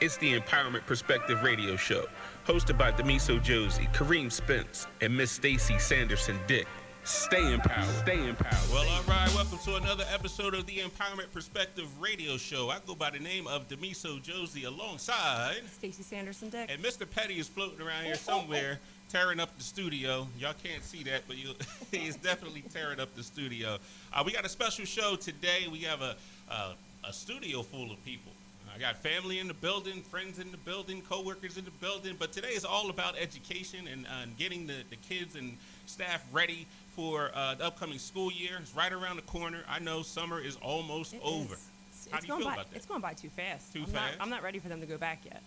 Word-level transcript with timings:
It's 0.00 0.16
the 0.16 0.40
Empowerment 0.40 0.86
Perspective 0.86 1.42
Radio 1.42 1.76
Show, 1.76 2.06
hosted 2.46 2.78
by 2.78 2.90
Demiso 2.90 3.42
Josie, 3.42 3.86
Kareem 3.92 4.32
Spence, 4.32 4.86
and 5.02 5.14
Miss 5.14 5.30
Stacy 5.30 5.78
Sanderson 5.78 6.38
Dick. 6.46 6.66
Stay 7.04 7.52
empowered. 7.52 7.84
Stay 7.96 8.26
empowered. 8.26 8.70
Well, 8.72 8.88
all 8.88 9.02
right. 9.02 9.30
Welcome 9.34 9.58
to 9.58 9.76
another 9.76 10.04
episode 10.10 10.54
of 10.54 10.64
the 10.64 10.78
Empowerment 10.78 11.30
Perspective 11.34 11.86
Radio 12.00 12.38
Show. 12.38 12.70
I 12.70 12.78
go 12.86 12.94
by 12.94 13.10
the 13.10 13.18
name 13.18 13.46
of 13.46 13.68
Demiso 13.68 14.22
Josie 14.22 14.64
alongside. 14.64 15.60
Stacy 15.70 16.02
Sanderson 16.02 16.48
Dick. 16.48 16.70
And 16.72 16.82
Mr. 16.82 17.06
Petty 17.08 17.38
is 17.38 17.46
floating 17.46 17.86
around 17.86 18.04
here 18.04 18.14
somewhere, 18.14 18.78
tearing 19.10 19.38
up 19.38 19.54
the 19.58 19.64
studio. 19.64 20.26
Y'all 20.38 20.54
can't 20.64 20.82
see 20.82 21.02
that, 21.02 21.24
but 21.26 21.36
you, 21.36 21.52
he's 21.90 22.16
definitely 22.16 22.64
tearing 22.72 23.00
up 23.00 23.14
the 23.14 23.22
studio. 23.22 23.76
Uh, 24.14 24.22
we 24.24 24.32
got 24.32 24.46
a 24.46 24.50
special 24.50 24.86
show 24.86 25.14
today. 25.16 25.68
We 25.70 25.80
have 25.80 26.00
a, 26.00 26.16
a, 26.50 26.74
a 27.06 27.12
studio 27.12 27.62
full 27.62 27.90
of 27.90 28.02
people. 28.02 28.32
Got 28.80 28.96
family 28.96 29.40
in 29.40 29.46
the 29.46 29.52
building, 29.52 30.00
friends 30.00 30.38
in 30.38 30.50
the 30.50 30.56
building, 30.56 31.02
coworkers 31.02 31.58
in 31.58 31.66
the 31.66 31.70
building. 31.70 32.16
But 32.18 32.32
today 32.32 32.48
is 32.48 32.64
all 32.64 32.88
about 32.88 33.14
education 33.18 33.86
and, 33.86 34.06
uh, 34.06 34.22
and 34.22 34.38
getting 34.38 34.66
the, 34.66 34.84
the 34.88 34.96
kids 34.96 35.36
and 35.36 35.58
staff 35.84 36.24
ready 36.32 36.66
for 36.96 37.30
uh, 37.34 37.56
the 37.56 37.66
upcoming 37.66 37.98
school 37.98 38.32
year. 38.32 38.52
It's 38.58 38.74
right 38.74 38.90
around 38.90 39.16
the 39.16 39.22
corner. 39.22 39.64
I 39.68 39.80
know 39.80 40.00
summer 40.00 40.40
is 40.40 40.56
almost 40.62 41.12
It 41.12 41.20
over. 41.22 41.52
is. 41.52 41.66
It's, 41.90 42.08
How 42.10 42.16
it's 42.16 42.20
do 42.20 42.26
you 42.26 42.28
going 42.28 42.40
feel 42.40 42.48
by, 42.48 42.54
about 42.54 42.70
that? 42.70 42.76
It's 42.76 42.86
going 42.86 43.02
by 43.02 43.12
too 43.12 43.28
fast. 43.28 43.70
Too 43.70 43.80
I'm 43.80 43.84
fast? 43.84 44.18
Not, 44.18 44.24
I'm 44.24 44.30
not 44.30 44.42
ready 44.42 44.58
for 44.58 44.70
them 44.70 44.80
to 44.80 44.86
go 44.86 44.96
back 44.96 45.26
yet. 45.26 45.42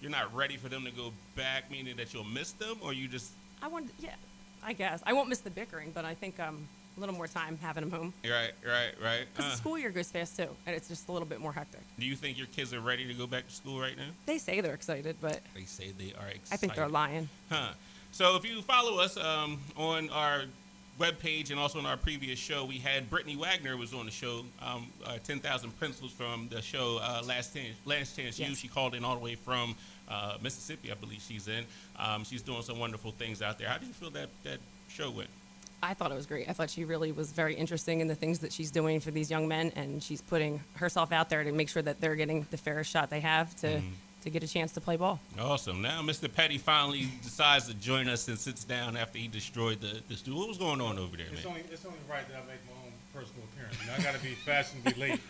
You're 0.00 0.12
not 0.12 0.32
ready 0.32 0.56
for 0.56 0.68
them 0.68 0.84
to 0.84 0.92
go 0.92 1.12
back, 1.34 1.68
meaning 1.68 1.96
that 1.96 2.14
you'll 2.14 2.22
miss 2.22 2.52
them, 2.52 2.76
or 2.82 2.92
you 2.92 3.08
just 3.08 3.32
I 3.62 3.66
want, 3.66 3.90
yeah, 3.98 4.10
I 4.62 4.74
guess 4.74 5.02
I 5.04 5.12
won't 5.12 5.28
miss 5.28 5.40
the 5.40 5.50
bickering, 5.50 5.90
but 5.92 6.04
I 6.04 6.14
think 6.14 6.38
um, 6.38 6.68
a 6.96 7.00
little 7.00 7.14
more 7.14 7.26
time 7.26 7.58
having 7.60 7.88
them 7.88 7.90
home 7.90 8.12
right, 8.24 8.52
right, 8.64 8.92
right. 9.02 9.26
because 9.32 9.46
Uh, 9.46 9.50
the 9.50 9.56
school 9.56 9.78
year 9.78 9.90
goes 9.90 10.10
fast 10.10 10.36
too, 10.36 10.48
and 10.66 10.74
it's 10.74 10.88
just 10.88 11.08
a 11.08 11.12
little 11.12 11.28
bit 11.28 11.40
more 11.40 11.52
hectic. 11.52 11.80
do 11.98 12.06
you 12.06 12.16
think 12.16 12.38
your 12.38 12.46
kids 12.48 12.72
are 12.72 12.80
ready 12.80 13.06
to 13.06 13.14
go 13.14 13.26
back 13.26 13.46
to 13.46 13.52
school 13.54 13.78
right 13.80 13.96
now? 13.96 14.08
They 14.24 14.38
say 14.38 14.60
they're 14.60 14.74
excited, 14.74 15.16
but 15.20 15.40
They 15.54 15.64
say 15.64 15.92
they 15.96 16.12
are 16.18 16.28
excited. 16.28 16.52
I 16.52 16.56
think 16.56 16.74
they're 16.74 16.88
lying. 16.88 17.28
Huh. 17.50 17.70
So 18.12 18.36
if 18.36 18.44
you 18.44 18.62
follow 18.62 18.98
us 19.00 19.16
um, 19.18 19.60
on 19.76 20.08
our 20.10 20.44
webpage 20.98 21.50
and 21.50 21.60
also 21.60 21.78
on 21.78 21.84
our 21.84 21.98
previous 21.98 22.38
show, 22.38 22.64
we 22.64 22.78
had 22.78 23.10
Brittany 23.10 23.36
Wagner 23.36 23.76
was 23.76 23.92
on 23.92 24.06
the 24.06 24.10
show. 24.10 24.42
Um, 24.62 24.86
uh, 25.04 25.18
Ten 25.22 25.38
thousand 25.40 25.78
pencils 25.78 26.12
from 26.12 26.48
the 26.50 26.62
show 26.62 26.98
uh, 27.02 27.22
Last 27.26 27.54
Chance, 27.54 27.76
Last 27.84 28.16
Chance. 28.16 28.38
Yes. 28.38 28.56
She 28.56 28.68
called 28.68 28.94
in 28.94 29.04
all 29.04 29.14
the 29.16 29.20
way 29.22 29.34
from 29.34 29.74
uh, 30.08 30.38
Mississippi, 30.40 30.90
I 30.90 30.94
believe 30.94 31.20
she's 31.20 31.46
in. 31.48 31.66
Um, 31.98 32.24
she's 32.24 32.40
doing 32.40 32.62
some 32.62 32.78
wonderful 32.78 33.10
things 33.12 33.42
out 33.42 33.58
there. 33.58 33.68
How 33.68 33.76
did 33.76 33.88
you 33.88 33.94
feel 33.94 34.10
that 34.12 34.30
that 34.44 34.58
show 34.88 35.10
went? 35.10 35.28
I 35.82 35.94
thought 35.94 36.10
it 36.10 36.14
was 36.14 36.26
great. 36.26 36.48
I 36.48 36.52
thought 36.52 36.70
she 36.70 36.84
really 36.84 37.12
was 37.12 37.32
very 37.32 37.54
interesting 37.54 38.00
in 38.00 38.08
the 38.08 38.14
things 38.14 38.38
that 38.40 38.52
she's 38.52 38.70
doing 38.70 38.98
for 39.00 39.10
these 39.10 39.30
young 39.30 39.46
men, 39.46 39.72
and 39.76 40.02
she's 40.02 40.20
putting 40.22 40.60
herself 40.74 41.12
out 41.12 41.28
there 41.28 41.44
to 41.44 41.52
make 41.52 41.68
sure 41.68 41.82
that 41.82 42.00
they're 42.00 42.16
getting 42.16 42.46
the 42.50 42.56
fairest 42.56 42.90
shot 42.90 43.10
they 43.10 43.20
have 43.20 43.54
to 43.56 43.66
Mm-hmm. 43.68 43.88
to 44.22 44.30
get 44.30 44.42
a 44.42 44.48
chance 44.48 44.72
to 44.72 44.80
play 44.80 44.96
ball. 44.96 45.20
Awesome. 45.38 45.80
Now 45.82 46.02
Mr. 46.02 46.32
Petty 46.32 46.58
finally 46.58 47.06
decides 47.22 47.68
to 47.68 47.74
join 47.74 48.08
us 48.08 48.26
and 48.26 48.36
sits 48.38 48.64
down 48.64 48.96
after 48.96 49.18
he 49.18 49.28
destroyed 49.28 49.80
the, 49.80 50.00
the 50.08 50.16
studio. 50.16 50.40
What 50.40 50.48
was 50.48 50.58
going 50.58 50.80
on 50.80 50.98
over 50.98 51.16
there, 51.16 51.26
It's 51.30 51.44
man? 51.44 51.48
only, 51.48 51.60
it's 51.70 51.84
only 51.86 51.98
right 52.10 52.26
that 52.28 52.36
I 52.36 52.40
make 52.40 52.58
my 52.66 52.72
own 52.84 52.92
personal 53.14 53.44
appearance. 53.52 53.76
You 53.80 53.86
know, 53.86 53.92
I 53.98 54.02
got 54.02 54.14
to 54.18 54.22
be 54.26 54.34
fashionably 54.34 54.94
late. 55.00 55.20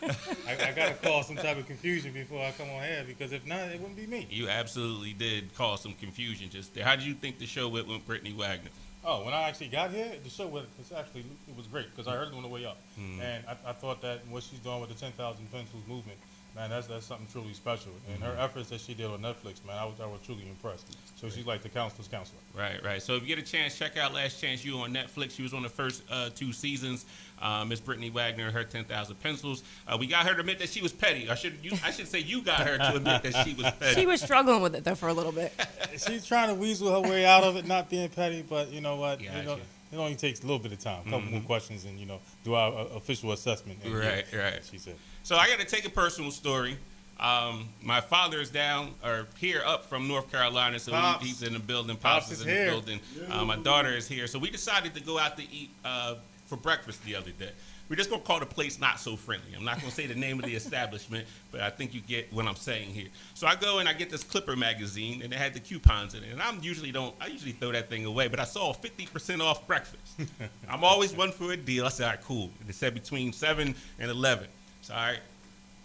I, 0.48 0.68
I 0.68 0.72
got 0.72 0.88
to 0.88 0.94
cause 1.06 1.26
some 1.26 1.36
type 1.36 1.58
of 1.58 1.66
confusion 1.66 2.12
before 2.12 2.42
I 2.42 2.52
come 2.52 2.70
on 2.70 2.82
air 2.84 3.04
because 3.06 3.32
if 3.32 3.44
not, 3.46 3.68
it 3.68 3.78
wouldn't 3.80 3.96
be 3.96 4.06
me. 4.06 4.26
You 4.30 4.48
absolutely 4.48 5.12
did 5.12 5.54
cause 5.56 5.82
some 5.82 5.92
confusion 5.94 6.48
just 6.48 6.72
there. 6.74 6.84
How 6.84 6.96
did 6.96 7.04
you 7.04 7.14
think 7.14 7.38
the 7.38 7.46
show 7.46 7.68
went 7.68 7.88
with 7.88 8.06
Brittany 8.06 8.32
Wagner? 8.32 8.70
Oh, 9.08 9.24
when 9.24 9.32
I 9.32 9.42
actually 9.48 9.68
got 9.68 9.92
here, 9.92 10.12
the 10.22 10.28
show 10.28 10.48
was, 10.48 10.64
actually 10.96 11.24
it 11.46 11.56
was 11.56 11.68
great 11.68 11.86
because 11.94 12.08
I 12.08 12.16
heard 12.16 12.28
it 12.28 12.34
on 12.34 12.42
the 12.42 12.48
way 12.48 12.66
up, 12.66 12.78
Hmm. 12.96 13.20
and 13.20 13.44
I, 13.46 13.70
I 13.70 13.72
thought 13.72 14.02
that 14.02 14.26
what 14.26 14.42
she's 14.42 14.58
doing 14.58 14.80
with 14.80 14.88
the 14.90 14.96
10,000 14.96 15.46
pencils 15.52 15.84
movement, 15.86 16.18
man, 16.56 16.70
that's 16.70 16.86
that's 16.86 17.06
something 17.06 17.26
truly 17.30 17.52
special. 17.52 17.92
And 18.12 18.22
her 18.22 18.34
efforts 18.40 18.70
that 18.70 18.80
she 18.80 18.94
did 18.94 19.06
on 19.06 19.20
Netflix, 19.20 19.64
man, 19.64 19.76
I 19.78 19.84
was 19.84 20.00
I 20.00 20.06
was 20.06 20.20
truly 20.24 20.48
impressed. 20.48 20.96
So 21.16 21.28
she's 21.28 21.46
like 21.46 21.62
the 21.62 21.68
counselor's 21.68 22.08
counselor. 22.08 22.40
Right, 22.56 22.82
right. 22.82 23.02
So 23.02 23.14
if 23.14 23.22
you 23.22 23.28
get 23.28 23.38
a 23.38 23.42
chance, 23.46 23.78
check 23.78 23.96
out 23.96 24.14
Last 24.14 24.40
Chance 24.40 24.64
U 24.64 24.78
on 24.78 24.92
Netflix. 24.92 25.32
She 25.32 25.42
was 25.42 25.54
on 25.54 25.62
the 25.62 25.68
first 25.68 26.02
uh, 26.10 26.30
two 26.34 26.52
seasons. 26.52 27.04
Uh, 27.40 27.64
Miss 27.66 27.80
Brittany 27.80 28.10
Wagner, 28.10 28.50
her 28.50 28.64
ten 28.64 28.84
thousand 28.84 29.20
pencils. 29.20 29.62
Uh, 29.86 29.96
we 30.00 30.06
got 30.06 30.26
her 30.26 30.34
to 30.34 30.40
admit 30.40 30.58
that 30.58 30.70
she 30.70 30.80
was 30.80 30.92
petty. 30.92 31.28
I 31.28 31.34
should 31.34 31.54
you, 31.62 31.72
I 31.84 31.90
should 31.90 32.08
say 32.08 32.20
you 32.20 32.42
got 32.42 32.60
her 32.60 32.78
to 32.78 32.96
admit 32.96 33.22
that 33.22 33.44
she 33.44 33.54
was 33.54 33.70
petty. 33.78 34.00
She 34.00 34.06
was 34.06 34.20
struggling 34.20 34.62
with 34.62 34.74
it 34.74 34.84
though 34.84 34.94
for 34.94 35.08
a 35.08 35.14
little 35.14 35.32
bit. 35.32 35.52
she's 35.98 36.24
trying 36.24 36.48
to 36.48 36.54
weasel 36.54 36.90
her 36.90 37.08
way 37.08 37.26
out 37.26 37.44
of 37.44 37.56
it, 37.56 37.66
not 37.66 37.90
being 37.90 38.08
petty. 38.08 38.42
But 38.42 38.72
you 38.72 38.80
know 38.80 38.96
what? 38.96 39.22
Gotcha. 39.22 39.38
You 39.38 39.42
know, 39.44 39.58
it 39.96 40.00
only 40.02 40.14
takes 40.14 40.40
a 40.40 40.42
little 40.42 40.58
bit 40.58 40.72
of 40.72 40.78
time, 40.78 41.00
a 41.06 41.10
couple 41.10 41.30
more 41.30 41.40
questions, 41.40 41.84
and 41.84 41.98
you 41.98 42.06
know, 42.06 42.20
do 42.44 42.54
our 42.54 42.72
uh, 42.72 42.84
official 42.96 43.32
assessment. 43.32 43.78
And, 43.84 43.94
Right, 43.94 44.24
yeah, 44.32 44.38
right. 44.38 44.64
She 44.70 44.78
said. 44.78 44.96
So 45.22 45.36
I 45.36 45.48
got 45.48 45.58
to 45.58 45.66
take 45.66 45.86
a 45.86 45.90
personal 45.90 46.30
story. 46.30 46.76
Um, 47.18 47.70
my 47.82 48.02
father 48.02 48.40
is 48.40 48.50
down 48.50 48.92
or 49.02 49.26
here 49.38 49.62
up 49.64 49.86
from 49.86 50.06
North 50.06 50.30
Carolina, 50.30 50.78
so 50.78 50.92
Pops. 50.92 51.24
he's 51.24 51.42
in 51.42 51.54
the 51.54 51.58
building. 51.58 51.96
Pops 51.96 52.26
Pops, 52.26 52.32
is 52.32 52.40
is 52.40 52.46
in 52.46 52.52
here. 52.52 52.64
the 52.66 52.70
building. 52.72 53.00
Uh, 53.30 53.44
my 53.44 53.56
daughter 53.56 53.88
is 53.90 54.06
here, 54.06 54.26
so 54.26 54.38
we 54.38 54.50
decided 54.50 54.94
to 54.94 55.00
go 55.00 55.18
out 55.18 55.36
to 55.38 55.42
eat 55.50 55.70
uh, 55.84 56.16
for 56.46 56.56
breakfast 56.56 57.02
the 57.04 57.14
other 57.14 57.30
day. 57.30 57.50
We're 57.88 57.96
just 57.96 58.10
gonna 58.10 58.22
call 58.22 58.40
the 58.40 58.46
place 58.46 58.80
not 58.80 58.98
so 58.98 59.16
friendly. 59.16 59.54
I'm 59.56 59.64
not 59.64 59.78
gonna 59.78 59.92
say 59.92 60.06
the 60.06 60.14
name 60.14 60.38
of 60.38 60.44
the 60.44 60.54
establishment, 60.56 61.26
but 61.52 61.60
I 61.60 61.70
think 61.70 61.94
you 61.94 62.00
get 62.00 62.32
what 62.32 62.46
I'm 62.46 62.56
saying 62.56 62.90
here. 62.90 63.08
So 63.34 63.46
I 63.46 63.54
go 63.54 63.78
and 63.78 63.88
I 63.88 63.92
get 63.92 64.10
this 64.10 64.24
Clipper 64.24 64.56
magazine, 64.56 65.22
and 65.22 65.32
it 65.32 65.36
had 65.36 65.54
the 65.54 65.60
coupons 65.60 66.14
in 66.14 66.24
it. 66.24 66.32
And 66.32 66.42
I'm 66.42 66.62
usually 66.62 66.90
don't, 66.90 67.14
I 67.20 67.26
usually 67.28 67.52
throw 67.52 67.72
that 67.72 67.88
thing 67.88 68.04
away, 68.04 68.28
but 68.28 68.40
I 68.40 68.44
saw 68.44 68.72
50% 68.72 69.40
off 69.40 69.66
breakfast. 69.66 70.20
I'm 70.68 70.84
always 70.84 71.14
one 71.14 71.30
for 71.30 71.52
a 71.52 71.56
deal. 71.56 71.86
I 71.86 71.90
said, 71.90 72.04
all 72.04 72.10
right, 72.10 72.22
cool. 72.22 72.50
And 72.60 72.68
it 72.68 72.74
said 72.74 72.94
between 72.94 73.32
seven 73.32 73.74
and 73.98 74.10
11. 74.10 74.48
So 74.82 74.94
all 74.94 75.00
right, 75.00 75.20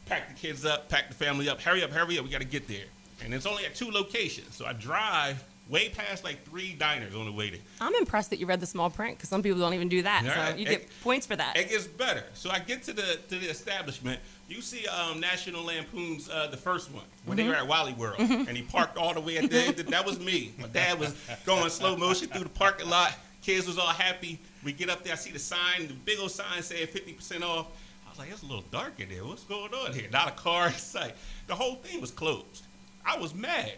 pack 0.06 0.28
the 0.28 0.36
kids 0.36 0.66
up, 0.66 0.90
pack 0.90 1.08
the 1.08 1.16
family 1.16 1.50
up. 1.50 1.62
Hurry 1.62 1.84
up, 1.84 1.92
hurry 1.92 2.18
up. 2.18 2.26
We 2.26 2.32
got 2.32 2.42
to 2.42 2.48
get 2.48 2.68
there. 2.68 2.86
And 3.24 3.34
it's 3.34 3.46
only 3.46 3.66
at 3.66 3.76
two 3.76 3.92
locations. 3.92 4.56
So 4.56 4.66
I 4.66 4.74
drive 4.74 5.44
way 5.72 5.90
past 5.90 6.24
like 6.24 6.44
three 6.46 6.74
diners 6.74 7.16
on 7.16 7.26
the 7.26 7.32
way 7.32 7.50
there. 7.50 7.60
I'm 7.80 7.96
impressed 7.96 8.30
that 8.32 8.40
you 8.40 8.46
read 8.46 8.60
the 8.60 8.66
small 8.68 8.90
print 8.90 9.18
because 9.18 9.30
some 9.30 9.42
people 9.42 9.60
don't 9.60 9.74
even 9.74 9.90
do 9.90 10.02
that. 10.04 10.24
All 10.26 10.30
so 10.32 10.36
right. 10.40 10.58
you 10.58 10.66
It- 10.68 10.70
get 10.70 10.90
points 11.02 11.26
for 11.26 11.36
that. 11.36 11.56
It 11.58 11.70
gets 11.70 11.88
better. 11.88 12.24
So 12.34 12.50
I 12.52 12.60
get 12.60 12.84
to 12.84 12.94
the 12.94 13.18
to 13.30 13.36
the 13.40 13.50
establishment. 13.50 14.20
You 14.50 14.62
see 14.62 14.86
um, 14.88 15.22
National 15.22 15.64
Lampoon's 15.64 16.30
uh, 16.30 16.48
the 16.52 16.58
first 16.58 16.92
one 16.92 17.06
when 17.26 17.38
they 17.38 17.48
were 17.48 17.56
at 17.56 17.66
Wally 17.66 17.94
World, 17.94 18.20
and 18.20 18.50
he 18.50 18.62
parked 18.64 18.98
all 18.98 19.14
the 19.14 19.22
way 19.22 19.38
at 19.38 19.50
the 19.50 19.58
end. 19.60 19.78
That 19.78 20.06
was 20.06 20.20
me. 20.20 20.52
My 20.60 20.68
dad 20.68 21.00
was 21.00 21.16
going 21.46 21.70
slow 21.70 21.96
motion 21.96 22.28
through 22.28 22.44
the 22.44 22.50
parking 22.50 22.90
lot. 22.90 23.14
Kids 23.42 23.66
was 23.66 23.80
all 23.80 23.88
happy. 23.88 24.38
We 24.64 24.74
get 24.74 24.90
up 24.90 25.04
there. 25.04 25.14
I 25.14 25.16
see 25.16 25.32
the 25.32 25.40
sign, 25.40 25.88
the 25.88 25.94
big 25.94 26.20
old 26.20 26.30
sign 26.32 26.62
saying 26.62 26.86
50% 26.88 27.42
off. 27.42 27.68
I 28.06 28.10
was 28.10 28.20
like, 28.20 28.30
it's 28.30 28.44
a 28.44 28.46
little 28.46 28.66
dark 28.72 29.00
in 29.00 29.10
there. 29.10 29.26
What's 29.26 29.46
going 29.46 29.74
on 29.74 29.94
here? 29.94 30.08
Not 30.12 30.28
a 30.28 30.32
car 30.32 30.68
in 30.68 30.74
sight. 30.74 31.16
The 31.48 31.56
whole 31.56 31.76
thing 31.76 32.00
was 32.02 32.12
closed. 32.12 32.66
I 33.06 33.18
was 33.18 33.34
mad. 33.34 33.72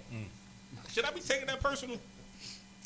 Should 0.94 1.06
I 1.06 1.12
be 1.12 1.22
taking 1.22 1.48
that 1.48 1.60
personal? 1.60 1.98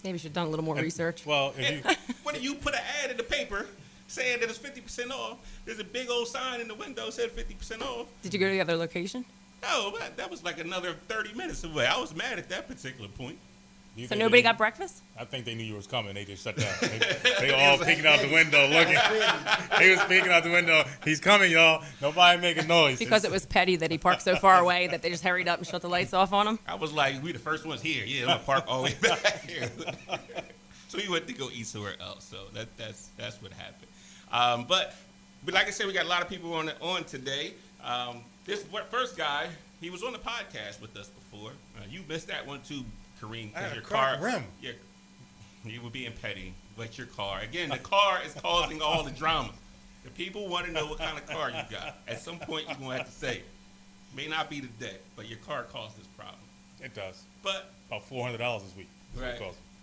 Maybe 0.02 0.14
you 0.14 0.20
should 0.20 0.30
have 0.30 0.34
done 0.34 0.48
a 0.48 0.50
little 0.50 0.64
more 0.64 0.76
research. 0.76 1.26
Well, 1.26 1.54
if 1.58 1.70
you 1.70 1.92
when 2.24 2.42
you 2.42 2.56
put 2.56 2.74
an 2.74 2.80
ad 3.04 3.12
in 3.12 3.18
the 3.18 3.24
paper 3.24 3.66
saying 4.08 4.40
that 4.40 4.50
it's 4.50 4.58
50% 4.58 5.12
off, 5.12 5.38
there's 5.66 5.80
a 5.80 5.84
big 5.84 6.10
old 6.10 6.30
sign 6.30 6.62
in 6.62 6.70
the 6.70 6.76
window 6.76 7.10
said 7.10 7.36
50% 7.36 7.82
off. 7.82 8.08
Did 8.22 8.34
you 8.34 8.40
go 8.40 8.46
to 8.46 8.52
the 8.54 8.62
other 8.62 8.78
location? 8.78 9.26
No, 9.62 9.92
but 9.92 10.16
that 10.16 10.32
was 10.32 10.42
like 10.42 10.60
another 10.60 10.94
30 11.10 11.34
minutes 11.34 11.66
away. 11.66 11.86
I 11.86 12.00
was 12.00 12.16
mad 12.16 12.40
at 12.40 12.48
that 12.48 12.70
particular 12.70 13.10
point. 13.10 13.38
You 13.98 14.08
So 14.08 14.16
nobody 14.16 14.42
got 14.42 14.58
breakfast? 14.58 15.02
I 15.20 15.26
think 15.26 15.46
they 15.46 15.56
knew 15.56 15.64
you 15.64 15.76
was 15.76 15.88
coming. 15.88 16.14
They 16.14 16.24
just 16.24 16.44
shut 16.44 16.56
down. 16.56 16.72
They, 16.82 17.00
they 17.48 17.54
all 17.54 17.78
peeking 17.78 18.06
out 18.06 18.20
the 18.20 18.32
window, 18.32 18.68
looking. 18.68 18.94
they 19.80 19.90
was 19.90 20.00
peeking 20.04 20.32
out 20.32 20.44
the 20.44 20.52
window. 20.52 20.84
He's 21.04 21.20
coming, 21.20 21.52
y'all. 21.52 21.84
Nobody 22.02 22.40
making 22.40 22.68
noise. 22.68 23.00
Because 23.00 23.24
it 23.24 23.32
was 23.32 23.46
petty 23.46 23.76
that 23.78 23.90
he 23.90 23.98
parked 23.98 24.22
so 24.22 24.36
far 24.36 24.60
away 24.60 24.88
that 24.88 25.02
they 25.02 25.10
just 25.10 25.24
hurried 25.24 25.48
up 25.48 25.58
and 25.58 25.68
shut 25.68 25.82
the 25.82 25.90
lights 25.90 26.14
off 26.14 26.32
on 26.32 26.48
him. 26.48 26.60
I 26.68 26.76
was 26.76 26.94
like, 26.94 27.22
we 27.24 27.32
the 27.32 27.40
first 27.40 27.66
ones 27.66 27.82
here. 27.82 28.06
Yeah, 28.06 28.22
I'm 28.22 28.28
gonna 28.28 28.40
park 28.40 28.66
all 28.68 28.84
the 28.84 28.90
way 28.90 28.96
back 29.02 29.50
here. 29.50 29.70
so 30.88 30.98
we 30.98 31.10
went 31.10 31.28
to 31.28 31.34
go 31.34 31.50
eat 31.52 31.66
somewhere 31.66 31.96
else. 32.00 32.24
So 32.24 32.38
that, 32.54 32.76
that's 32.78 33.10
that's 33.18 33.42
what 33.42 33.52
happened. 33.54 33.88
Um, 34.32 34.66
but 34.68 34.96
but 35.44 35.54
like 35.54 35.68
I 35.68 35.72
said, 35.72 35.88
we 35.88 35.94
got 35.94 36.06
a 36.06 36.10
lot 36.10 36.22
of 36.22 36.30
people 36.30 36.54
on 36.54 36.72
on 36.82 37.04
today. 37.06 37.54
Um, 37.84 38.22
this 38.46 38.66
first 38.90 39.18
guy, 39.18 39.48
he 39.82 39.90
was 39.90 40.04
on 40.04 40.14
the 40.14 40.20
podcast 40.20 40.82
with 40.82 40.96
us 40.98 41.10
before. 41.10 41.52
Uh, 41.78 41.84
you 41.90 42.02
missed 42.08 42.28
that 42.28 42.46
one 42.46 42.62
too, 42.62 42.84
Kareem, 43.22 43.54
because 43.54 43.74
your 43.74 43.84
car. 43.84 44.18
rim. 44.22 44.44
Yeah, 44.62 44.72
you 45.66 45.82
were 45.82 45.90
being 45.90 46.14
petty, 46.22 46.54
but 46.78 46.98
your 46.98 47.08
car. 47.08 47.40
Again, 47.42 47.70
the 47.70 47.78
car 47.78 48.20
is 48.26 48.34
causing 48.36 48.82
all 48.82 49.04
the 49.04 49.12
drama. 49.12 49.52
The 50.04 50.10
people 50.12 50.48
want 50.48 50.66
to 50.68 50.72
know 50.72 50.86
what 50.88 51.00
kind 51.00 51.18
of 51.18 51.26
car 51.26 51.50
you 51.50 51.62
got. 51.70 51.98
At 52.08 52.22
some 52.22 52.40
point, 52.40 52.66
you're 52.68 52.78
gonna 52.78 52.98
have 52.98 53.06
to 53.08 53.12
say 53.12 53.38
it. 53.38 53.46
May 54.16 54.28
not 54.28 54.50
be 54.50 54.62
today, 54.62 54.96
but 55.16 55.28
your 55.28 55.40
car 55.40 55.64
caused 55.64 55.98
this 55.98 56.08
problem. 56.18 56.40
It 56.82 56.94
does. 56.94 57.24
But 57.44 57.72
About 57.88 58.04
four 58.06 58.24
hundred 58.24 58.38
dollars 58.38 58.64
this 58.64 58.76
week. 58.76 58.90
Right. 59.16 59.38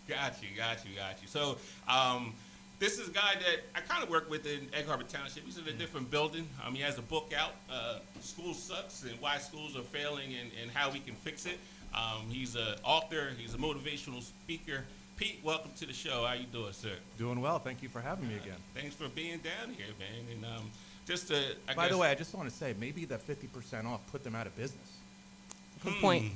Got 0.09 0.43
you, 0.43 0.49
got 0.57 0.85
you, 0.85 0.97
got 0.97 1.21
you. 1.23 1.29
So, 1.29 1.57
um, 1.89 2.35
this 2.79 2.99
is 2.99 3.09
a 3.09 3.11
guy 3.11 3.35
that 3.39 3.61
I 3.75 3.81
kind 3.81 4.03
of 4.03 4.11
work 4.11 4.29
with 4.29 4.47
in 4.47 4.69
Egg 4.75 4.87
Harbor 4.87 5.05
Township. 5.05 5.45
He's 5.45 5.57
in 5.59 5.67
a 5.67 5.73
different 5.73 6.11
building. 6.11 6.47
Um, 6.65 6.75
he 6.75 6.83
has 6.83 6.99
a 6.99 7.03
book 7.03 7.33
out, 7.37 7.53
uh, 7.73 7.99
School 8.21 8.53
Sucks 8.53 9.03
and 9.05 9.13
Why 9.21 9.39
Schools 9.39 9.77
Are 9.77 9.83
Failing 9.83 10.35
and, 10.35 10.51
and 10.61 10.71
How 10.71 10.91
We 10.91 10.99
Can 11.01 11.15
Fix 11.15 11.47
It. 11.47 11.59
Um, 11.95 12.29
he's 12.29 12.57
an 12.57 12.75
author, 12.83 13.29
he's 13.39 13.55
a 13.55 13.59
motivational 13.59 14.23
speaker. 14.23 14.85
Pete, 15.17 15.39
welcome 15.45 15.71
to 15.79 15.87
the 15.87 15.93
show. 15.93 16.25
How 16.27 16.35
you 16.35 16.47
doing, 16.47 16.73
sir? 16.73 16.95
Doing 17.19 17.41
well. 17.41 17.61
Thank 17.61 17.83
you 17.83 17.89
for 17.89 18.01
having 18.01 18.27
me 18.29 18.35
again. 18.35 18.57
Thanks 18.75 18.97
for 18.97 19.09
being 19.09 19.39
down 19.39 19.73
here, 19.77 19.87
man. 19.99 20.27
And 20.33 20.45
um, 20.45 20.71
just 21.07 21.29
to, 21.29 21.37
I 21.69 21.75
By 21.75 21.85
guess, 21.85 21.93
the 21.93 21.99
way, 21.99 22.11
I 22.11 22.15
just 22.17 22.35
want 22.35 22.49
to 22.51 22.55
say 22.55 22.75
maybe 22.81 23.05
that 23.05 23.25
50% 23.25 23.85
off 23.87 24.01
put 24.11 24.25
them 24.25 24.35
out 24.35 24.49
of 24.49 24.57
business. 24.57 24.89
Good 25.85 25.95
point. 26.01 26.33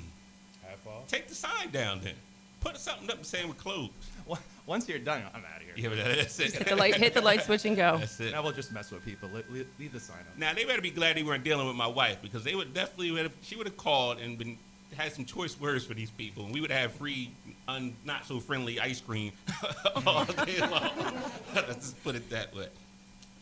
Half 0.63 0.87
off. 0.87 1.09
Take 1.09 1.27
the 1.27 1.35
sign 1.35 1.71
down 1.73 2.01
then. 2.05 2.15
Put 2.61 2.77
something 2.77 3.11
up 3.11 3.25
saying 3.25 3.49
we're 3.49 3.55
closed. 3.55 3.91
Well, 4.27 4.39
Once 4.67 4.89
you're 4.89 4.99
done, 4.99 5.23
I'm 5.33 5.43
out 5.45 5.61
of 5.61 5.63
here. 5.63 5.73
Yeah, 5.77 5.89
but 5.89 5.97
that's 6.17 6.39
it. 6.39 6.53
Hit 6.53 6.69
the 6.69 6.77
light, 6.77 6.95
hit 6.97 7.15
the 7.15 7.21
light 7.21 7.43
switch 7.43 7.65
and 7.65 7.77
go. 7.77 7.99
That's 7.99 8.21
it. 8.21 8.33
Now 8.33 8.43
we'll 8.43 8.53
just 8.53 8.73
mess 8.73 8.91
with 8.91 9.05
people. 9.05 9.29
Le- 9.33 9.43
le- 9.51 9.65
Leave 9.79 9.93
the 9.93 10.01
sign 10.01 10.19
up. 10.19 10.37
Now 10.37 10.53
they 10.53 10.65
better 10.65 10.83
be 10.83 10.91
glad 10.91 11.17
they 11.17 11.23
weren't 11.23 11.45
dealing 11.45 11.67
with 11.67 11.77
my 11.77 11.87
wife 11.87 12.19
because 12.21 12.45
they 12.45 12.55
would 12.55 12.75
definitely 12.75 13.11
would 13.13 13.23
have, 13.23 13.33
she 13.43 13.57
would 13.57 13.67
have 13.67 13.77
called 13.77 14.19
and 14.19 14.37
been 14.39 14.59
had 14.99 15.12
some 15.12 15.25
choice 15.25 15.59
words 15.61 15.85
for 15.85 15.95
these 15.95 16.11
people 16.11 16.45
and 16.45 16.53
we 16.53 16.61
would 16.61 16.73
have 16.73 16.93
free 16.93 17.31
un, 17.69 17.95
not 18.05 18.27
so 18.27 18.41
friendly 18.41 18.81
ice 18.81 19.00
cream 19.00 19.33
all 20.06 20.25
day 20.25 20.59
long. 20.61 20.91
Let's 21.55 21.77
just 21.77 22.05
put 22.05 22.17
it 22.17 22.29
that 22.31 22.55
way. 22.55 22.67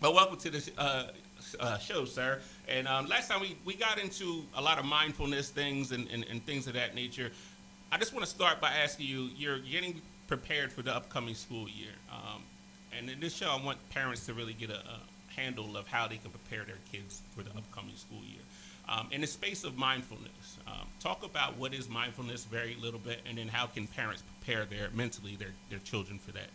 But 0.00 0.12
welcome 0.12 0.36
to 0.36 0.50
the 0.50 0.70
uh, 0.76 1.04
uh, 1.58 1.78
show, 1.78 2.04
sir. 2.04 2.40
And 2.68 2.86
um, 2.86 3.08
last 3.08 3.30
time 3.30 3.40
we, 3.40 3.56
we 3.64 3.74
got 3.74 3.98
into 3.98 4.44
a 4.54 4.60
lot 4.60 4.78
of 4.78 4.84
mindfulness 4.84 5.48
things 5.48 5.92
and, 5.92 6.06
and, 6.12 6.26
and 6.30 6.44
things 6.44 6.66
of 6.66 6.74
that 6.74 6.94
nature. 6.94 7.30
I 7.90 7.96
just 7.96 8.12
want 8.12 8.26
to 8.26 8.30
start 8.30 8.60
by 8.60 8.72
asking 8.72 9.06
you, 9.06 9.30
you're 9.34 9.60
getting 9.60 10.02
prepared 10.26 10.70
for 10.70 10.82
the 10.82 10.94
upcoming 10.94 11.34
school 11.34 11.68
year. 11.70 11.92
Um, 12.12 12.42
and 12.96 13.08
in 13.08 13.18
this 13.18 13.34
show, 13.34 13.48
I 13.48 13.64
want 13.64 13.78
parents 13.88 14.26
to 14.26 14.34
really 14.34 14.52
get 14.52 14.68
a, 14.68 14.80
a 14.80 15.00
handle 15.34 15.76
of 15.78 15.86
how 15.86 16.06
they 16.06 16.16
can 16.18 16.30
prepare 16.30 16.64
their 16.64 16.78
kids 16.92 17.22
for 17.34 17.42
the 17.42 17.50
upcoming 17.50 17.96
school 17.96 18.20
year. 18.26 18.42
Um, 18.88 19.08
in 19.10 19.20
the 19.20 19.26
space 19.26 19.64
of 19.64 19.76
mindfulness, 19.76 20.58
um, 20.68 20.86
talk 21.00 21.24
about 21.24 21.56
what 21.56 21.74
is 21.74 21.88
mindfulness 21.88 22.44
very 22.44 22.76
little 22.80 23.00
bit, 23.00 23.18
and 23.28 23.36
then 23.36 23.48
how 23.48 23.66
can 23.66 23.86
parents 23.88 24.22
prepare 24.22 24.64
their 24.64 24.90
mentally 24.94 25.34
their, 25.36 25.52
their 25.70 25.80
children 25.80 26.18
for 26.18 26.32
that. 26.32 26.48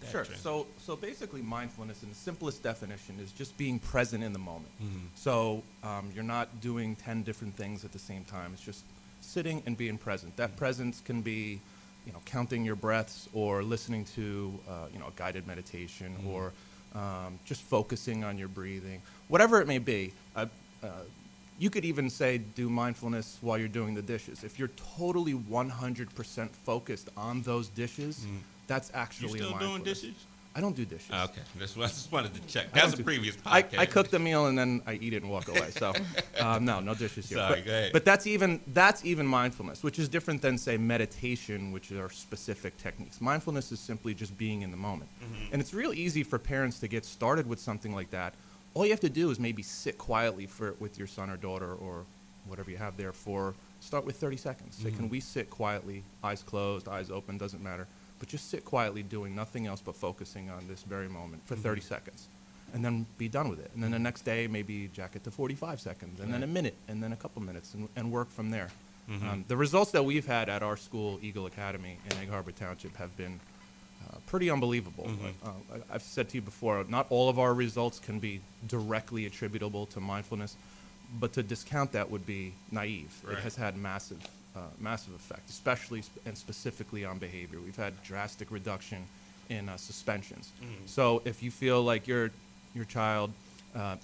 that 0.00 0.10
Sure. 0.10 0.24
trend. 0.24 0.40
So, 0.40 0.66
so 0.78 0.94
basically, 0.94 1.40
mindfulness, 1.40 2.02
in 2.02 2.10
the 2.10 2.14
simplest 2.14 2.62
definition, 2.62 3.18
is 3.18 3.32
just 3.32 3.56
being 3.56 3.78
present 3.78 4.22
in 4.22 4.34
the 4.34 4.38
moment. 4.38 4.72
Mm-hmm. 4.82 5.06
So 5.14 5.62
um, 5.82 6.10
you're 6.14 6.22
not 6.22 6.60
doing 6.60 6.96
ten 6.96 7.22
different 7.22 7.56
things 7.56 7.84
at 7.84 7.92
the 7.92 7.98
same 7.98 8.24
time. 8.24 8.50
It's 8.52 8.62
just 8.62 8.84
sitting 9.22 9.62
and 9.64 9.74
being 9.74 9.96
present. 9.96 10.36
That 10.36 10.56
presence 10.58 11.00
can 11.00 11.22
be, 11.22 11.60
you 12.06 12.12
know, 12.12 12.20
counting 12.26 12.62
your 12.66 12.76
breaths, 12.76 13.26
or 13.32 13.62
listening 13.62 14.04
to, 14.16 14.52
uh, 14.68 14.72
you 14.92 14.98
know, 14.98 15.06
a 15.06 15.12
guided 15.16 15.46
meditation, 15.46 16.14
or 16.28 16.52
um, 16.94 17.38
just 17.46 17.62
focusing 17.62 18.22
on 18.22 18.36
your 18.36 18.48
breathing, 18.48 19.00
whatever 19.28 19.62
it 19.62 19.66
may 19.66 19.78
be. 19.78 20.12
Uh, 20.36 20.44
uh, 20.82 20.88
you 21.58 21.70
could 21.70 21.84
even 21.84 22.10
say 22.10 22.38
do 22.38 22.68
mindfulness 22.68 23.38
while 23.40 23.56
you're 23.58 23.68
doing 23.68 23.94
the 23.94 24.02
dishes. 24.02 24.42
If 24.44 24.58
you're 24.58 24.70
totally 24.96 25.34
100% 25.34 26.50
focused 26.50 27.08
on 27.16 27.42
those 27.42 27.68
dishes, 27.68 28.26
that's 28.66 28.90
actually 28.94 29.28
you 29.28 29.34
actually 29.34 29.48
still 29.48 29.56
a 29.56 29.60
doing 29.70 29.82
dishes? 29.82 30.14
I 30.56 30.60
don't 30.60 30.76
do 30.76 30.84
dishes. 30.84 31.10
Okay, 31.10 31.40
that's 31.58 31.76
what 31.76 31.86
I 31.86 31.88
just 31.88 32.12
wanted 32.12 32.32
to 32.34 32.40
check. 32.46 32.68
I 32.72 32.76
That 32.76 32.84
was 32.84 32.94
a 32.94 32.96
do- 32.98 33.02
previous 33.02 33.36
I, 33.44 33.62
podcast. 33.62 33.78
I 33.78 33.86
cook 33.86 34.08
the 34.10 34.20
meal 34.20 34.46
and 34.46 34.56
then 34.56 34.82
I 34.86 34.94
eat 34.94 35.12
it 35.12 35.22
and 35.22 35.30
walk 35.30 35.48
away. 35.48 35.70
So, 35.72 35.92
um, 36.40 36.64
no, 36.70 36.78
no 36.78 36.94
dishes 36.94 37.28
here. 37.28 37.38
Sorry, 37.38 37.56
but, 37.56 37.64
go 37.64 37.70
ahead. 37.72 37.92
but 37.92 38.04
that's 38.04 38.26
even 38.28 38.60
that's 38.68 39.04
even 39.04 39.26
mindfulness, 39.26 39.82
which 39.82 39.98
is 39.98 40.08
different 40.08 40.42
than 40.42 40.56
say 40.56 40.76
meditation, 40.76 41.72
which 41.72 41.90
are 41.90 42.08
specific 42.08 42.76
techniques. 42.78 43.20
Mindfulness 43.20 43.72
is 43.72 43.80
simply 43.80 44.14
just 44.14 44.38
being 44.38 44.62
in 44.62 44.70
the 44.70 44.76
moment, 44.76 45.10
Mm-hmm. 45.24 45.52
and 45.52 45.60
it's 45.60 45.74
real 45.74 45.92
easy 45.92 46.22
for 46.22 46.38
parents 46.38 46.78
to 46.80 46.86
get 46.88 47.04
started 47.04 47.48
with 47.48 47.58
something 47.58 47.92
like 47.92 48.10
that. 48.10 48.34
All 48.74 48.84
you 48.84 48.90
have 48.90 49.00
to 49.00 49.08
do 49.08 49.30
is 49.30 49.38
maybe 49.38 49.62
sit 49.62 49.98
quietly 49.98 50.46
for 50.46 50.74
with 50.80 50.98
your 50.98 51.06
son 51.06 51.30
or 51.30 51.36
daughter 51.36 51.72
or 51.74 52.04
whatever 52.46 52.70
you 52.70 52.76
have 52.76 52.96
there 52.96 53.12
for 53.12 53.54
start 53.80 54.04
with 54.04 54.16
30 54.16 54.36
seconds. 54.36 54.76
Say, 54.76 54.88
Mm-hmm. 54.88 54.96
can 54.96 55.08
we 55.08 55.20
sit 55.20 55.48
quietly, 55.50 56.02
eyes 56.22 56.42
closed, 56.42 56.88
eyes 56.88 57.10
open, 57.10 57.38
doesn't 57.38 57.62
matter, 57.62 57.86
but 58.18 58.28
just 58.28 58.50
sit 58.50 58.64
quietly 58.64 59.02
doing 59.02 59.34
nothing 59.34 59.66
else 59.66 59.80
but 59.80 59.94
focusing 59.94 60.50
on 60.50 60.66
this 60.68 60.82
very 60.82 61.08
moment 61.08 61.44
for 61.46 61.54
30 61.56 61.80
Mm-hmm. 61.80 61.88
seconds. 61.88 62.28
And 62.72 62.84
then 62.84 63.06
be 63.18 63.28
done 63.28 63.48
with 63.50 63.60
it. 63.60 63.70
And 63.74 63.82
then 63.84 63.92
the 63.92 63.98
next 64.00 64.22
day, 64.22 64.48
maybe 64.48 64.90
jack 64.92 65.14
it 65.14 65.22
to 65.24 65.30
45 65.30 65.80
seconds, 65.80 66.18
and 66.18 66.34
then 66.34 66.42
a 66.42 66.46
minute, 66.46 66.74
and 66.88 67.00
then 67.00 67.12
a 67.12 67.16
couple 67.16 67.40
minutes, 67.40 67.72
and, 67.74 67.88
and 67.94 68.10
work 68.10 68.30
from 68.32 68.50
there. 68.50 68.68
Mm-hmm. 69.08 69.28
Um, 69.28 69.44
the 69.46 69.56
results 69.56 69.92
that 69.92 70.04
we've 70.04 70.26
had 70.26 70.48
at 70.48 70.62
our 70.64 70.76
school, 70.76 71.20
Eagle 71.22 71.46
Academy 71.46 71.98
in 72.10 72.16
Egg 72.16 72.30
Harbor 72.30 72.50
Township, 72.50 72.96
have 72.96 73.16
been 73.16 73.38
pretty 74.26 74.50
unbelievable. 74.50 75.04
Mm-hmm. 75.04 75.46
Uh, 75.48 75.76
I, 75.90 75.94
I've 75.94 76.02
said 76.02 76.28
to 76.30 76.36
you 76.36 76.42
before, 76.42 76.84
not 76.88 77.06
all 77.10 77.28
of 77.28 77.38
our 77.38 77.54
results 77.54 77.98
can 77.98 78.18
be 78.18 78.40
directly 78.68 79.26
attributable 79.26 79.86
to 79.86 80.00
mindfulness, 80.00 80.56
but 81.20 81.32
to 81.34 81.42
discount 81.42 81.92
that 81.92 82.10
would 82.10 82.26
be 82.26 82.52
naive. 82.70 83.12
Right. 83.24 83.34
It 83.38 83.40
has 83.40 83.56
had 83.56 83.76
massive, 83.76 84.18
uh, 84.56 84.60
massive 84.80 85.14
effect, 85.14 85.48
especially 85.50 86.02
sp- 86.02 86.20
and 86.26 86.36
specifically 86.36 87.04
on 87.04 87.18
behavior. 87.18 87.58
We've 87.60 87.76
had 87.76 87.92
drastic 88.02 88.50
reduction 88.50 89.04
in 89.50 89.68
uh, 89.68 89.76
suspensions. 89.76 90.52
So 90.86 91.20
if 91.24 91.42
you 91.42 91.50
feel 91.50 91.82
like 91.82 92.06
your 92.08 92.30
your 92.74 92.84
child 92.86 93.30
uh, 93.76 93.96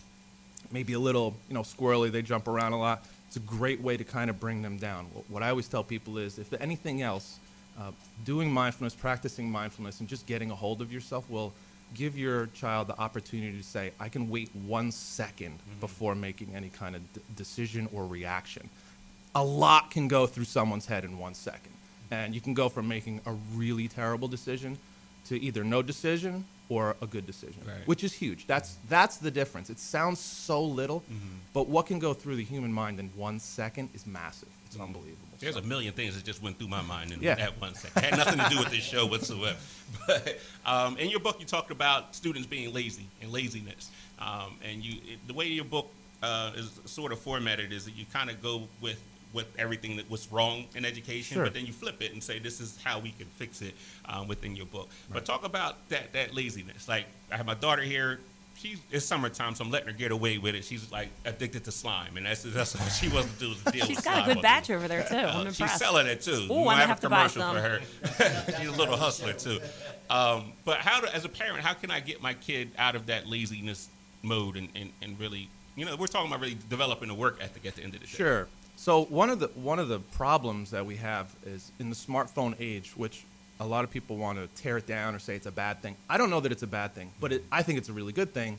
maybe 0.70 0.92
a 0.92 0.98
little, 0.98 1.34
you 1.48 1.54
know, 1.54 1.62
squirrely, 1.62 2.10
they 2.12 2.22
jump 2.22 2.46
around 2.46 2.72
a 2.72 2.78
lot. 2.78 3.04
It's 3.26 3.36
a 3.36 3.40
great 3.40 3.80
way 3.80 3.96
to 3.96 4.04
kind 4.04 4.28
of 4.30 4.38
bring 4.38 4.62
them 4.62 4.76
down. 4.76 5.06
Wh- 5.06 5.30
What 5.30 5.42
I 5.42 5.48
always 5.50 5.66
tell 5.68 5.82
people 5.82 6.18
is, 6.18 6.38
if 6.38 6.52
anything 6.60 7.00
else, 7.02 7.38
uh, 7.80 7.90
doing 8.24 8.50
mindfulness, 8.52 8.94
practicing 8.94 9.50
mindfulness, 9.50 10.00
and 10.00 10.08
just 10.08 10.26
getting 10.26 10.50
a 10.50 10.54
hold 10.54 10.82
of 10.82 10.92
yourself 10.92 11.28
will 11.30 11.52
give 11.94 12.16
your 12.16 12.46
child 12.48 12.86
the 12.88 12.98
opportunity 12.98 13.56
to 13.56 13.64
say, 13.64 13.90
I 13.98 14.08
can 14.08 14.28
wait 14.28 14.50
one 14.54 14.92
second 14.92 15.58
before 15.80 16.14
making 16.14 16.54
any 16.54 16.68
kind 16.68 16.94
of 16.94 17.12
d- 17.12 17.20
decision 17.36 17.88
or 17.92 18.06
reaction. 18.06 18.68
A 19.34 19.42
lot 19.44 19.90
can 19.90 20.06
go 20.08 20.26
through 20.26 20.44
someone's 20.44 20.86
head 20.86 21.04
in 21.04 21.18
one 21.18 21.34
second. 21.34 21.72
And 22.12 22.34
you 22.34 22.40
can 22.40 22.54
go 22.54 22.68
from 22.68 22.86
making 22.88 23.20
a 23.26 23.32
really 23.54 23.88
terrible 23.88 24.28
decision 24.28 24.78
to 25.26 25.40
either 25.40 25.62
no 25.64 25.80
decision 25.82 26.44
or 26.68 26.96
a 27.02 27.06
good 27.06 27.26
decision, 27.26 27.62
Right. 27.66 27.86
which 27.86 28.02
is 28.04 28.12
huge. 28.12 28.46
That's 28.46 28.76
that's 28.88 29.16
the 29.18 29.30
difference. 29.30 29.70
It 29.70 29.78
sounds 29.78 30.20
so 30.20 30.62
little, 30.62 31.00
Mm-hmm. 31.00 31.28
but 31.52 31.68
what 31.68 31.86
can 31.86 31.98
go 31.98 32.14
through 32.14 32.36
the 32.36 32.44
human 32.44 32.72
mind 32.72 32.98
in 33.00 33.10
one 33.16 33.38
second 33.40 33.88
is 33.94 34.06
massive. 34.06 34.48
It's 34.66 34.76
unbelievable. 34.78 35.29
There's 35.40 35.56
a 35.56 35.62
million 35.62 35.92
things 35.94 36.14
that 36.14 36.24
just 36.24 36.42
went 36.42 36.58
through 36.58 36.68
my 36.68 36.82
mind 36.82 37.12
in 37.12 37.20
Yeah. 37.22 37.34
that 37.36 37.60
one 37.60 37.74
second. 37.74 38.02
Had 38.04 38.16
nothing 38.18 38.38
to 38.38 38.48
do 38.50 38.58
with 38.58 38.70
this 38.70 38.84
show 38.84 39.06
whatsoever. 39.06 39.56
But 40.06 40.38
um, 40.64 40.96
in 40.98 41.10
your 41.10 41.18
book, 41.18 41.40
you 41.40 41.46
talked 41.46 41.72
about 41.72 42.14
students 42.14 42.46
being 42.46 42.72
lazy 42.72 43.06
and 43.20 43.32
laziness. 43.32 43.90
Um, 44.20 44.54
and 44.64 44.84
you, 44.84 45.00
it, 45.04 45.18
the 45.26 45.32
way 45.34 45.46
your 45.46 45.64
book 45.64 45.88
uh, 46.22 46.52
is 46.54 46.78
sort 46.84 47.10
of 47.10 47.18
formatted 47.18 47.72
is 47.72 47.86
that 47.86 47.96
you 47.96 48.04
kind 48.12 48.30
of 48.30 48.40
go 48.42 48.68
with 48.80 49.02
with 49.32 49.46
everything 49.58 49.96
that 49.96 50.10
was 50.10 50.30
wrong 50.32 50.64
in 50.74 50.84
education, 50.84 51.36
Sure. 51.36 51.44
but 51.44 51.54
then 51.54 51.64
you 51.64 51.72
flip 51.72 52.02
it 52.02 52.12
and 52.12 52.20
say 52.22 52.40
this 52.40 52.60
is 52.60 52.76
how 52.82 52.98
we 52.98 53.10
can 53.12 53.26
fix 53.36 53.62
it 53.62 53.74
um, 54.06 54.26
within 54.26 54.56
your 54.56 54.66
book. 54.66 54.88
But 55.12 55.24
talk 55.24 55.44
about 55.44 55.88
that 55.88 56.12
that 56.12 56.34
laziness. 56.34 56.88
Like 56.88 57.06
I 57.32 57.36
have 57.36 57.46
my 57.46 57.54
daughter 57.54 57.82
here. 57.82 58.18
She's 58.60 58.78
it's 58.90 59.06
summertime, 59.06 59.54
so 59.54 59.64
I'm 59.64 59.70
letting 59.70 59.88
her 59.88 59.94
get 59.94 60.12
away 60.12 60.36
with 60.36 60.54
it. 60.54 60.64
She's 60.64 60.92
like 60.92 61.08
addicted 61.24 61.64
to 61.64 61.72
slime, 61.72 62.18
and 62.18 62.26
that's 62.26 62.42
that's 62.42 62.74
what 62.74 62.92
she 62.92 63.08
wants 63.08 63.32
to 63.32 63.38
do 63.38 63.52
is 63.52 63.62
deal 63.72 63.86
She's 63.86 63.96
with 63.96 64.04
got 64.04 64.16
slime 64.16 64.30
a 64.30 64.34
good 64.34 64.42
batch 64.42 64.68
over 64.68 64.86
there 64.86 65.02
too. 65.04 65.16
Uh, 65.16 65.44
I'm 65.46 65.52
she's 65.52 65.72
selling 65.72 66.06
it 66.06 66.20
too. 66.20 66.32
Ooh, 66.32 66.48
we 66.48 66.54
I 66.54 66.64
might 66.64 66.64
might 66.64 66.76
have 66.80 66.88
have 66.88 66.98
a 66.98 67.00
to 67.00 67.08
buy 67.08 67.28
commercial 67.28 67.42
some. 67.42 67.56
for 67.56 67.62
her. 67.62 68.52
she's 68.58 68.68
a 68.68 68.72
little 68.72 68.98
hustler 68.98 69.32
too. 69.32 69.60
Um, 70.10 70.52
but 70.66 70.78
how, 70.78 71.00
do, 71.00 71.06
as 71.06 71.24
a 71.24 71.28
parent, 71.30 71.60
how 71.60 71.72
can 71.72 71.90
I 71.90 72.00
get 72.00 72.20
my 72.20 72.34
kid 72.34 72.72
out 72.76 72.96
of 72.96 73.06
that 73.06 73.26
laziness 73.26 73.88
mode 74.22 74.56
and, 74.56 74.68
and, 74.74 74.90
and 75.00 75.18
really, 75.18 75.48
you 75.76 75.86
know, 75.86 75.96
we're 75.96 76.06
talking 76.06 76.28
about 76.28 76.40
really 76.40 76.58
developing 76.68 77.08
a 77.08 77.14
work 77.14 77.38
ethic 77.40 77.64
at 77.64 77.76
the 77.76 77.82
end 77.82 77.94
of 77.94 78.00
the 78.00 78.06
day. 78.06 78.12
Sure. 78.12 78.48
So 78.76 79.04
one 79.04 79.30
of 79.30 79.38
the 79.40 79.48
one 79.54 79.78
of 79.78 79.88
the 79.88 80.00
problems 80.00 80.70
that 80.70 80.84
we 80.84 80.96
have 80.96 81.34
is 81.46 81.70
in 81.78 81.90
the 81.90 81.96
smartphone 81.96 82.54
age, 82.58 82.92
which 82.96 83.24
a 83.60 83.66
lot 83.66 83.84
of 83.84 83.90
people 83.90 84.16
want 84.16 84.38
to 84.38 84.62
tear 84.62 84.78
it 84.78 84.86
down 84.86 85.14
or 85.14 85.18
say 85.18 85.36
it's 85.36 85.46
a 85.46 85.52
bad 85.52 85.82
thing. 85.82 85.94
I 86.08 86.16
don't 86.16 86.30
know 86.30 86.40
that 86.40 86.50
it's 86.50 86.62
a 86.62 86.66
bad 86.66 86.94
thing, 86.94 87.10
but 87.20 87.32
it, 87.32 87.44
I 87.52 87.62
think 87.62 87.78
it's 87.78 87.90
a 87.90 87.92
really 87.92 88.12
good 88.12 88.32
thing. 88.32 88.58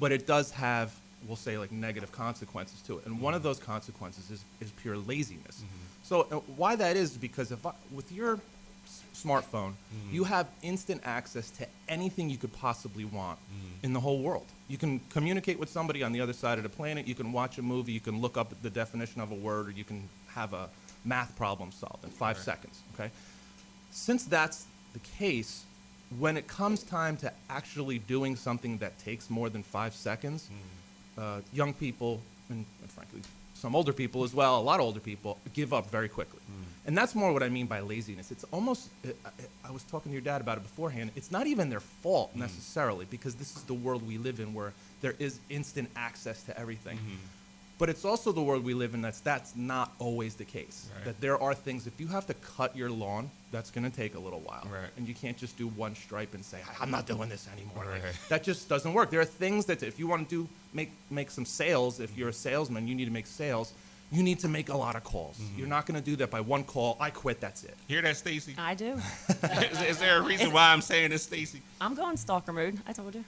But 0.00 0.10
it 0.10 0.26
does 0.26 0.50
have, 0.50 0.92
we'll 1.28 1.36
say, 1.36 1.56
like 1.56 1.70
negative 1.70 2.10
consequences 2.10 2.82
to 2.82 2.98
it, 2.98 3.06
and 3.06 3.20
one 3.20 3.34
of 3.34 3.44
those 3.44 3.60
consequences 3.60 4.30
is, 4.30 4.44
is 4.60 4.72
pure 4.72 4.96
laziness. 4.96 5.58
Mm-hmm. 5.58 5.76
So 6.02 6.20
uh, 6.22 6.40
why 6.56 6.74
that 6.74 6.96
is 6.96 7.16
because 7.16 7.52
if 7.52 7.64
I, 7.64 7.72
with 7.94 8.10
your 8.10 8.40
s- 8.84 9.04
smartphone, 9.14 9.74
mm-hmm. 9.74 10.12
you 10.14 10.24
have 10.24 10.48
instant 10.62 11.02
access 11.04 11.50
to 11.50 11.66
anything 11.88 12.28
you 12.28 12.36
could 12.36 12.52
possibly 12.52 13.04
want 13.04 13.38
mm-hmm. 13.38 13.84
in 13.84 13.92
the 13.92 14.00
whole 14.00 14.20
world. 14.22 14.46
You 14.66 14.76
can 14.76 15.00
communicate 15.10 15.60
with 15.60 15.68
somebody 15.68 16.02
on 16.02 16.10
the 16.10 16.20
other 16.20 16.32
side 16.32 16.58
of 16.58 16.64
the 16.64 16.70
planet. 16.70 17.06
You 17.06 17.14
can 17.14 17.30
watch 17.30 17.58
a 17.58 17.62
movie. 17.62 17.92
You 17.92 18.00
can 18.00 18.20
look 18.20 18.36
up 18.36 18.60
the 18.60 18.70
definition 18.70 19.20
of 19.20 19.30
a 19.30 19.36
word, 19.36 19.68
or 19.68 19.70
you 19.70 19.84
can 19.84 20.08
have 20.34 20.52
a 20.52 20.68
math 21.04 21.36
problem 21.36 21.70
solved 21.70 22.02
in 22.02 22.10
five 22.10 22.38
seconds. 22.38 22.80
Okay. 22.94 23.10
Since 23.92 24.24
that's 24.24 24.66
the 24.94 24.98
case, 25.18 25.64
when 26.18 26.36
it 26.36 26.48
comes 26.48 26.82
time 26.82 27.16
to 27.18 27.32
actually 27.48 27.98
doing 27.98 28.36
something 28.36 28.78
that 28.78 28.98
takes 28.98 29.30
more 29.30 29.48
than 29.50 29.62
five 29.62 29.94
seconds, 29.94 30.48
hmm. 30.48 31.20
uh, 31.22 31.40
young 31.52 31.72
people, 31.74 32.20
and, 32.48 32.64
and 32.80 32.90
frankly, 32.90 33.20
some 33.54 33.76
older 33.76 33.92
people 33.92 34.24
as 34.24 34.34
well, 34.34 34.58
a 34.58 34.60
lot 34.60 34.80
of 34.80 34.86
older 34.86 34.98
people, 34.98 35.38
give 35.52 35.72
up 35.72 35.90
very 35.90 36.08
quickly. 36.08 36.40
Hmm. 36.46 36.86
And 36.86 36.98
that's 36.98 37.14
more 37.14 37.32
what 37.32 37.42
I 37.42 37.48
mean 37.48 37.66
by 37.66 37.80
laziness. 37.80 38.30
It's 38.30 38.44
almost, 38.50 38.88
I, 39.04 39.10
I- 39.26 39.68
I 39.68 39.70
was 39.70 39.84
talking 39.84 40.10
to 40.10 40.14
your 40.14 40.22
dad 40.24 40.40
about 40.40 40.58
it 40.58 40.62
beforehand, 40.64 41.12
it's 41.14 41.30
not 41.30 41.46
even 41.46 41.70
their 41.70 41.80
fault 41.80 42.30
hmm. 42.32 42.40
necessarily, 42.40 43.06
because 43.10 43.34
this 43.36 43.54
is 43.56 43.62
the 43.62 43.74
world 43.74 44.06
we 44.06 44.18
live 44.18 44.40
in 44.40 44.54
where 44.54 44.72
there 45.02 45.14
is 45.18 45.38
instant 45.50 45.90
access 45.96 46.42
to 46.44 46.58
everything. 46.58 46.98
But 47.82 47.88
it's 47.88 48.04
also 48.04 48.30
the 48.30 48.40
world 48.40 48.62
we 48.62 48.74
live 48.74 48.94
in 48.94 49.02
that's 49.02 49.18
that's 49.18 49.56
not 49.56 49.92
always 49.98 50.36
the 50.36 50.44
case. 50.44 50.88
Right. 50.94 51.04
That 51.06 51.20
there 51.20 51.36
are 51.42 51.52
things 51.52 51.88
if 51.88 51.98
you 51.98 52.06
have 52.06 52.28
to 52.28 52.34
cut 52.34 52.76
your 52.76 52.88
lawn, 52.88 53.28
that's 53.50 53.72
going 53.72 53.90
to 53.90 53.96
take 53.96 54.14
a 54.14 54.20
little 54.20 54.38
while. 54.38 54.68
Right. 54.72 54.88
And 54.96 55.08
you 55.08 55.14
can't 55.14 55.36
just 55.36 55.58
do 55.58 55.66
one 55.66 55.96
stripe 55.96 56.32
and 56.34 56.44
say 56.44 56.58
I'm 56.80 56.92
not 56.92 57.08
doing 57.08 57.28
this 57.28 57.48
anymore. 57.52 57.84
Like, 57.90 58.04
that 58.28 58.44
just 58.44 58.68
doesn't 58.68 58.94
work. 58.94 59.10
There 59.10 59.18
are 59.18 59.24
things 59.24 59.66
that 59.66 59.82
if 59.82 59.98
you 59.98 60.06
want 60.06 60.28
to 60.28 60.44
do 60.44 60.48
make 60.72 60.92
make 61.10 61.28
some 61.32 61.44
sales, 61.44 61.98
if 61.98 62.16
you're 62.16 62.28
a 62.28 62.32
salesman, 62.32 62.86
you 62.86 62.94
need 62.94 63.06
to 63.06 63.10
make 63.10 63.26
sales. 63.26 63.72
you 64.12 64.22
need 64.22 64.38
to 64.38 64.48
make 64.48 64.68
a 64.68 64.76
lot 64.76 64.94
of 64.94 65.02
calls. 65.02 65.36
Mm-hmm. 65.38 65.58
You're 65.58 65.72
not 65.76 65.84
going 65.86 65.98
to 66.00 66.06
do 66.10 66.14
that 66.16 66.30
by 66.30 66.40
one 66.40 66.62
call. 66.62 66.96
I 67.00 67.10
quit. 67.10 67.40
That's 67.40 67.64
it. 67.64 67.74
Hear 67.88 68.02
that, 68.02 68.16
Stacy? 68.16 68.54
I 68.58 68.76
do. 68.76 68.92
is, 69.72 69.82
is 69.82 69.98
there 69.98 70.18
a 70.18 70.22
reason 70.22 70.52
why 70.52 70.72
I'm 70.72 70.82
saying 70.82 71.10
this, 71.10 71.24
Stacy? 71.24 71.60
I'm 71.80 71.96
going 71.96 72.16
stalker 72.16 72.52
mode. 72.52 72.78
I 72.86 72.92
told 72.92 73.16
you. 73.16 73.24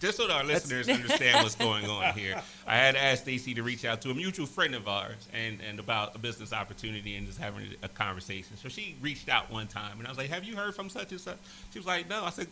Just 0.00 0.16
so 0.16 0.26
that 0.26 0.34
our 0.34 0.44
listeners 0.44 0.88
understand 0.88 1.42
what's 1.42 1.54
going 1.54 1.84
on 1.86 2.14
here, 2.14 2.40
I 2.66 2.76
had 2.76 2.96
asked 2.96 3.22
Stacy 3.22 3.52
to 3.54 3.62
reach 3.62 3.84
out 3.84 4.00
to 4.02 4.10
a 4.10 4.14
mutual 4.14 4.46
friend 4.46 4.74
of 4.74 4.88
ours 4.88 5.28
and, 5.34 5.58
and 5.68 5.78
about 5.78 6.14
a 6.16 6.18
business 6.18 6.52
opportunity 6.52 7.16
and 7.16 7.26
just 7.26 7.38
having 7.38 7.66
a 7.82 7.88
conversation. 7.88 8.56
So 8.56 8.68
she 8.68 8.96
reached 9.02 9.28
out 9.28 9.50
one 9.50 9.66
time 9.66 9.98
and 9.98 10.06
I 10.06 10.10
was 10.10 10.16
like, 10.18 10.30
Have 10.30 10.44
you 10.44 10.56
heard 10.56 10.74
from 10.74 10.88
such 10.88 11.12
and 11.12 11.20
such? 11.20 11.36
She 11.72 11.78
was 11.78 11.86
like, 11.86 12.08
No. 12.08 12.24
I 12.24 12.30
said, 12.30 12.46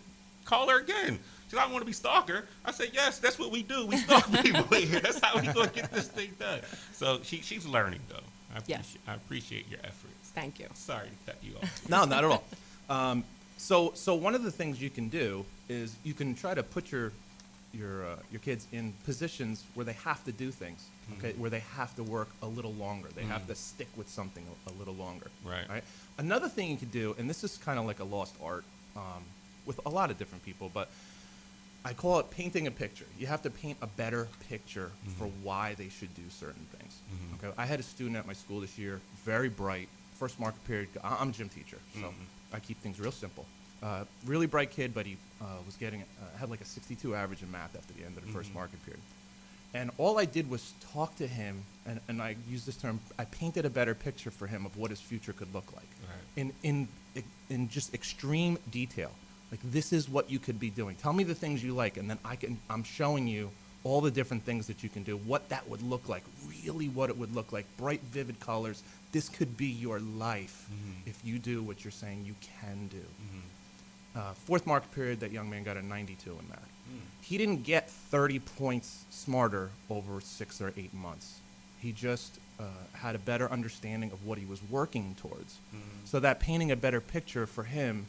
Call 0.45 0.69
her 0.69 0.79
again. 0.79 1.19
She's 1.47 1.55
like, 1.55 1.67
I 1.69 1.71
want 1.73 1.83
to 1.83 1.87
be 1.87 1.93
stalker. 1.93 2.45
I 2.65 2.71
said, 2.73 2.91
Yes, 2.93 3.19
that's 3.19 3.39
what 3.39 3.51
we 3.51 3.63
do. 3.63 3.87
We 3.87 3.97
stalk 3.97 4.31
people 4.43 4.65
here. 4.77 5.01
That's 5.01 5.19
how 5.25 5.41
we 5.41 5.47
gonna 5.47 5.69
get 5.69 5.91
this 5.93 6.09
thing 6.09 6.33
done. 6.39 6.61
So 6.93 7.21
she, 7.23 7.41
she's 7.41 7.65
learning 7.67 8.01
though. 8.09 8.17
I 8.55 8.61
Yes. 8.67 8.81
appreciate, 8.81 9.01
I 9.09 9.15
appreciate 9.15 9.71
your 9.71 9.81
efforts. 9.81 10.31
Thank 10.35 10.59
you. 10.59 10.67
Sorry 10.75 11.09
to 11.09 11.33
cut 11.33 11.43
you 11.43 11.55
off. 11.63 11.89
No, 11.89 12.05
not 12.05 12.25
at 12.25 12.31
all. 12.31 12.45
Um, 12.91 13.25
so, 13.57 13.93
so 13.95 14.15
one 14.15 14.35
of 14.35 14.43
the 14.43 14.51
things 14.51 14.81
you 14.83 14.91
can 14.91 15.09
do 15.09 15.45
is 15.69 15.97
you 16.05 16.15
can 16.15 16.35
try 16.35 16.55
to 16.55 16.63
put 16.63 16.93
your 16.93 17.13
your 17.73 18.07
uh, 18.07 18.17
your 18.31 18.41
kids 18.41 18.67
in 18.73 18.93
positions 19.05 19.65
where 19.75 19.85
they 19.85 19.93
have 19.93 20.25
to 20.25 20.33
do 20.33 20.51
things, 20.51 20.87
hmm. 21.09 21.19
okay, 21.19 21.35
where 21.37 21.51
they 21.51 21.61
have 21.77 21.95
to 21.97 22.03
work 22.03 22.29
a 22.43 22.47
little 22.47 22.73
longer. 22.75 23.09
They 23.15 23.25
have 23.25 23.43
hmm. 23.43 23.49
to 23.49 23.55
stick 23.55 23.89
with 23.97 24.09
something 24.09 24.45
a, 24.67 24.71
a 24.71 24.75
little 24.75 24.95
longer. 24.95 25.27
Right. 25.45 25.69
Right. 25.69 25.85
Another 26.19 26.49
thing 26.49 26.71
you 26.71 26.77
could 26.77 26.93
do, 26.93 27.15
and 27.19 27.29
this 27.29 27.45
is 27.45 27.57
kind 27.59 27.79
of 27.79 27.87
like 27.87 28.01
a 28.01 28.05
lost 28.05 28.35
art 28.43 28.65
um, 28.97 29.25
with 29.67 29.81
a 29.87 29.91
lot 29.91 30.11
of 30.11 30.19
different 30.19 30.45
people, 30.45 30.71
but 30.73 30.91
I 31.85 31.93
call 31.93 32.19
it 32.19 32.31
painting 32.31 32.67
a 32.67 32.71
picture. 32.71 33.07
You 33.19 33.27
have 33.27 33.43
to 33.43 33.51
paint 33.51 33.79
a 33.83 33.87
better 33.87 34.29
picture 34.49 34.91
hmm. 35.05 35.11
for 35.13 35.27
why 35.43 35.75
they 35.75 35.89
should 35.89 36.15
do 36.15 36.23
certain 36.31 36.67
things. 36.79 36.99
Okay. 37.39 37.55
I 37.59 37.67
had 37.67 37.81
a 37.81 37.85
student 37.85 38.17
at 38.17 38.27
my 38.27 38.33
school 38.33 38.61
this 38.61 38.79
year, 38.79 39.01
very 39.25 39.49
bright. 39.49 39.89
First 40.19 40.41
market 40.41 40.65
period. 40.65 40.89
I'm 41.05 41.29
a 41.29 41.33
gym 41.33 41.51
teacher, 41.51 41.77
so 42.01 42.11
I 42.51 42.59
keep 42.59 42.81
things 42.81 42.99
real 42.99 43.13
simple. 43.13 43.45
Uh, 43.83 44.05
really 44.25 44.47
bright 44.47 44.71
kid, 44.71 44.95
but 44.95 45.05
he 45.07 45.17
uh, 45.41 45.45
was 45.67 45.77
getting 45.77 46.03
uh, 46.03 46.39
had 46.39 46.51
like 46.51 46.61
a 46.61 46.65
62 46.65 47.15
average 47.15 47.43
in 47.43 47.51
math 47.51 47.77
after 47.77 47.93
the 47.95 48.05
end 48.05 48.17
of 48.17 48.25
the 48.27 48.33
first 48.33 48.53
market 48.55 48.83
period. 48.85 49.01
And 49.75 49.91
all 49.99 50.19
I 50.19 50.25
did 50.25 50.49
was 50.49 50.73
talk 50.93 51.15
to 51.17 51.27
him, 51.27 51.63
and, 51.85 52.01
and 52.09 52.23
I 52.23 52.37
use 52.49 52.65
this 52.65 52.77
term. 52.77 52.99
I 53.19 53.27
painted 53.27 53.67
a 53.67 53.71
better 53.71 53.95
picture 53.95 54.31
for 54.31 54.47
him 54.47 54.65
of 54.65 54.77
what 54.79 54.91
his 54.91 55.01
future 55.01 55.33
could 55.35 55.53
look 55.53 55.71
like, 55.75 55.89
Right. 56.03 56.43
in 56.43 56.53
in 56.63 56.89
in 57.51 57.69
just 57.69 57.93
extreme 57.93 58.59
detail. 58.71 59.11
Like 59.51 59.61
this 59.63 59.93
is 59.93 60.09
what 60.09 60.31
you 60.31 60.39
could 60.39 60.59
be 60.59 60.71
doing. 60.71 60.97
Tell 60.97 61.13
me 61.13 61.23
the 61.25 61.35
things 61.35 61.63
you 61.63 61.75
like, 61.75 61.99
and 61.99 62.09
then 62.09 62.19
I 62.25 62.37
can. 62.37 62.59
I'm 62.71 62.83
showing 62.85 63.29
you 63.29 63.51
all 63.85 64.01
the 64.01 64.11
different 64.11 64.45
things 64.45 64.67
that 64.69 64.83
you 64.83 64.89
can 64.89 65.03
do. 65.03 65.17
What 65.19 65.49
that 65.51 65.69
would 65.69 65.83
look 65.83 66.09
like, 66.09 66.25
really, 66.65 66.89
what 66.89 67.11
it 67.11 67.17
would 67.19 67.35
look 67.35 67.53
like. 67.53 67.67
Bright, 67.77 68.01
vivid 68.11 68.41
colors. 68.41 68.83
This 69.13 69.29
could 69.29 69.57
be 69.57 69.67
your 69.67 70.01
life 70.01 70.69
if 71.07 71.21
you 71.25 71.39
do 71.39 71.63
what 71.63 71.85
you're 71.85 71.93
saying 71.93 72.25
you 72.27 72.35
can 72.61 72.89
do. 72.89 73.05
Uh, 74.17 74.33
fourth 74.33 74.67
mark 74.67 74.91
period, 74.93 75.21
that 75.21 75.31
young 75.31 75.51
man 75.51 75.63
got 75.63 75.77
a 75.77 75.83
92 75.83 76.31
in 76.31 76.49
math. 76.49 76.59
He 77.21 77.37
didn't 77.39 77.65
get 77.65 77.91
30 77.91 78.39
points 78.39 79.05
smarter 79.11 79.71
over 79.91 80.21
six 80.21 80.61
or 80.61 80.73
eight 80.77 80.95
months. 80.95 81.41
He 81.81 81.91
just 81.93 82.39
uh, 82.61 82.63
had 82.93 83.15
a 83.15 83.19
better 83.19 83.51
understanding 83.51 84.13
of 84.13 84.25
what 84.25 84.39
he 84.39 84.45
was 84.47 84.61
working 84.71 85.17
towards. 85.21 85.59
So 86.05 86.21
that 86.21 86.39
painting 86.41 86.71
a 86.71 86.77
better 86.77 87.01
picture 87.01 87.47
for 87.47 87.65
him 87.65 88.07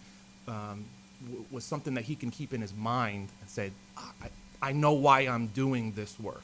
um, 0.48 0.86
w- 1.26 1.44
was 1.52 1.64
something 1.66 1.96
that 1.96 2.04
he 2.06 2.16
can 2.16 2.30
keep 2.32 2.54
in 2.54 2.62
his 2.62 2.74
mind 2.76 3.30
and 3.42 3.50
say, 3.50 3.72
"Ah, 3.98 4.14
I, 4.22 4.70
I 4.70 4.72
know 4.74 4.94
why 4.94 5.22
I'm 5.22 5.48
doing 5.48 5.92
this 5.94 6.20
work. 6.20 6.44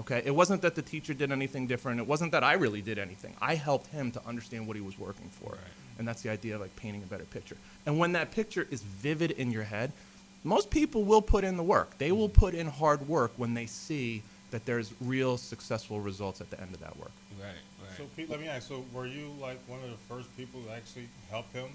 Okay, 0.00 0.22
it 0.24 0.34
wasn't 0.34 0.62
that 0.62 0.76
the 0.76 0.82
teacher 0.82 1.12
did 1.12 1.32
anything 1.32 1.66
different. 1.66 1.98
It 2.00 2.06
wasn't 2.06 2.30
that 2.32 2.44
I 2.44 2.52
really 2.54 2.80
did 2.82 2.98
anything. 3.00 3.34
I 3.42 3.56
helped 3.56 3.88
him 3.88 4.12
to 4.12 4.20
understand 4.24 4.68
what 4.68 4.76
he 4.76 4.82
was 4.82 4.96
working 4.98 5.28
for, 5.30 5.50
Right. 5.50 5.58
And 5.98 6.06
that's 6.06 6.22
the 6.22 6.30
idea 6.30 6.54
of 6.54 6.60
like 6.60 6.74
painting 6.76 7.02
a 7.02 7.06
better 7.06 7.24
picture. 7.24 7.56
And 7.86 7.98
when 7.98 8.12
that 8.12 8.30
picture 8.30 8.66
is 8.70 8.82
vivid 8.82 9.32
in 9.32 9.50
your 9.50 9.64
head, 9.64 9.92
most 10.44 10.70
people 10.70 11.04
will 11.04 11.22
put 11.22 11.44
in 11.44 11.56
the 11.56 11.62
work. 11.62 11.98
They 11.98 12.12
will 12.12 12.28
put 12.28 12.54
in 12.54 12.66
hard 12.68 13.08
work 13.08 13.32
when 13.36 13.54
they 13.54 13.66
see 13.66 14.22
that 14.50 14.64
there's 14.64 14.92
real 15.00 15.36
successful 15.36 16.00
results 16.00 16.40
at 16.40 16.50
the 16.50 16.60
end 16.60 16.72
of 16.72 16.80
that 16.80 16.96
work. 16.96 17.10
Right, 17.38 17.48
right. 17.82 17.96
So 17.96 18.04
Pete, 18.16 18.30
let 18.30 18.40
me 18.40 18.48
ask. 18.48 18.68
So 18.68 18.84
were 18.94 19.06
you 19.06 19.32
like 19.40 19.58
one 19.66 19.80
of 19.82 19.90
the 19.90 19.96
first 20.08 20.34
people 20.36 20.62
to 20.62 20.70
actually 20.72 21.08
help 21.30 21.52
him 21.52 21.68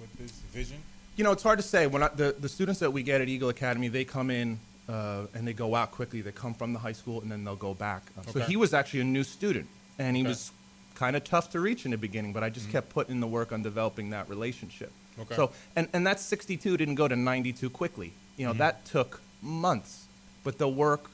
with 0.00 0.12
this 0.18 0.32
vision? 0.52 0.78
You 1.16 1.24
know, 1.24 1.32
it's 1.32 1.42
hard 1.42 1.58
to 1.58 1.62
say. 1.64 1.86
When 1.86 2.02
I, 2.02 2.08
the 2.08 2.34
the 2.38 2.48
students 2.48 2.80
that 2.80 2.92
we 2.92 3.02
get 3.02 3.20
at 3.20 3.28
Eagle 3.28 3.50
Academy, 3.50 3.88
they 3.88 4.04
come 4.04 4.30
in 4.30 4.58
uh, 4.88 5.26
and 5.34 5.46
they 5.46 5.52
go 5.52 5.74
out 5.74 5.92
quickly. 5.92 6.20
They 6.22 6.32
come 6.32 6.54
from 6.54 6.72
the 6.72 6.78
high 6.78 6.92
school 6.92 7.20
and 7.20 7.30
then 7.30 7.44
they'll 7.44 7.56
go 7.56 7.74
back. 7.74 8.02
Uh, 8.16 8.22
So 8.32 8.40
he 8.40 8.56
was 8.56 8.72
actually 8.72 9.00
a 9.00 9.04
new 9.04 9.24
student, 9.24 9.66
and 9.98 10.16
he 10.16 10.22
Okay. 10.22 10.28
was 10.30 10.52
kind 10.98 11.14
of 11.16 11.22
tough 11.24 11.50
to 11.50 11.60
reach 11.60 11.84
in 11.84 11.92
the 11.92 11.96
beginning. 11.96 12.32
But 12.32 12.42
I 12.42 12.50
just 12.50 12.66
mm-hmm. 12.66 12.72
kept 12.72 12.88
putting 12.90 13.20
the 13.20 13.26
work 13.26 13.52
on 13.52 13.62
developing 13.62 14.10
that 14.10 14.28
relationship. 14.28 14.92
Okay. 15.20 15.34
So 15.34 15.52
and 15.76 15.88
and 15.92 16.06
that 16.06 16.20
62 16.20 16.76
didn't 16.76 16.96
go 16.96 17.08
to 17.08 17.16
92 17.16 17.70
quickly. 17.70 18.12
You 18.36 18.46
know, 18.46 18.50
mm-hmm. 18.52 18.58
that 18.58 18.84
took 18.84 19.20
months, 19.42 20.06
but 20.44 20.58
the 20.58 20.68
work 20.68 21.10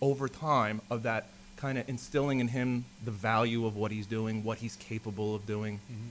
over 0.00 0.28
time 0.28 0.80
of 0.90 1.02
that 1.04 1.28
kind 1.56 1.78
of 1.78 1.88
instilling 1.88 2.40
in 2.40 2.48
him 2.48 2.84
the 3.04 3.10
value 3.10 3.64
of 3.66 3.76
what 3.76 3.90
he's 3.90 4.06
doing, 4.06 4.44
what 4.44 4.58
he's 4.58 4.76
capable 4.76 5.34
of 5.34 5.46
doing. 5.46 5.80
Mm-hmm. 5.90 6.08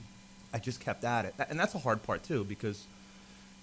I 0.54 0.58
just 0.58 0.80
kept 0.80 1.04
at 1.04 1.24
it, 1.24 1.34
and 1.50 1.58
that's 1.58 1.74
a 1.74 1.78
hard 1.78 2.02
part 2.02 2.22
too 2.22 2.44
because 2.44 2.84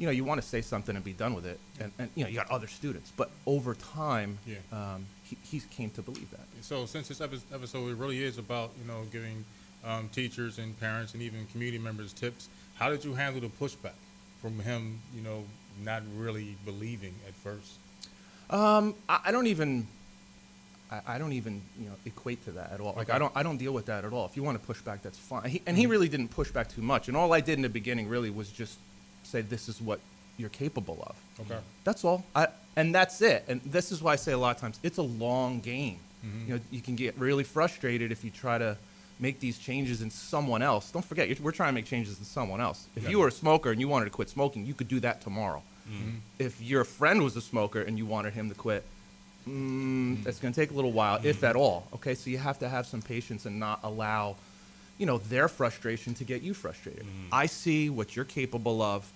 you 0.04 0.08
know 0.10 0.12
you 0.12 0.26
want 0.26 0.42
to 0.42 0.46
say 0.46 0.60
something 0.62 0.98
and 0.98 1.06
be 1.06 1.14
done 1.14 1.34
with 1.34 1.46
it, 1.46 1.58
and, 1.80 1.90
and 1.98 2.10
you 2.14 2.26
know 2.26 2.30
you 2.30 2.36
got 2.36 2.52
other 2.52 2.68
students, 2.68 3.14
but 3.16 3.32
over 3.46 3.74
time, 3.76 4.38
Yeah. 4.46 4.56
um, 4.74 5.06
he, 5.24 5.38
he 5.44 5.62
came 5.72 5.92
to 5.92 6.02
believe 6.02 6.30
that. 6.32 6.42
So 6.60 6.86
since 6.86 7.08
this 7.08 7.22
episode 7.22 7.90
it 7.90 7.96
really 7.96 8.22
is 8.22 8.38
about 8.38 8.72
you 8.82 8.86
know 8.86 9.06
giving 9.14 9.46
um, 9.86 10.10
teachers 10.10 10.58
and 10.60 10.78
parents 10.78 11.14
and 11.14 11.24
even 11.24 11.46
community 11.54 11.78
members 11.82 12.12
tips, 12.12 12.50
how 12.76 12.90
did 12.90 13.06
you 13.06 13.14
handle 13.14 13.40
the 13.40 13.48
pushback 13.48 13.96
from 14.42 14.60
him? 14.60 15.00
You 15.16 15.22
know, 15.22 15.46
not 15.86 16.04
really 16.18 16.58
believing 16.66 17.16
at 17.26 17.34
first. 17.34 17.72
Um, 18.50 18.94
I, 19.08 19.22
I 19.28 19.32
don't 19.32 19.48
even. 19.48 19.88
I, 20.92 21.16
I 21.16 21.18
don't 21.18 21.32
even 21.32 21.62
you 21.80 21.86
know 21.86 21.96
equate 22.06 22.44
to 22.44 22.52
that 22.52 22.74
at 22.74 22.82
all. 22.82 22.94
Like 22.98 23.10
I 23.10 23.18
don't 23.20 23.32
I 23.38 23.42
don't 23.44 23.58
deal 23.58 23.72
with 23.72 23.86
that 23.86 24.04
at 24.04 24.12
all. 24.12 24.26
If 24.26 24.36
you 24.36 24.44
want 24.44 24.60
to 24.60 24.68
push 24.68 24.82
back, 24.82 25.02
that's 25.02 25.18
fine. 25.18 25.50
He, 25.50 25.62
and 25.66 25.78
he 25.78 25.86
really 25.88 26.10
didn't 26.10 26.28
push 26.28 26.52
back 26.52 26.68
too 26.68 26.82
much. 26.82 27.08
And 27.08 27.16
all 27.16 27.32
I 27.32 27.40
did 27.40 27.54
in 27.54 27.62
the 27.62 27.70
beginning 27.70 28.10
really 28.10 28.30
was 28.30 28.50
just 28.50 28.78
say 29.34 29.42
this 29.42 29.68
is 29.68 29.82
what 29.82 30.00
you're 30.38 30.50
capable 30.63 31.00
of. 31.10 31.16
Okay. 31.46 31.60
That's 31.84 32.04
all. 32.06 32.24
I, 32.36 32.48
and 32.75 32.94
that's 32.96 33.22
it. 33.22 33.44
And 33.48 33.62
this 33.78 33.92
is 33.92 34.02
why 34.02 34.13
I 34.13 34.16
say 34.25 34.32
a 34.32 34.38
lot 34.38 34.56
of 34.56 34.62
times 34.62 34.80
it's 34.84 34.98
a 35.00 35.08
long 35.28 35.60
game. 35.60 36.00
Mm-hmm. 36.25 36.48
You 36.48 36.54
know, 36.56 36.62
you 36.72 36.82
can 36.82 36.96
get 36.96 37.18
really 37.18 37.44
frustrated 37.44 38.12
if 38.12 38.24
you 38.24 38.32
try 38.32 38.58
to 38.58 38.78
make 39.20 39.40
these 39.40 39.58
changes 39.60 40.02
in 40.02 40.10
someone 40.10 40.62
else. 40.62 40.92
Don't 40.92 41.06
forget, 41.06 41.28
you're, 41.28 41.38
we're 41.42 41.52
trying 41.52 41.70
to 41.70 41.78
make 41.80 41.86
changes 41.86 42.18
in 42.18 42.25
someone 42.25 42.62
else. 42.62 42.88
If 42.96 43.04
Yeah. 43.04 43.10
you 43.12 43.20
were 43.20 43.28
a 43.28 43.32
smoker 43.44 43.70
and 43.72 43.80
you 43.80 43.88
wanted 43.88 44.06
to 44.06 44.12
quit 44.12 44.30
smoking, 44.30 44.66
you 44.66 44.74
could 44.74 44.88
do 44.88 45.00
that 45.02 45.22
tomorrow. 45.22 45.62
Mm-hmm. 45.90 46.18
If 46.40 46.62
your 46.62 46.84
friend 46.84 47.22
was 47.24 47.36
a 47.36 47.42
smoker 47.42 47.82
and 47.82 47.98
you 47.98 48.06
wanted 48.06 48.34
him 48.34 48.50
to 48.50 48.56
quit, 48.56 48.84
Mm-hmm. 49.48 50.13
mm, 50.24 50.28
it's 50.28 50.40
going 50.40 50.54
to 50.54 50.60
take 50.62 50.72
a 50.72 50.74
little 50.74 50.94
while, 50.94 51.20
if 51.24 51.44
at 51.44 51.56
all. 51.58 51.86
Okay, 51.96 52.16
so 52.16 52.30
you 52.30 52.38
have 52.38 52.60
to 52.60 52.70
have 52.70 52.86
some 52.86 53.02
patience 53.02 53.46
and 53.46 53.60
not 53.60 53.80
allow, 53.84 54.38
you 54.98 55.06
know, 55.06 55.18
their 55.18 55.48
frustration 55.50 56.13
to 56.16 56.24
get 56.24 56.42
you 56.42 56.54
frustrated. 56.54 57.04
Mm-hmm. 57.04 57.28
I 57.44 57.46
see 57.48 57.90
what 57.90 58.16
you're 58.16 58.24
capable 58.42 58.82
of. 58.82 59.12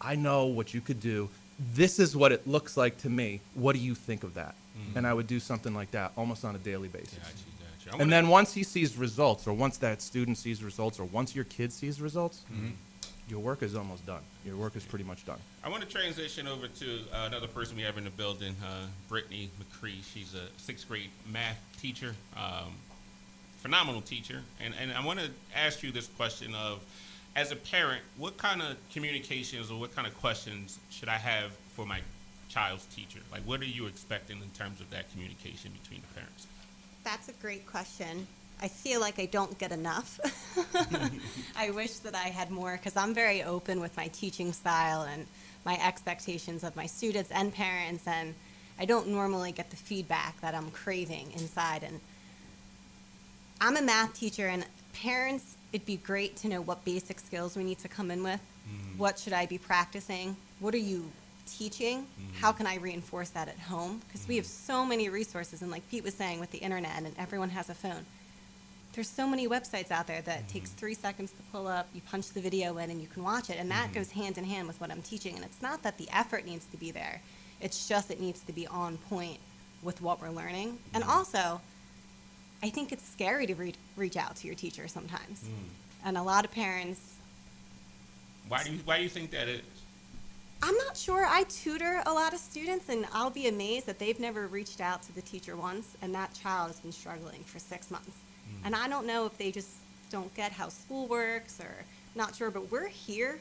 I 0.00 0.16
know 0.16 0.46
what 0.46 0.72
you 0.72 0.80
could 0.80 1.00
do. 1.00 1.28
This 1.74 1.98
is 1.98 2.16
what 2.16 2.32
it 2.32 2.46
looks 2.46 2.76
like 2.76 2.98
to 2.98 3.10
me. 3.10 3.40
What 3.54 3.74
do 3.74 3.80
you 3.80 3.94
think 3.94 4.24
of 4.24 4.34
that? 4.34 4.54
And 4.94 5.06
I 5.06 5.12
would 5.12 5.26
do 5.26 5.40
something 5.40 5.74
like 5.74 5.90
that 5.90 6.12
almost 6.16 6.42
on 6.42 6.54
a 6.54 6.58
daily 6.58 6.88
basis. 6.88 7.18
Gotcha, 7.18 7.90
gotcha. 7.90 8.02
And 8.02 8.10
then 8.10 8.28
once 8.28 8.54
he 8.54 8.62
sees 8.62 8.96
results, 8.96 9.46
or 9.46 9.52
once 9.52 9.76
that 9.78 10.00
student 10.00 10.38
sees 10.38 10.64
results, 10.64 10.98
or 10.98 11.04
once 11.04 11.34
your 11.34 11.44
kid 11.44 11.70
sees 11.70 12.00
results, 12.00 12.44
your 13.28 13.40
work 13.40 13.62
is 13.62 13.76
almost 13.76 14.06
done. 14.06 14.22
Your 14.44 14.56
work 14.56 14.74
is 14.74 14.84
pretty 14.84 15.04
much 15.04 15.26
done. 15.26 15.38
I 15.62 15.68
want 15.68 15.82
to 15.82 15.88
transition 15.88 16.48
over 16.48 16.66
to 16.66 17.00
uh, 17.12 17.26
another 17.26 17.46
person 17.46 17.76
we 17.76 17.82
have 17.82 17.98
in 17.98 18.04
the 18.04 18.10
building, 18.10 18.56
uh, 18.64 18.86
Brittany 19.08 19.50
McCree. 19.60 20.02
She's 20.14 20.34
a 20.34 20.48
sixth 20.56 20.88
grade 20.88 21.10
math 21.30 21.60
teacher, 21.78 22.14
um, 22.36 22.72
phenomenal 23.58 24.00
teacher. 24.00 24.42
And, 24.64 24.72
and 24.80 24.92
I 24.92 25.04
want 25.04 25.20
to 25.20 25.28
ask 25.54 25.82
you 25.82 25.92
this 25.92 26.06
question 26.06 26.54
of, 26.54 26.80
as 27.36 27.52
a 27.52 27.56
parent, 27.56 28.02
what 28.16 28.36
kind 28.36 28.60
of 28.60 28.76
communications 28.92 29.70
or 29.70 29.78
what 29.78 29.94
kind 29.94 30.06
of 30.06 30.18
questions 30.18 30.78
should 30.90 31.08
I 31.08 31.16
have 31.16 31.52
for 31.74 31.86
my 31.86 32.00
child's 32.48 32.84
teacher? 32.86 33.20
Like, 33.30 33.42
what 33.42 33.60
are 33.60 33.66
you 33.66 33.86
expecting 33.86 34.38
in 34.38 34.50
terms 34.50 34.80
of 34.80 34.90
that 34.90 35.10
communication 35.12 35.70
between 35.82 36.00
the 36.00 36.14
parents? 36.14 36.46
That's 37.04 37.28
a 37.28 37.32
great 37.40 37.66
question. 37.66 38.26
I 38.62 38.68
feel 38.68 39.00
like 39.00 39.18
I 39.18 39.26
don't 39.26 39.56
get 39.58 39.72
enough. 39.72 40.20
I 41.56 41.70
wish 41.70 41.98
that 42.00 42.14
I 42.14 42.28
had 42.28 42.50
more 42.50 42.76
because 42.76 42.96
I'm 42.96 43.14
very 43.14 43.42
open 43.42 43.80
with 43.80 43.96
my 43.96 44.08
teaching 44.08 44.52
style 44.52 45.02
and 45.02 45.26
my 45.64 45.78
expectations 45.82 46.62
of 46.62 46.76
my 46.76 46.86
students 46.86 47.30
and 47.30 47.54
parents, 47.54 48.06
and 48.06 48.34
I 48.78 48.84
don't 48.84 49.08
normally 49.08 49.52
get 49.52 49.70
the 49.70 49.76
feedback 49.76 50.40
that 50.42 50.54
I'm 50.54 50.70
craving 50.70 51.32
inside. 51.32 51.82
And 51.82 52.00
I'm 53.60 53.76
a 53.76 53.82
math 53.82 54.14
teacher, 54.14 54.48
and 54.48 54.66
parents, 54.92 55.56
it'd 55.72 55.86
be 55.86 55.96
great 55.96 56.36
to 56.36 56.48
know 56.48 56.60
what 56.60 56.84
basic 56.84 57.20
skills 57.20 57.56
we 57.56 57.64
need 57.64 57.78
to 57.80 57.88
come 57.88 58.10
in 58.10 58.22
with. 58.22 58.40
Mm-hmm. 58.40 58.98
What 58.98 59.18
should 59.18 59.32
I 59.32 59.46
be 59.46 59.58
practicing? 59.58 60.36
What 60.58 60.74
are 60.74 60.78
you 60.78 61.10
teaching? 61.46 62.02
Mm-hmm. 62.02 62.40
How 62.40 62.52
can 62.52 62.66
I 62.66 62.76
reinforce 62.76 63.30
that 63.30 63.48
at 63.48 63.58
home? 63.58 64.00
Because 64.06 64.26
we 64.28 64.36
have 64.36 64.44
mm-hmm. 64.44 64.72
so 64.72 64.84
many 64.84 65.08
resources, 65.08 65.62
and 65.62 65.70
like 65.70 65.88
Pete 65.90 66.04
was 66.04 66.14
saying, 66.14 66.40
with 66.40 66.50
the 66.50 66.58
internet 66.58 66.92
and 66.96 67.12
everyone 67.18 67.50
has 67.50 67.70
a 67.70 67.74
phone. 67.74 68.04
there's 68.92 69.08
so 69.08 69.26
many 69.26 69.46
websites 69.46 69.90
out 69.92 70.06
there 70.08 70.20
that 70.22 70.48
takes 70.48 70.70
three 70.70 70.94
seconds 70.94 71.30
to 71.30 71.42
pull 71.52 71.68
up. 71.68 71.88
You 71.94 72.00
punch 72.10 72.30
the 72.30 72.40
video 72.40 72.76
in, 72.78 72.90
and 72.90 73.00
you 73.00 73.06
can 73.06 73.22
watch 73.22 73.50
it, 73.50 73.58
and 73.58 73.70
that 73.70 73.92
goes 73.92 74.10
hand 74.10 74.38
in 74.38 74.44
hand 74.44 74.66
with 74.66 74.80
what 74.80 74.90
I'm 74.90 75.02
teaching. 75.02 75.36
And 75.36 75.44
it's 75.44 75.62
not 75.62 75.82
that 75.82 75.96
the 75.98 76.08
effort 76.12 76.44
needs 76.44 76.66
to 76.66 76.76
be 76.76 76.90
there; 76.90 77.20
it's 77.60 77.88
just 77.88 78.10
it 78.10 78.20
needs 78.20 78.40
to 78.40 78.52
be 78.52 78.66
on 78.66 78.96
point 79.08 79.38
with 79.82 80.02
what 80.02 80.20
we're 80.20 80.30
learning. 80.30 80.78
And 80.92 81.04
also, 81.04 81.60
I 82.62 82.70
think 82.70 82.92
it's 82.92 83.08
scary 83.08 83.46
to 83.46 83.54
re- 83.54 83.74
reach 83.96 84.16
out 84.16 84.36
to 84.36 84.46
your 84.46 84.56
teacher 84.56 84.86
sometimes, 84.88 85.42
hmm. 85.42 86.06
and 86.06 86.18
a 86.18 86.22
lot 86.22 86.44
of 86.44 86.50
parents 86.50 87.16
Why 88.48 88.62
do 88.64 88.72
you 88.72 88.78
why 88.84 88.98
do 88.98 89.02
you 89.02 89.08
think 89.08 89.30
that 89.30 89.48
is? 89.48 89.62
I'm 90.62 90.76
not 90.76 90.96
sure. 90.96 91.24
I 91.26 91.44
tutor 91.44 92.02
a 92.04 92.12
lot 92.12 92.34
of 92.34 92.38
students, 92.38 92.90
and 92.90 93.06
I'll 93.14 93.30
be 93.30 93.48
amazed 93.48 93.86
that 93.86 93.98
they've 93.98 94.20
never 94.20 94.46
reached 94.46 94.80
out 94.80 95.02
to 95.04 95.14
the 95.14 95.22
teacher 95.22 95.56
once, 95.56 95.96
and 96.02 96.14
that 96.14 96.34
child 96.34 96.68
has 96.68 96.80
been 96.80 96.92
struggling 96.92 97.42
for 97.44 97.58
six 97.58 97.90
months. 97.90 98.16
Hmm. 98.46 98.66
And 98.66 98.76
I 98.76 98.88
don't 98.88 99.06
know 99.06 99.24
if 99.24 99.38
they 99.38 99.50
just 99.50 99.70
don't 100.10 100.32
get 100.34 100.52
how 100.52 100.68
school 100.68 101.06
works 101.06 101.60
or 101.60 101.72
not 102.14 102.34
sure, 102.34 102.50
but 102.50 102.70
we're 102.70 102.88
here, 102.88 103.38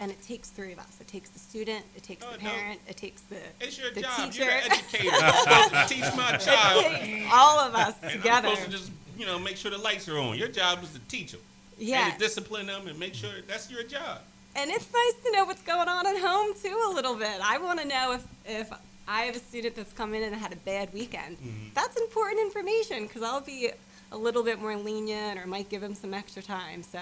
and 0.00 0.10
it 0.10 0.20
takes 0.22 0.48
three 0.50 0.72
of 0.72 0.78
us. 0.78 0.98
It 1.00 1.08
takes 1.08 1.30
the 1.30 1.38
student, 1.38 1.84
it 1.96 2.02
takes 2.02 2.24
Oh, 2.24 2.36
the 2.36 2.42
no. 2.44 2.50
parent, 2.50 2.80
it 2.88 2.96
takes 2.96 3.22
the, 3.22 3.36
It's 3.60 3.78
your 3.78 3.90
the 3.92 4.02
job. 4.02 4.30
teacher. 4.32 4.44
You're 4.44 4.60
the 4.60 4.66
educator. 4.72 5.16
Supposed 5.16 5.70
to 5.70 5.84
teach 5.94 6.16
my 6.16 6.36
child. 6.36 6.84
it 6.86 7.00
takes 7.00 7.30
all 7.32 7.58
of 7.60 7.74
us 7.74 7.94
And 8.02 8.12
together. 8.12 8.48
I'm 8.48 8.54
supposed 8.56 8.70
to 8.72 8.76
just, 8.78 8.92
you 9.18 9.26
know, 9.26 9.38
make 9.38 9.56
sure 9.56 9.70
the 9.70 9.78
lights 9.78 10.08
are 10.08 10.18
on. 10.18 10.36
Your 10.38 10.48
job 10.48 10.82
is 10.82 10.90
to 10.92 10.98
teach 11.00 11.32
them. 11.32 11.40
Yeah. 11.78 12.04
And 12.06 12.12
to 12.14 12.18
discipline 12.18 12.66
them 12.66 12.86
and 12.88 12.98
make 12.98 13.14
sure 13.14 13.30
that's 13.46 13.70
your 13.70 13.82
job. 13.82 14.20
And 14.54 14.70
it's 14.70 14.86
nice 14.92 15.24
to 15.24 15.32
know 15.32 15.44
what's 15.46 15.62
going 15.62 15.88
on 15.88 16.06
at 16.06 16.18
home 16.20 16.52
too 16.62 16.78
a 16.86 16.92
little 16.92 17.14
bit. 17.14 17.40
I 17.42 17.58
want 17.58 17.80
to 17.80 17.86
know 17.88 18.12
if 18.12 18.24
if 18.44 18.70
I 19.08 19.22
have 19.22 19.34
a 19.36 19.38
student 19.38 19.74
that's 19.74 19.92
come 19.94 20.12
in 20.14 20.22
and 20.22 20.34
had 20.36 20.52
a 20.52 20.56
bad 20.56 20.92
weekend. 20.92 21.38
Mm-hmm. 21.38 21.68
That's 21.74 21.96
important 21.96 22.40
information 22.40 23.04
because 23.06 23.22
I'll 23.22 23.40
be 23.40 23.70
a 24.12 24.16
little 24.16 24.42
bit 24.42 24.60
more 24.60 24.76
lenient 24.76 25.38
or 25.40 25.46
might 25.46 25.70
give 25.70 25.82
him 25.82 25.94
some 25.94 26.12
extra 26.12 26.42
time. 26.42 26.82
So 26.82 27.00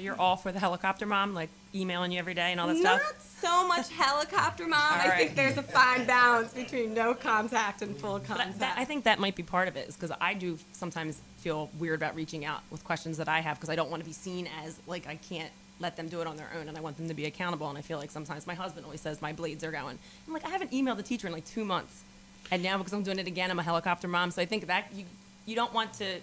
So 0.00 0.04
you're 0.04 0.18
all 0.18 0.36
for 0.36 0.50
the 0.50 0.58
helicopter 0.58 1.04
mom, 1.04 1.34
like 1.34 1.50
emailing 1.74 2.10
you 2.10 2.18
every 2.18 2.32
day 2.32 2.52
and 2.52 2.58
all 2.60 2.68
that 2.68 2.78
not 2.78 3.00
stuff? 3.00 3.12
Not 3.12 3.22
so 3.50 3.68
much 3.68 3.90
helicopter 3.92 4.66
mom. 4.66 4.80
I 4.80 5.10
think 5.10 5.36
there's 5.36 5.58
a 5.58 5.62
fine 5.62 6.06
balance 6.06 6.54
between 6.54 6.94
no 6.94 7.12
contact 7.12 7.82
and 7.82 7.94
full 7.94 8.18
But 8.18 8.30
I- 8.30 8.34
contact. 8.36 8.58
that, 8.60 8.78
I 8.78 8.86
think 8.86 9.04
that 9.04 9.18
might 9.18 9.36
be 9.36 9.42
part 9.42 9.68
of 9.68 9.76
it, 9.76 9.88
is 9.90 9.96
because 9.96 10.16
I 10.18 10.32
do 10.32 10.58
sometimes 10.72 11.20
feel 11.40 11.68
weird 11.78 12.00
about 12.00 12.14
reaching 12.14 12.46
out 12.46 12.62
with 12.70 12.82
questions 12.82 13.18
that 13.18 13.28
I 13.28 13.40
have 13.40 13.58
because 13.58 13.68
I 13.68 13.76
don't 13.76 13.90
want 13.90 14.02
to 14.02 14.06
be 14.06 14.14
seen 14.14 14.48
as 14.64 14.78
like 14.86 15.06
I 15.06 15.16
can't 15.16 15.50
let 15.80 15.96
them 15.98 16.08
do 16.08 16.22
it 16.22 16.26
on 16.26 16.38
their 16.38 16.48
own 16.58 16.68
and 16.68 16.78
I 16.78 16.80
want 16.80 16.96
them 16.96 17.08
to 17.08 17.14
be 17.14 17.26
accountable. 17.26 17.68
And 17.68 17.76
I 17.76 17.82
feel 17.82 17.98
like 17.98 18.10
sometimes 18.10 18.46
my 18.46 18.54
husband 18.54 18.86
always 18.86 19.02
says 19.02 19.20
my 19.20 19.34
blades 19.34 19.62
are 19.64 19.70
going. 19.70 19.98
I'm 20.26 20.32
like, 20.32 20.46
I 20.46 20.48
haven't 20.50 20.72
emailed 20.72 20.96
the 20.96 21.02
teacher 21.02 21.26
in 21.26 21.34
like 21.34 21.44
two 21.44 21.66
months. 21.66 22.04
And 22.50 22.62
now 22.62 22.78
because 22.78 22.94
I'm 22.94 23.02
doing 23.02 23.18
it 23.18 23.26
again, 23.26 23.50
I'm 23.50 23.58
a 23.58 23.62
helicopter 23.62 24.08
mom. 24.08 24.30
So 24.30 24.40
I 24.40 24.46
think 24.46 24.66
that 24.68 24.86
you, 24.94 25.04
you 25.44 25.54
don't 25.56 25.74
want 25.74 25.92
to 25.94 26.20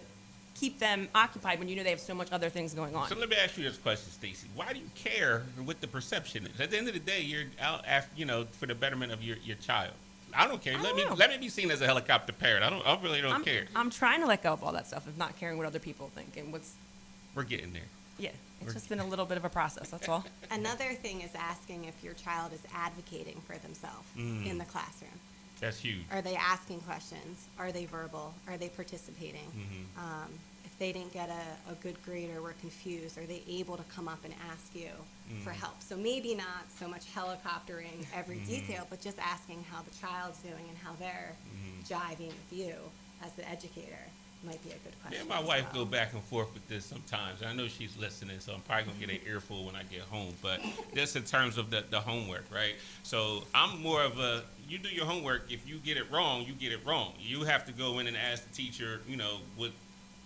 keep 0.60 0.80
them 0.80 1.08
occupied 1.16 1.60
when 1.60 1.68
you 1.68 1.76
know 1.76 1.84
they 1.84 1.90
have 1.92 2.00
so 2.00 2.14
much 2.14 2.32
other 2.32 2.50
things 2.50 2.74
going 2.74 2.96
on. 2.96 3.08
So 3.10 3.16
let 3.16 3.30
me 3.30 3.36
ask 3.36 3.58
you 3.58 3.64
this 3.64 3.78
question, 3.78 4.12
Stacy. 4.12 4.48
Why 4.56 4.74
do 4.74 4.80
you 4.80 4.90
care 4.96 5.44
what 5.64 5.82
the 5.82 5.88
perception 5.88 6.48
is? 6.48 6.60
At 6.60 6.72
the 6.72 6.78
end 6.78 6.88
of 6.88 6.94
the 6.94 7.00
day, 7.00 7.22
you're 7.22 7.44
out 7.62 7.86
after, 7.88 8.12
you 8.18 8.26
know, 8.26 8.46
for 8.54 8.66
the 8.66 8.76
betterment 8.76 9.12
of 9.12 9.22
your, 9.24 9.38
your 9.38 9.56
child. 9.58 9.94
I 10.34 10.48
don't 10.48 10.62
care. 10.62 10.74
I 10.74 10.82
let 10.82 10.90
don't 10.90 10.98
me 10.98 11.06
know. 11.06 11.14
let 11.14 11.30
me 11.30 11.38
be 11.38 11.50
seen 11.50 11.72
as 11.72 11.82
a 11.82 11.86
helicopter 11.86 12.34
parent. 12.34 12.64
I 12.64 12.70
don't. 12.70 12.86
I 12.86 13.00
really 13.02 13.22
don't 13.22 13.34
I'm, 13.34 13.44
care. 13.44 13.66
I'm 13.76 13.90
trying 13.90 14.22
to 14.22 14.28
let 14.28 14.44
go 14.44 14.54
of 14.54 14.64
all 14.64 14.74
that 14.74 14.86
stuff 14.88 15.08
of 15.08 15.18
not 15.18 15.38
caring 15.40 15.58
what 15.58 15.66
other 15.66 15.80
people 15.80 16.10
think 16.14 16.36
and 16.38 16.52
what's, 16.52 16.74
We're 17.34 17.44
getting 17.44 17.72
there. 17.74 17.84
yeah, 18.20 18.32
it's 18.62 18.74
just 18.74 18.90
been 18.90 19.00
a 19.00 19.06
little 19.14 19.26
bit 19.26 19.38
of 19.38 19.46
a 19.46 19.50
process, 19.50 19.90
that's 19.90 20.10
all. 20.10 20.26
Another 20.52 20.94
thing 20.96 21.22
is 21.22 21.30
asking 21.36 21.86
if 21.86 22.04
your 22.04 22.14
child 22.14 22.52
is 22.52 22.60
advocating 22.76 23.42
for 23.48 23.58
themselves 23.60 24.06
Mm. 24.18 24.46
in 24.48 24.58
the 24.58 24.66
classroom. 24.66 25.12
That's 25.60 25.80
huge. 25.80 26.06
Are 26.12 26.22
they 26.22 26.36
asking 26.36 26.82
questions? 26.82 27.48
Are 27.60 27.72
they 27.72 27.86
verbal? 27.86 28.34
Are 28.48 28.58
they 28.58 28.70
participating? 28.70 29.48
Mm-hmm. 29.56 30.00
Um, 30.00 30.30
if 30.65 30.78
they 30.80 30.91
didn't 30.91 31.13
get 31.13 31.30
a, 31.30 31.72
a 31.72 31.76
good 31.82 31.96
grade 32.06 32.30
or 32.36 32.41
were 32.41 32.54
confused, 32.62 33.17
are 33.17 33.26
they 33.26 33.41
able 33.50 33.78
to 33.78 33.84
come 33.84 34.08
up 34.08 34.20
and 34.24 34.34
ask 34.52 34.76
you 34.76 34.89
for 35.43 35.50
Mm-hmm. 35.50 35.60
help? 35.60 35.82
So 35.82 35.98
maybe 35.98 36.36
not 36.36 36.72
so 36.80 36.88
much 36.88 37.06
helicoptering 37.13 38.06
every 38.15 38.38
detail, 38.48 38.86
but 38.89 39.02
just 39.02 39.17
asking 39.20 39.65
how 39.72 39.82
the 39.82 39.91
child's 40.00 40.38
doing 40.39 40.63
and 40.70 40.78
how 40.84 40.93
they're 41.00 41.34
Mm-hmm. 41.34 41.93
jiving 41.93 42.28
with 42.28 42.52
you 42.52 42.74
as 43.26 43.32
the 43.34 43.50
educator 43.50 43.98
might 44.43 44.63
be 44.63 44.69
a 44.69 44.73
good 44.73 44.93
question. 45.02 45.21
and 45.21 45.30
my 45.30 45.39
wife 45.39 45.65
well. 45.73 45.86
go 45.86 45.89
back 45.89 46.13
and 46.13 46.21
forth 46.23 46.54
with 46.54 46.67
this 46.67 46.86
sometimes. 46.86 47.41
I 47.43 47.54
know 47.54 47.67
she's 47.67 47.97
listening, 47.97 48.39
so 48.39 48.54
I'm 48.54 48.62
probably 48.62 48.86
gonna 48.86 49.06
get 49.06 49.21
an 49.21 49.28
earful 49.28 49.65
when 49.65 49.76
I 49.76 49.84
get 49.84 50.02
home. 50.02 50.34
But 50.41 50.62
just 50.95 51.15
in 51.15 51.23
terms 51.23 51.58
of 51.58 51.69
the, 51.69 51.84
the 51.89 52.00
homework, 52.00 52.45
right? 52.54 52.76
So 53.04 53.43
I'm 53.54 53.82
more 53.82 54.04
of 54.04 54.19
a 54.19 54.43
you 54.67 54.78
do 54.78 54.89
your 54.89 55.06
homework. 55.06 55.52
If 55.52 55.67
you 55.67 55.78
get 55.78 55.97
it 55.97 56.12
wrong, 56.12 56.43
you 56.45 56.54
get 56.54 56.71
it 56.71 56.86
wrong. 56.86 57.13
You 57.19 57.43
have 57.43 57.65
to 57.65 57.71
go 57.71 58.00
in 58.00 58.08
and 58.08 58.17
ask 58.17 58.47
the 58.47 58.54
teacher, 58.54 59.02
you 59.08 59.17
know, 59.17 59.38
what 59.56 59.71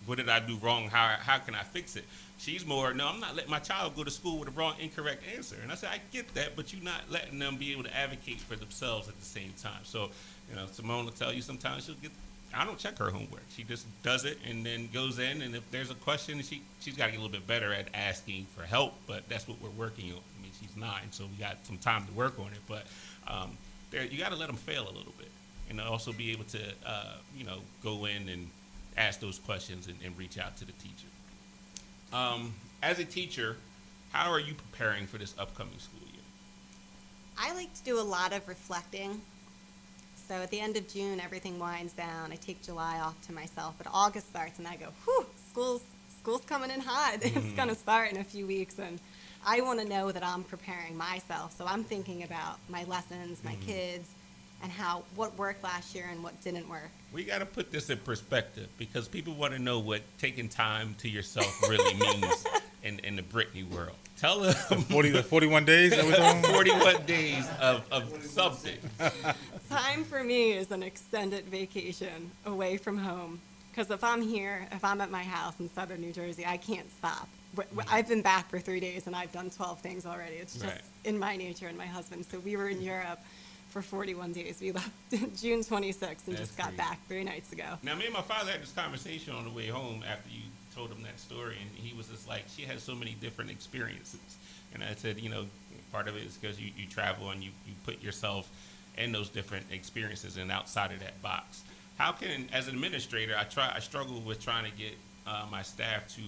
what 0.06 0.18
did 0.18 0.30
I 0.30 0.40
do 0.40 0.58
wrong? 0.58 0.88
How 0.90 1.16
how 1.20 1.38
can 1.38 1.56
I 1.56 1.64
fix 1.64 1.96
it? 1.96 2.06
She's 2.38 2.66
more, 2.66 2.92
no, 2.92 3.08
I'm 3.08 3.20
not 3.20 3.36
letting 3.36 3.52
my 3.52 3.60
child 3.60 3.96
go 3.96 4.04
to 4.04 4.10
school 4.10 4.40
with 4.40 4.48
a 4.48 4.52
wrong, 4.52 4.74
incorrect 4.80 5.22
answer. 5.36 5.58
And 5.62 5.72
I 5.72 5.76
said, 5.76 5.90
I 5.94 6.00
get 6.12 6.34
that, 6.34 6.56
but 6.56 6.74
you're 6.74 6.84
not 6.84 7.02
letting 7.08 7.38
them 7.38 7.56
be 7.58 7.72
able 7.72 7.84
to 7.84 7.96
advocate 7.96 8.40
for 8.40 8.56
themselves 8.56 9.08
at 9.08 9.20
the 9.20 9.26
same 9.26 9.54
time. 9.62 9.82
So, 9.84 10.10
you 10.50 10.56
know, 10.56 10.66
Simone 10.72 11.06
will 11.06 11.12
tell 11.12 11.32
you 11.32 11.44
sometimes 11.44 11.86
she'll 11.86 11.94
get 12.02 12.10
I 12.54 12.66
don't 12.66 12.78
check 12.78 12.98
her 12.98 13.10
homework. 13.10 13.44
She 13.56 13.64
just 13.64 13.86
does 14.04 14.26
it 14.26 14.38
and 14.48 14.66
then 14.66 14.90
goes 14.94 15.20
in. 15.20 15.42
And 15.42 15.56
if 15.56 15.70
there's 15.72 15.92
a 15.92 15.96
question, 15.96 16.42
she 16.42 16.62
she's 16.80 16.96
got 16.96 17.06
to 17.06 17.12
get 17.12 17.20
a 17.20 17.22
little 17.22 17.38
bit 17.38 17.48
better 17.48 17.74
at 17.74 17.88
asking 17.94 18.48
for 18.56 18.64
help. 18.64 18.94
But 19.08 19.28
that's 19.30 19.48
what 19.48 19.62
we're 19.62 19.70
working 19.70 20.12
on. 20.12 20.18
I 20.18 20.42
mean, 20.42 20.52
she's 20.60 20.76
nine, 20.76 21.12
so 21.12 21.26
we 21.26 21.44
got 21.44 21.66
some 21.66 21.78
time 21.78 22.06
to 22.06 22.14
work 22.14 22.40
on 22.40 22.48
it. 22.48 22.60
But 22.68 22.86
um, 23.28 23.58
there, 23.92 24.04
you 24.04 24.18
got 24.18 24.32
to 24.32 24.38
let 24.38 24.48
them 24.48 24.58
fail 24.58 24.84
a 24.84 24.94
little 24.94 25.14
bit, 25.18 25.32
and 25.70 25.80
also 25.80 26.12
be 26.12 26.32
able 26.32 26.46
to 26.46 26.60
uh, 26.86 27.16
you 27.38 27.46
know 27.46 27.60
go 27.84 28.06
in 28.06 28.30
and 28.30 28.50
ask 28.98 29.20
those 29.20 29.40
questions 29.40 29.88
and, 29.88 29.98
and 30.04 30.18
reach 30.18 30.38
out 30.38 30.58
to 30.58 30.66
the 30.66 30.74
teacher. 30.74 31.08
Um, 32.14 32.54
as 32.84 33.00
a 33.00 33.06
teacher, 33.06 33.56
how 34.12 34.32
are 34.32 34.40
you 34.40 34.54
preparing 34.54 35.08
for 35.08 35.18
this 35.18 35.34
upcoming 35.40 35.80
school 35.80 36.02
year? 36.12 36.22
I 37.38 37.54
like 37.54 37.74
to 37.74 37.84
do 37.84 38.00
a 38.00 38.04
lot 38.04 38.34
of 38.34 38.48
reflecting. 38.48 39.22
So 40.32 40.38
at 40.38 40.50
the 40.50 40.62
end 40.62 40.78
of 40.78 40.88
June, 40.88 41.20
everything 41.20 41.60
winds 41.60 41.92
down. 41.92 42.32
I 42.32 42.38
take 42.38 42.64
July 42.64 43.02
off 43.02 43.20
to 43.28 43.34
myself, 43.34 43.76
but 43.78 43.86
August 43.94 44.30
starts, 44.30 44.60
and 44.60 44.66
I 44.66 44.78
go, 44.78 44.86
"Whew, 45.04 45.26
school's 45.50 45.82
school's 46.22 46.46
coming 46.46 46.72
in 46.72 46.80
hot. 46.80 47.16
it's 47.22 47.36
mm-hmm. 47.36 47.56
gonna 47.58 47.76
start 47.76 48.14
in 48.14 48.18
a 48.18 48.24
few 48.24 48.48
weeks, 48.48 48.80
and 48.80 48.98
I 49.46 49.60
want 49.60 49.82
to 49.82 49.86
know 49.86 50.10
that 50.10 50.24
I'm 50.24 50.46
preparing 50.46 50.96
myself. 50.96 51.58
So 51.58 51.66
I'm 51.66 51.84
thinking 51.84 52.24
about 52.24 52.60
my 52.70 52.86
lessons, 52.86 53.44
my 53.44 53.56
mm-hmm. 53.56 53.68
kids, 53.68 54.10
and 54.64 54.72
how 54.72 55.04
what 55.16 55.38
worked 55.38 55.66
last 55.66 55.94
year 55.94 56.08
and 56.10 56.24
what 56.24 56.42
didn't 56.42 56.70
work. 56.70 56.92
We 57.12 57.26
got 57.26 57.40
to 57.40 57.46
put 57.46 57.70
this 57.70 57.90
in 57.90 57.98
perspective 57.98 58.70
because 58.78 59.10
people 59.10 59.34
want 59.34 59.52
to 59.52 59.60
know 59.60 59.80
what 59.80 60.02
taking 60.18 60.48
time 60.48 60.96
to 61.00 61.10
yourself 61.10 61.62
really 61.70 61.94
means 61.96 62.46
in, 62.84 63.00
in 63.00 63.16
the 63.16 63.22
Brittany 63.24 63.64
world. 63.64 63.96
Tell 64.18 64.40
them 64.42 64.54
40, 64.54 65.10
the 65.10 65.24
41 65.24 65.66
days 65.66 65.92
that 65.92 66.06
we're 66.06 66.50
41 66.52 67.06
days 67.06 67.48
of, 67.60 67.84
of 67.92 68.24
something. 68.26 68.78
Time 69.70 70.04
for 70.04 70.24
me 70.24 70.52
is 70.52 70.72
an 70.72 70.84
extended 70.84 71.46
vacation 71.46 72.32
away 72.46 72.78
from 72.78 72.98
home. 72.98 73.40
Because 73.72 73.90
if 73.90 74.04
I'm 74.04 74.22
here, 74.22 74.68
if 74.72 74.84
I'm 74.84 75.00
at 75.02 75.10
my 75.10 75.24
house 75.24 75.54
in 75.60 75.72
southern 75.74 76.02
New 76.02 76.12
Jersey, 76.12 76.46
I 76.46 76.58
can't 76.58 76.90
stop. 76.92 77.28
I've 77.90 78.08
been 78.08 78.22
back 78.22 78.50
for 78.50 78.60
three 78.60 78.80
days 78.80 79.08
and 79.08 79.16
I've 79.16 79.32
done 79.32 79.50
12 79.50 79.80
things 79.82 80.06
already. 80.06 80.36
It's 80.36 80.54
just 80.54 80.66
Right. 80.66 80.82
in 81.06 81.18
my 81.18 81.36
nature 81.38 81.68
and 81.68 81.78
my 81.78 81.86
husband. 81.86 82.26
So 82.30 82.40
we 82.40 82.58
were 82.58 82.70
in 82.70 82.82
Europe 82.82 83.20
for 83.70 83.82
41 83.82 84.34
days. 84.34 84.60
We 84.62 84.72
left 84.74 84.90
June 85.12 85.62
26th 85.62 86.02
and 86.28 86.36
That's 86.38 86.40
just 86.40 86.58
got 86.58 86.66
crazy. 86.68 86.78
back 86.78 87.00
three 87.08 87.24
nights 87.24 87.52
ago. 87.54 87.64
Now, 87.82 87.96
me 87.96 88.06
and 88.06 88.14
my 88.14 88.22
father 88.22 88.52
had 88.52 88.62
this 88.62 88.72
conversation 88.74 89.34
on 89.34 89.46
the 89.46 89.50
way 89.52 89.68
home 89.68 90.04
after 90.10 90.30
you 90.30 90.42
told 90.76 90.92
him 90.92 91.04
that 91.04 91.20
story, 91.20 91.58
and 91.60 91.70
he 91.76 91.96
was 91.96 92.08
just 92.08 92.28
like, 92.28 92.44
she 92.56 92.64
has 92.64 92.82
so 92.82 92.96
many 92.96 93.16
different 93.20 93.52
experiences. 93.52 94.20
And 94.74 94.84
I 94.84 94.94
said, 94.96 95.20
you 95.20 95.30
know, 95.30 95.46
part 95.92 96.08
of 96.08 96.16
it 96.16 96.24
is 96.24 96.38
because 96.38 96.60
you, 96.60 96.72
you 96.78 96.88
travel 96.88 97.30
and 97.32 97.44
you, 97.44 97.52
you 97.68 97.74
put 97.86 98.02
yourself 98.02 98.50
in 98.98 99.12
those 99.12 99.30
different 99.30 99.66
experiences 99.72 100.38
and 100.38 100.52
outside 100.52 100.92
of 100.92 101.00
that 101.00 101.22
box. 101.22 101.64
How 101.98 102.12
can, 102.12 102.48
as 102.54 102.68
an 102.68 102.76
administrator, 102.76 103.36
I 103.38 103.44
try, 103.44 103.72
I 103.76 103.80
struggle 103.80 104.20
with 104.22 104.42
trying 104.42 104.70
to 104.70 104.78
get 104.78 104.94
uh, 105.28 105.46
my 105.52 105.62
staff 105.62 106.08
to 106.16 106.22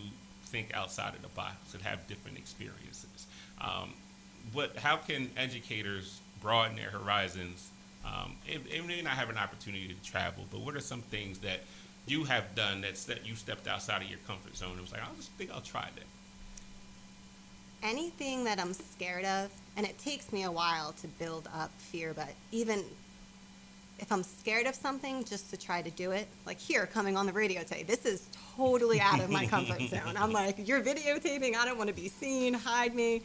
think 0.46 0.72
outside 0.74 1.16
of 1.16 1.22
the 1.22 1.30
box 1.30 1.74
and 1.74 1.82
have 1.82 2.06
different 2.08 2.38
experiences. 2.38 3.28
Um, 3.60 3.94
what, 4.52 4.78
how 4.78 4.98
can 4.98 5.30
educators 5.36 6.20
broaden 6.42 6.76
their 6.76 6.90
horizons? 6.90 7.70
Um, 8.06 8.36
it, 8.46 8.62
it 8.70 8.86
may 8.86 9.02
not 9.02 9.14
have 9.14 9.30
an 9.30 9.38
opportunity 9.38 9.88
to 9.88 10.12
travel, 10.12 10.44
but 10.52 10.60
what 10.60 10.76
are 10.76 10.82
some 10.82 11.02
things 11.02 11.40
that 11.40 11.62
you 12.06 12.26
have 12.26 12.54
done 12.56 12.82
that's 12.82 13.06
that 13.06 13.26
you 13.26 13.36
stepped 13.36 13.68
outside 13.68 14.02
of 14.02 14.10
your 14.10 14.20
comfort 14.28 14.56
zone 14.58 14.72
and 14.74 14.82
was 14.82 14.92
like, 14.92 15.02
I 15.02 15.08
just 15.16 15.32
think 15.34 15.52
I'll 15.52 15.62
try 15.62 15.88
that. 15.96 16.06
anything 17.82 18.44
that 18.46 18.60
I'm 18.60 18.74
scared 18.74 19.26
of, 19.26 19.52
and 19.76 19.86
it 19.86 19.98
takes 19.98 20.32
me 20.32 20.44
a 20.44 20.52
while 20.52 20.94
to 21.02 21.08
build 21.08 21.50
up 21.54 21.72
fear, 21.78 22.14
but 22.14 22.30
even 22.52 22.84
if 24.00 24.12
I'm 24.12 24.24
scared 24.24 24.68
of 24.68 24.76
something, 24.76 25.24
just 25.24 25.50
to 25.52 25.58
try 25.58 25.82
to 25.82 25.92
do 25.92 26.12
it, 26.12 26.28
like 26.46 26.60
here, 26.60 26.86
coming 26.88 27.16
on 27.18 27.26
the 27.26 27.34
radio 27.34 27.62
today, 27.64 27.84
this 27.84 28.06
is 28.06 28.28
totally 28.58 29.00
out 29.00 29.20
of 29.20 29.30
my 29.30 29.46
comfort 29.46 29.82
zone. 29.90 30.16
I'm 30.18 30.32
like, 30.32 30.68
you're 30.68 30.82
videotaping, 30.82 31.56
I 31.56 31.66
don't 31.66 31.78
want 31.78 31.90
to 31.90 31.96
be 31.96 32.10
seen, 32.10 32.54
hide 32.54 32.96
me. 32.96 33.22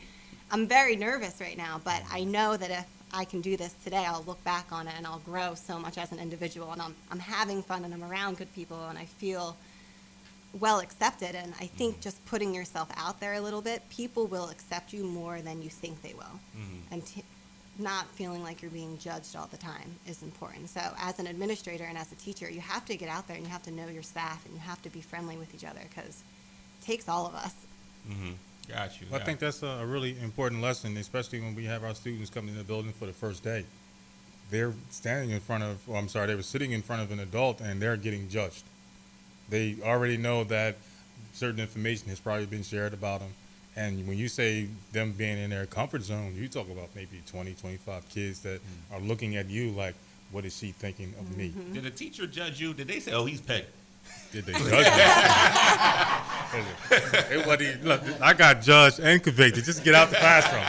I'm 0.51 0.67
very 0.67 0.97
nervous 0.97 1.41
right 1.41 1.57
now, 1.59 1.81
but 1.85 2.03
I 2.11 2.25
know 2.25 2.57
that 2.57 2.71
if 2.71 2.87
I 3.13 3.25
can 3.25 3.41
do 3.41 3.57
this 3.57 3.75
today, 3.85 4.05
I'll 4.07 4.25
look 4.27 4.43
back 4.45 4.67
on 4.71 4.87
it 4.87 4.95
and 4.97 5.07
I'll 5.07 5.21
grow 5.21 5.55
so 5.55 5.79
much 5.79 5.99
as 5.99 6.13
an 6.13 6.19
individual, 6.19 6.73
and 6.73 6.83
I'm, 6.83 6.95
I'm 7.11 7.19
having 7.19 7.63
fun 7.63 7.85
and 7.85 7.95
I'm 7.95 8.05
around 8.05 8.39
good 8.39 8.53
people, 8.55 8.87
and 8.89 8.99
I 8.99 9.07
feel 9.07 9.57
well 10.61 10.81
accepted. 10.81 11.35
And 11.35 11.53
I 11.61 11.67
think 11.67 12.01
just 12.01 12.25
putting 12.27 12.55
yourself 12.55 12.89
out 12.97 13.21
there 13.21 13.35
a 13.35 13.41
little 13.41 13.63
bit, 13.63 13.83
people 13.91 14.27
will 14.27 14.49
accept 14.49 14.93
you 14.93 15.05
more 15.05 15.41
than 15.41 15.63
you 15.63 15.71
think 15.71 16.03
they 16.03 16.15
will. 16.15 16.41
And 16.91 17.05
t- 17.07 17.25
not 17.79 18.09
feeling 18.09 18.43
like 18.43 18.61
you're 18.61 18.71
being 18.71 18.99
judged 18.99 19.37
all 19.37 19.47
the 19.47 19.57
time 19.57 19.95
is 20.07 20.23
important. 20.23 20.69
So, 20.69 20.81
as 20.99 21.19
an 21.21 21.27
administrator 21.27 21.85
and 21.85 21.97
as 21.97 22.11
a 22.11 22.17
teacher, 22.17 22.51
you 22.51 22.61
have 22.61 22.85
to 22.87 22.97
get 22.97 23.09
out 23.09 23.29
there 23.29 23.37
and 23.37 23.47
you 23.47 23.53
have 23.53 23.63
to 23.65 23.71
know 23.71 23.87
your 23.89 24.03
staff 24.03 24.45
and 24.45 24.55
you 24.55 24.61
have 24.61 24.83
to 24.83 24.91
be 24.91 25.01
friendly 25.01 25.37
with 25.37 25.55
each 25.55 25.65
other 25.65 25.81
because 25.89 26.23
it 26.81 26.85
takes 26.85 27.09
all 27.09 27.27
of 27.27 27.35
us. 27.35 27.55
Mm-hmm. 28.09 28.33
Got 28.69 29.01
you. 29.01 29.07
Well, 29.11 29.17
I 29.17 29.19
got 29.19 29.27
think 29.27 29.39
that's 29.39 29.63
a, 29.63 29.67
a 29.67 29.87
really 29.87 30.17
important 30.23 30.63
lesson, 30.63 30.97
especially 30.97 31.41
when 31.41 31.55
we 31.55 31.65
have 31.65 31.85
our 31.85 31.95
students 31.95 32.31
coming 32.31 32.51
in 32.51 32.59
the 32.59 32.65
building 32.65 32.93
for 32.93 33.07
the 33.07 33.13
first 33.13 33.43
day. 33.43 33.65
They're 34.51 34.73
standing 34.91 35.31
in 35.31 35.41
front 35.41 35.65
of, 35.65 35.79
or 35.89 35.97
I'm 35.97 36.09
sorry, 36.09 36.27
they 36.27 36.35
were 36.35 36.43
sitting 36.43 36.73
in 36.73 36.83
front 36.83 37.03
of 37.03 37.11
an 37.11 37.21
adult 37.21 37.61
and 37.61 37.81
they're 37.81 37.97
getting 37.97 38.29
judged. 38.29 38.65
They 39.49 39.77
already 39.83 40.17
know 40.17 40.45
that 40.45 40.77
certain 41.33 41.61
information 41.61 42.09
has 42.09 42.21
probably 42.21 42.47
been 42.47 42.63
shared 42.63 42.95
about 42.95 43.21
them. 43.21 43.31
And 43.77 44.09
when 44.09 44.19
you 44.19 44.29
say 44.29 44.69
them 44.93 45.13
being 45.13 45.39
in 45.39 45.51
their 45.51 45.67
comfort 45.67 46.03
zone, 46.03 46.35
you 46.37 46.49
talk 46.49 46.69
about 46.69 46.89
maybe 46.95 47.23
20, 47.27 47.55
25 47.55 48.09
kids 48.09 48.41
that 48.41 48.61
mm. 48.61 48.97
are 48.97 49.01
looking 49.01 49.37
at 49.37 49.49
you 49.49 49.71
like, 49.71 49.95
what 50.33 50.45
is 50.45 50.57
she 50.57 50.73
thinking 50.73 51.15
of 51.19 51.37
me? 51.37 51.51
Mm-hmm. 51.51 51.75
Did 51.75 51.87
a 51.87 51.91
teacher 51.91 52.27
judge 52.27 52.61
you? 52.61 52.75
Did 52.75 52.89
they 52.89 53.01
say, 53.01 53.13
"Oh, 53.13 53.25
he's 53.25 53.41
petty"? 53.41 53.67
Did 54.33 54.45
they 54.47 54.53
judge 54.53 54.63
me? 54.71 54.73
it 57.37 57.47
wasn't, 57.47 57.85
look, 57.85 58.03
I 58.21 58.35
got 58.35 58.61
judged 58.63 59.01
and 59.01 59.23
convicted. 59.23 59.65
Just 59.65 59.85
get 59.85 59.95
out 59.95 60.11
the 60.11 60.17
classroom. 60.17 60.65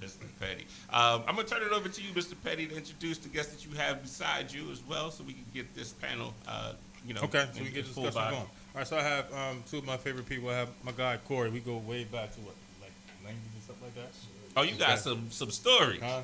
Mr. 0.00 0.24
Petty. 0.40 0.66
Um, 0.90 1.22
I'm 1.26 1.36
gonna 1.36 1.44
turn 1.48 1.62
it 1.62 1.72
over 1.72 1.88
to 1.88 2.02
you, 2.02 2.12
Mr. 2.12 2.34
Petty, 2.44 2.66
to 2.66 2.76
introduce 2.76 3.18
the 3.18 3.28
guests 3.28 3.52
that 3.54 3.64
you 3.68 3.74
have 3.76 4.02
beside 4.02 4.52
you 4.52 4.70
as 4.70 4.82
well, 4.88 5.10
so 5.10 5.24
we 5.24 5.32
can 5.32 5.44
get 5.54 5.74
this 5.74 5.92
panel, 5.92 6.34
uh, 6.46 6.72
you 7.06 7.14
know, 7.14 7.22
Okay, 7.22 7.46
so 7.52 7.62
we 7.62 7.70
get 7.70 7.78
its 7.80 7.88
the 7.88 7.94
full 7.94 8.04
discussion 8.04 8.24
body. 8.30 8.36
going. 8.36 8.48
All 8.74 8.78
right, 8.78 8.86
so 8.86 8.96
I 8.98 9.02
have 9.02 9.32
um, 9.34 9.62
two 9.70 9.78
of 9.78 9.84
my 9.84 9.96
favorite 9.96 10.26
people. 10.28 10.48
I 10.50 10.54
have 10.56 10.68
my 10.82 10.92
guy 10.92 11.18
Corey. 11.28 11.50
We 11.50 11.60
go 11.60 11.76
way 11.78 12.04
back 12.04 12.32
to 12.34 12.40
what, 12.40 12.54
like 12.80 12.92
90s 13.24 13.28
and 13.54 13.62
stuff 13.62 13.76
like 13.82 13.94
that. 13.94 14.10
Oh, 14.56 14.62
you 14.62 14.74
got 14.76 14.90
Okay. 14.90 14.98
some 15.00 15.30
some 15.30 15.50
stories. 15.50 16.00
Huh? 16.02 16.20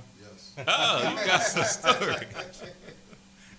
Oh, 0.67 1.11
you 1.19 1.27
got 1.27 1.43
some 1.43 1.65
stories. 1.65 2.19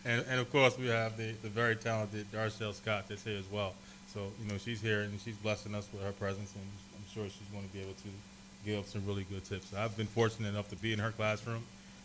And, 0.10 0.26
and 0.28 0.40
of 0.40 0.52
course, 0.52 0.76
we 0.76 0.88
have 0.88 1.18
the, 1.18 1.34
the 1.44 1.50
very 1.50 1.76
talented 1.76 2.26
Darcel 2.32 2.74
Scott 2.74 3.06
that's 3.08 3.24
here 3.24 3.38
as 3.38 3.50
well. 3.52 3.74
So, 4.12 4.32
you 4.42 4.52
know, 4.52 4.58
she's 4.58 4.82
here 4.82 5.02
and 5.02 5.20
she's 5.22 5.36
blessing 5.36 5.76
us 5.76 5.88
with 5.94 6.02
her 6.02 6.12
presence, 6.14 6.52
and 6.56 6.64
I'm 6.96 7.14
sure 7.14 7.26
she's 7.26 7.48
going 7.54 7.68
to 7.68 7.72
be 7.72 7.82
able 7.82 7.94
to 7.94 8.10
give 8.66 8.88
some 8.88 9.06
really 9.06 9.24
good 9.30 9.46
tips. 9.46 9.72
I've 9.72 9.96
been 9.96 10.08
fortunate 10.08 10.50
enough 10.50 10.68
to 10.70 10.76
be 10.76 10.94
in 10.94 11.00
her 11.00 11.12
classroom 11.12 11.62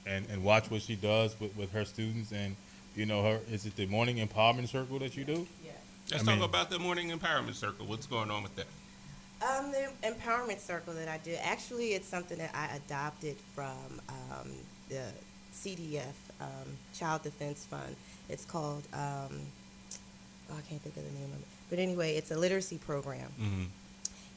and, 0.06 0.26
and 0.30 0.44
watch 0.44 0.70
what 0.70 0.82
she 0.82 0.96
does 0.96 1.34
with, 1.40 1.56
with 1.56 1.72
her 1.72 1.86
students. 1.86 2.30
And, 2.30 2.56
you 2.94 3.06
know, 3.06 3.22
her 3.22 3.40
is 3.50 3.64
it 3.64 3.74
the 3.76 3.86
morning 3.86 4.16
empowerment 4.18 4.68
circle 4.68 4.98
that 4.98 5.16
you 5.16 5.24
do? 5.24 5.46
Yeah. 5.64 5.70
Let's 6.10 6.24
I 6.24 6.26
talk 6.26 6.34
mean- 6.34 6.44
about 6.44 6.68
the 6.68 6.78
morning 6.78 7.10
empowerment 7.10 7.54
circle. 7.54 7.86
What's 7.86 8.06
going 8.06 8.30
on 8.30 8.42
with 8.42 8.54
that? 8.56 8.66
Um, 9.42 9.72
the 9.72 9.88
empowerment 10.06 10.60
circle 10.60 10.92
that 10.94 11.08
I 11.08 11.18
do, 11.24 11.34
actually, 11.42 11.94
it's 11.94 12.06
something 12.08 12.36
that 12.38 12.50
I 12.54 12.76
adopted 12.76 13.36
from 13.54 14.00
um, 14.10 14.50
the 14.90 15.00
CDF, 15.54 16.12
um, 16.40 16.76
Child 16.94 17.22
Defense 17.22 17.64
Fund. 17.66 17.96
It's 18.28 18.44
called, 18.44 18.82
um, 18.92 19.40
oh, 20.50 20.54
I 20.58 20.60
can't 20.68 20.80
think 20.82 20.96
of 20.96 21.04
the 21.04 21.18
name 21.18 21.30
of 21.32 21.40
it. 21.40 21.46
But 21.70 21.78
anyway, 21.78 22.16
it's 22.16 22.30
a 22.30 22.36
literacy 22.38 22.78
program, 22.78 23.28
Mm-hmm. 23.40 23.64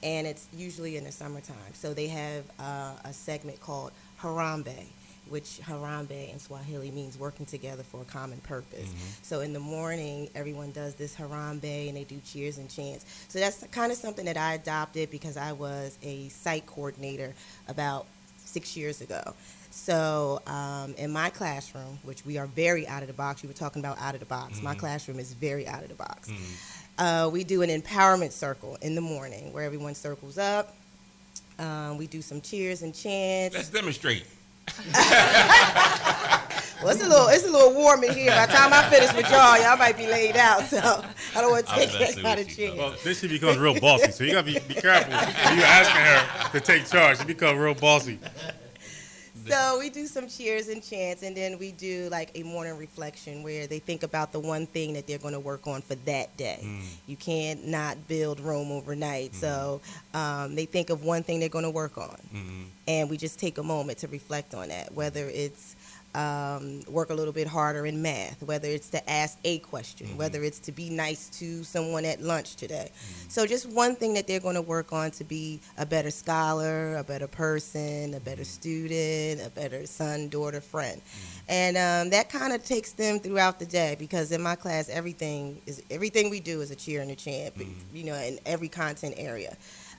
and 0.04 0.28
it's 0.28 0.48
usually 0.56 0.98
in 0.98 1.04
the 1.04 1.12
summertime. 1.12 1.74
So 1.74 1.94
they 1.94 2.08
have 2.08 2.44
uh, 2.60 2.94
a 3.04 3.14
segment 3.14 3.60
called 3.62 3.92
Harambee, 4.22 4.86
which 5.30 5.60
Harambee 5.64 6.32
in 6.32 6.40
Swahili 6.40 6.90
means 6.92 7.18
working 7.20 7.46
together 7.46 7.84
for 7.84 8.02
a 8.02 8.06
common 8.06 8.40
purpose. 8.40 8.90
So 9.24 9.42
in 9.42 9.52
the 9.52 9.60
morning, 9.60 10.30
everyone 10.36 10.72
does 10.72 10.96
this 10.96 11.16
Harambee 11.16 11.90
and 11.90 11.98
they 11.98 12.06
do 12.06 12.20
cheers 12.26 12.58
and 12.58 12.70
chants. 12.70 13.06
So 13.28 13.40
that's 13.40 13.62
kind 13.72 13.92
of 13.92 13.98
something 13.98 14.24
that 14.26 14.38
I 14.38 14.54
adopted 14.54 15.12
because 15.12 15.36
I 15.36 15.52
was 15.52 15.98
a 16.02 16.30
site 16.30 16.66
coordinator 16.66 17.34
about 17.68 18.06
six 18.48 18.76
years 18.78 19.02
ago. 19.02 19.34
So 19.70 20.42
um, 20.48 20.96
in 20.98 21.12
my 21.12 21.30
classroom, 21.30 22.00
which 22.04 22.26
we 22.26 22.38
are 22.38 22.48
very 22.48 22.88
out 22.88 23.02
of 23.04 23.08
the 23.08 23.14
box, 23.14 23.44
you 23.44 23.50
were 23.50 23.54
talking 23.54 23.82
about 23.82 24.00
out 24.00 24.14
of 24.16 24.20
the 24.20 24.26
box. 24.26 24.62
My 24.62 24.74
classroom 24.74 25.20
is 25.20 25.34
very 25.34 25.68
out 25.68 25.84
of 25.84 25.90
the 25.90 25.96
box. 25.96 26.32
Uh, 26.98 27.30
we 27.32 27.44
do 27.44 27.62
an 27.62 27.70
empowerment 27.70 28.32
circle 28.32 28.78
in 28.82 28.96
the 28.96 29.02
morning 29.02 29.54
where 29.54 29.64
everyone 29.64 29.94
circles 29.94 30.38
up. 30.38 30.76
Um, 31.60 31.98
we 31.98 32.08
do 32.08 32.22
some 32.22 32.42
cheers 32.42 32.82
and 32.82 32.94
chants. 32.94 33.56
Let's 33.56 33.70
demonstrate. 33.70 34.26
Well, 36.82 36.90
it's 36.94 37.04
a 37.04 37.08
little, 37.08 37.28
it's 37.28 37.44
a 37.46 37.52
little 37.52 37.74
warm 37.74 38.04
in 38.04 38.14
here. 38.14 38.32
By 38.32 38.46
the 38.46 38.54
time 38.54 38.72
I 38.72 38.84
finish 38.90 39.14
with 39.14 39.30
y'all, 39.32 39.58
y'all 39.60 39.78
might 39.78 39.98
be 39.98 40.06
laid 40.08 40.36
out. 40.38 40.64
So 40.66 40.78
I 41.36 41.42
don't 41.42 41.52
want 41.52 41.66
to 41.68 41.74
take 41.74 42.00
messing 42.00 42.24
that 42.24 42.38
kind 42.38 42.40
of 42.40 42.50
you, 42.58 42.68
chance. 42.68 42.78
Well, 42.78 42.96
then 43.04 43.16
she 43.16 43.28
becomes 43.28 43.58
real 43.58 43.80
bossy. 43.80 44.12
So 44.12 44.24
you 44.24 44.32
got 44.34 44.46
to 44.46 44.54
be, 44.54 44.60
be 44.68 44.76
careful 44.76 45.12
when 45.14 45.58
you're 45.58 45.66
asking 45.66 46.02
her 46.02 46.52
to 46.52 46.60
take 46.66 46.86
charge. 46.86 47.18
She 47.20 47.26
becomes 47.26 47.58
real 47.60 47.74
bossy. 47.74 48.20
So 49.48 49.80
we 49.80 49.90
do 49.90 50.08
some 50.08 50.28
cheers 50.28 50.68
and 50.68 50.84
chants, 50.84 51.24
and 51.24 51.36
then 51.36 51.58
we 51.58 51.72
do 51.72 52.10
like 52.12 52.32
a 52.36 52.44
morning 52.44 52.78
reflection 52.78 53.44
where 53.44 53.66
they 53.66 53.80
think 53.80 54.04
about 54.04 54.34
the 54.34 54.42
one 54.42 54.66
thing 54.68 54.92
that 54.94 55.08
they're 55.08 55.20
going 55.20 55.36
to 55.36 55.40
work 55.40 55.68
on 55.68 55.82
for 55.82 55.96
that 55.96 56.36
day. 56.36 56.68
You 57.08 57.16
can't 57.16 57.66
not 57.66 58.10
build 58.10 58.42
Rome 58.42 58.74
overnight, 58.74 59.34
so 59.34 59.80
um, 60.14 60.54
they 60.56 60.66
think 60.66 60.90
of 60.90 61.06
one 61.06 61.24
thing 61.24 61.40
they're 61.40 61.48
going 61.48 61.64
to 61.64 61.70
work 61.72 61.98
on, 61.98 62.18
Mm-hmm. 62.36 62.64
and 62.90 63.10
we 63.10 63.16
just 63.16 63.40
take 63.40 63.58
a 63.58 63.64
moment 63.64 64.00
to 64.00 64.10
reflect 64.10 64.54
on 64.54 64.68
that. 64.68 64.94
Whether 64.94 65.30
it's 65.30 65.77
um, 66.16 66.82
work 66.88 67.10
a 67.10 67.14
little 67.14 67.34
bit 67.34 67.48
harder 67.48 67.86
in 67.86 68.02
math, 68.02 68.42
whether 68.44 68.68
it's 68.68 68.90
to 68.90 69.10
ask 69.10 69.38
a 69.44 69.60
question, 69.60 70.08
mm-hmm. 70.08 70.18
whether 70.18 70.44
it's 70.44 70.60
to 70.60 70.72
be 70.72 70.90
nice 70.90 71.30
to 71.40 71.64
someone 71.64 72.06
at 72.06 72.22
lunch 72.22 72.56
today. 72.56 72.90
Mm-hmm. 72.92 73.30
So, 73.30 73.46
just 73.46 73.70
one 73.70 73.96
thing 73.96 74.14
that 74.16 74.28
they're 74.28 74.40
going 74.40 74.56
to 74.56 74.62
work 74.62 74.94
on 74.94 75.12
to 75.12 75.24
be 75.24 75.60
a 75.78 75.86
better 75.86 76.12
scholar, 76.12 76.98
a 76.98 77.04
better 77.04 77.28
person, 77.28 78.14
a 78.14 78.20
better 78.20 78.42
mm-hmm. 78.42 78.44
student, 78.44 79.46
a 79.46 79.50
better 79.52 79.86
son, 79.86 80.30
daughter, 80.30 80.62
friend. 80.62 81.02
And 81.50 81.78
um, 81.78 82.10
that 82.10 82.30
kind 82.30 82.52
of 82.52 82.64
takes 82.64 82.92
them 82.94 83.20
throughout 83.20 83.60
the 83.60 83.66
day 83.66 83.96
because 83.98 84.32
in 84.32 84.42
my 84.42 84.56
class, 84.56 84.90
everything 84.90 85.62
is 85.66 85.82
everything 85.90 86.30
we 86.30 86.40
do 86.40 86.62
is 86.62 86.72
a 86.72 86.76
cheer 86.76 87.02
and 87.02 87.12
a 87.12 87.16
chant, 87.16 87.54
you 87.94 88.04
know, 88.04 88.16
in 88.16 88.40
every 88.46 88.70
content 88.70 89.16
area. 89.18 89.56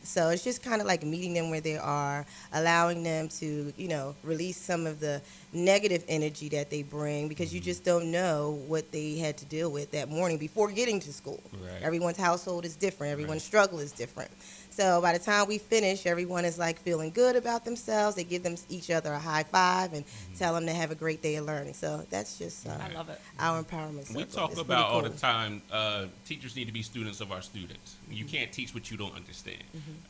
So 0.08 0.30
it's 0.30 0.42
just 0.42 0.62
kind 0.62 0.80
of 0.80 0.86
like 0.86 1.02
meeting 1.04 1.34
them 1.34 1.50
where 1.50 1.60
they 1.60 1.76
are, 1.76 2.24
allowing 2.54 3.02
them 3.02 3.28
to, 3.40 3.72
you 3.76 3.88
know, 3.88 4.14
release 4.22 4.56
some 4.56 4.86
of 4.86 5.00
the 5.00 5.20
negative 5.52 6.02
energy 6.08 6.48
that 6.48 6.70
they 6.70 6.82
bring 6.82 7.28
because 7.28 7.52
you 7.52 7.60
mm-hmm. 7.60 7.66
just 7.66 7.84
don't 7.84 8.10
know 8.10 8.58
what 8.66 8.90
they 8.90 9.18
had 9.18 9.36
to 9.36 9.44
deal 9.44 9.70
with 9.70 9.90
that 9.90 10.08
morning 10.08 10.38
before 10.38 10.70
getting 10.70 10.98
to 11.00 11.12
school. 11.12 11.42
Right. 11.52 11.82
Everyone's 11.82 12.16
household 12.16 12.64
is 12.64 12.74
different, 12.74 13.12
everyone's 13.12 13.42
Right. 13.42 13.48
struggle 13.48 13.80
is 13.80 13.92
different. 13.92 14.30
So 14.78 15.00
by 15.00 15.12
the 15.12 15.18
time 15.18 15.48
we 15.48 15.58
finish, 15.58 16.06
everyone 16.06 16.44
is 16.44 16.56
like 16.56 16.78
feeling 16.78 17.10
good 17.10 17.34
about 17.34 17.64
themselves. 17.64 18.14
They 18.14 18.22
give 18.22 18.44
them 18.44 18.54
each 18.68 18.92
other 18.92 19.12
a 19.12 19.18
high 19.18 19.42
five 19.42 19.92
and 19.92 20.04
tell 20.36 20.54
them 20.54 20.66
to 20.66 20.72
have 20.72 20.92
a 20.92 20.94
great 20.94 21.20
day 21.20 21.34
of 21.34 21.46
learning. 21.46 21.74
So 21.74 22.06
that's 22.10 22.38
just 22.38 22.64
uh, 22.64 22.78
I 22.80 22.94
love 22.94 23.08
it. 23.08 23.20
our 23.40 23.60
empowerment. 23.60 24.14
We 24.14 24.22
talk 24.22 24.52
It's 24.52 24.60
about 24.60 24.66
pretty 24.66 24.82
all 24.82 25.02
the 25.02 25.18
time. 25.18 25.62
Uh, 25.72 26.04
teachers 26.24 26.54
need 26.54 26.66
to 26.66 26.72
be 26.72 26.82
students 26.82 27.20
of 27.20 27.32
our 27.32 27.42
students. 27.42 27.96
You 28.08 28.24
can't 28.24 28.52
teach 28.52 28.72
what 28.72 28.88
you 28.88 28.96
don't 28.96 29.16
understand. 29.16 29.64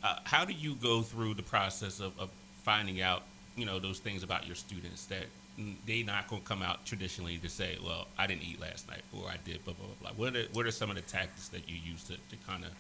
Uh, 0.04 0.16
how 0.24 0.44
do 0.44 0.52
you 0.52 0.74
go 0.74 1.00
through 1.00 1.32
the 1.32 1.42
process 1.42 1.98
of, 1.98 2.12
of 2.20 2.28
finding 2.62 3.00
out, 3.00 3.22
you 3.56 3.64
know, 3.64 3.78
those 3.78 4.00
things 4.00 4.22
about 4.22 4.46
your 4.46 4.54
students 4.54 5.06
that 5.06 5.24
they 5.86 6.02
not 6.02 6.28
going 6.28 6.42
to 6.42 6.46
come 6.46 6.60
out 6.60 6.84
traditionally 6.84 7.38
to 7.38 7.48
say, 7.48 7.78
well, 7.82 8.06
I 8.18 8.26
didn't 8.26 8.42
eat 8.42 8.60
last 8.60 8.86
night, 8.86 9.00
or 9.14 9.30
I 9.30 9.36
did, 9.46 9.64
blah 9.64 9.72
blah 9.72 9.86
blah. 9.86 10.10
blah. 10.12 10.22
What 10.22 10.36
are 10.36 10.44
what 10.52 10.66
are 10.66 10.70
some 10.70 10.90
of 10.90 10.96
the 10.96 11.02
tactics 11.02 11.48
that 11.48 11.66
you 11.66 11.76
use 11.82 12.04
to, 12.04 12.16
to 12.16 12.36
kind 12.46 12.66
of 12.66 12.70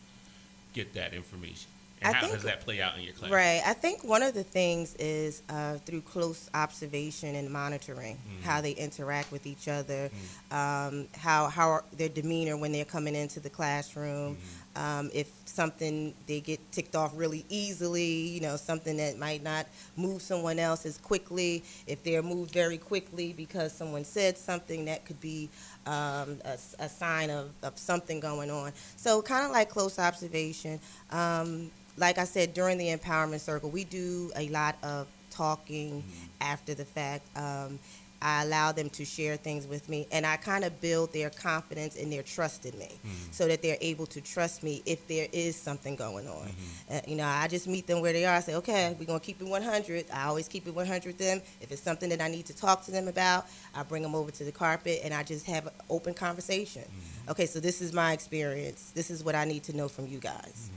get 0.74 0.92
that 0.92 1.14
information? 1.14 1.70
And 2.02 2.14
I 2.14 2.18
how 2.18 2.20
think- 2.22 2.34
does 2.34 2.42
that 2.44 2.60
play 2.60 2.80
out 2.80 2.96
in 2.96 3.02
your 3.04 3.12
class? 3.14 3.30
Right. 3.30 3.62
I 3.64 3.72
think 3.72 4.04
one 4.04 4.22
of 4.22 4.34
the 4.34 4.44
things 4.44 4.94
is 4.96 5.42
uh, 5.48 5.74
through 5.78 6.02
close 6.02 6.48
observation 6.54 7.34
and 7.34 7.50
monitoring 7.50 8.18
how 8.44 8.60
they 8.60 8.72
interact 8.72 9.32
with 9.32 9.46
each 9.46 9.68
other, 9.68 10.10
um, 10.50 11.08
how 11.16 11.48
how 11.48 11.82
their 11.96 12.08
demeanor 12.08 12.56
when 12.56 12.72
they're 12.72 12.84
coming 12.84 13.14
into 13.14 13.40
the 13.40 13.50
classroom. 13.50 14.36
Um, 14.76 15.10
if 15.12 15.28
something 15.44 16.14
they 16.28 16.38
get 16.38 16.60
ticked 16.70 16.94
off 16.94 17.12
really 17.16 17.44
easily, 17.48 18.04
you 18.28 18.40
know, 18.40 18.56
something 18.56 18.96
that 18.98 19.18
might 19.18 19.42
not 19.42 19.66
move 19.96 20.22
someone 20.22 20.60
else 20.60 20.86
as 20.86 20.98
quickly. 20.98 21.64
If 21.88 22.04
they're 22.04 22.22
moved 22.22 22.52
very 22.52 22.78
quickly 22.78 23.32
because 23.32 23.72
someone 23.72 24.04
said 24.04 24.38
something, 24.38 24.84
that 24.84 25.04
could 25.04 25.20
be 25.20 25.48
um, 25.86 26.38
a, 26.44 26.56
a 26.78 26.88
sign 26.88 27.30
of, 27.30 27.50
of 27.64 27.76
something 27.76 28.20
going 28.20 28.52
on. 28.52 28.72
So, 28.96 29.20
kind 29.20 29.44
of 29.46 29.50
like 29.50 29.68
close 29.68 29.98
observation. 29.98 30.78
Um, 31.10 31.72
like 31.98 32.18
I 32.18 32.24
said, 32.24 32.54
during 32.54 32.78
the 32.78 32.88
empowerment 32.88 33.40
circle, 33.40 33.70
we 33.70 33.84
do 33.84 34.30
a 34.36 34.48
lot 34.48 34.76
of 34.82 35.06
talking 35.30 36.02
mm-hmm. 36.02 36.26
after 36.40 36.74
the 36.74 36.84
fact. 36.84 37.24
Um, 37.36 37.78
I 38.20 38.42
allow 38.42 38.72
them 38.72 38.90
to 38.90 39.04
share 39.04 39.36
things 39.36 39.66
with 39.68 39.88
me, 39.88 40.08
and 40.10 40.26
I 40.26 40.36
kind 40.36 40.64
of 40.64 40.80
build 40.80 41.12
their 41.12 41.30
confidence 41.30 41.96
and 41.96 42.12
their 42.12 42.24
trust 42.24 42.66
in 42.66 42.76
me, 42.76 42.88
mm-hmm. 42.88 43.30
so 43.30 43.46
that 43.46 43.62
they're 43.62 43.78
able 43.80 44.06
to 44.06 44.20
trust 44.20 44.64
me 44.64 44.82
if 44.86 45.06
there 45.06 45.28
is 45.32 45.54
something 45.54 45.94
going 45.94 46.26
on. 46.26 46.48
Mm-hmm. 46.48 46.94
Uh, 46.94 47.00
you 47.06 47.14
know, 47.14 47.26
I 47.26 47.46
just 47.46 47.68
meet 47.68 47.86
them 47.86 48.00
where 48.00 48.12
they 48.12 48.24
are. 48.24 48.34
I 48.34 48.40
say, 48.40 48.56
okay, 48.56 48.96
we're 48.98 49.04
gonna 49.04 49.20
keep 49.20 49.40
it 49.40 49.46
100. 49.46 50.06
I 50.12 50.24
always 50.24 50.48
keep 50.48 50.66
it 50.66 50.74
100 50.74 51.06
with 51.06 51.18
them. 51.18 51.40
If 51.60 51.70
it's 51.70 51.80
something 51.80 52.08
that 52.10 52.20
I 52.20 52.26
need 52.26 52.46
to 52.46 52.56
talk 52.56 52.84
to 52.86 52.90
them 52.90 53.06
about, 53.06 53.46
I 53.72 53.84
bring 53.84 54.02
them 54.02 54.16
over 54.16 54.32
to 54.32 54.44
the 54.44 54.52
carpet, 54.52 55.00
and 55.04 55.14
I 55.14 55.22
just 55.22 55.46
have 55.46 55.68
an 55.68 55.74
open 55.88 56.12
conversation. 56.14 56.82
okay, 57.28 57.46
so 57.46 57.60
this 57.60 57.80
is 57.80 57.92
my 57.92 58.12
experience. 58.12 58.90
This 58.96 59.12
is 59.12 59.22
what 59.22 59.36
I 59.36 59.44
need 59.44 59.62
to 59.64 59.76
know 59.76 59.86
from 59.86 60.08
you 60.08 60.18
guys. 60.18 60.70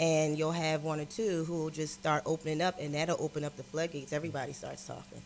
And 0.00 0.36
you'll 0.38 0.50
have 0.50 0.82
one 0.82 0.98
or 0.98 1.04
two 1.04 1.44
who 1.44 1.62
will 1.62 1.70
just 1.70 1.94
start 1.94 2.22
opening 2.24 2.62
up, 2.62 2.76
and 2.80 2.94
that'll 2.94 3.22
open 3.22 3.44
up 3.44 3.56
the 3.56 3.62
floodgates. 3.62 4.12
Everybody 4.14 4.54
starts 4.54 4.86
talking. 4.86 5.20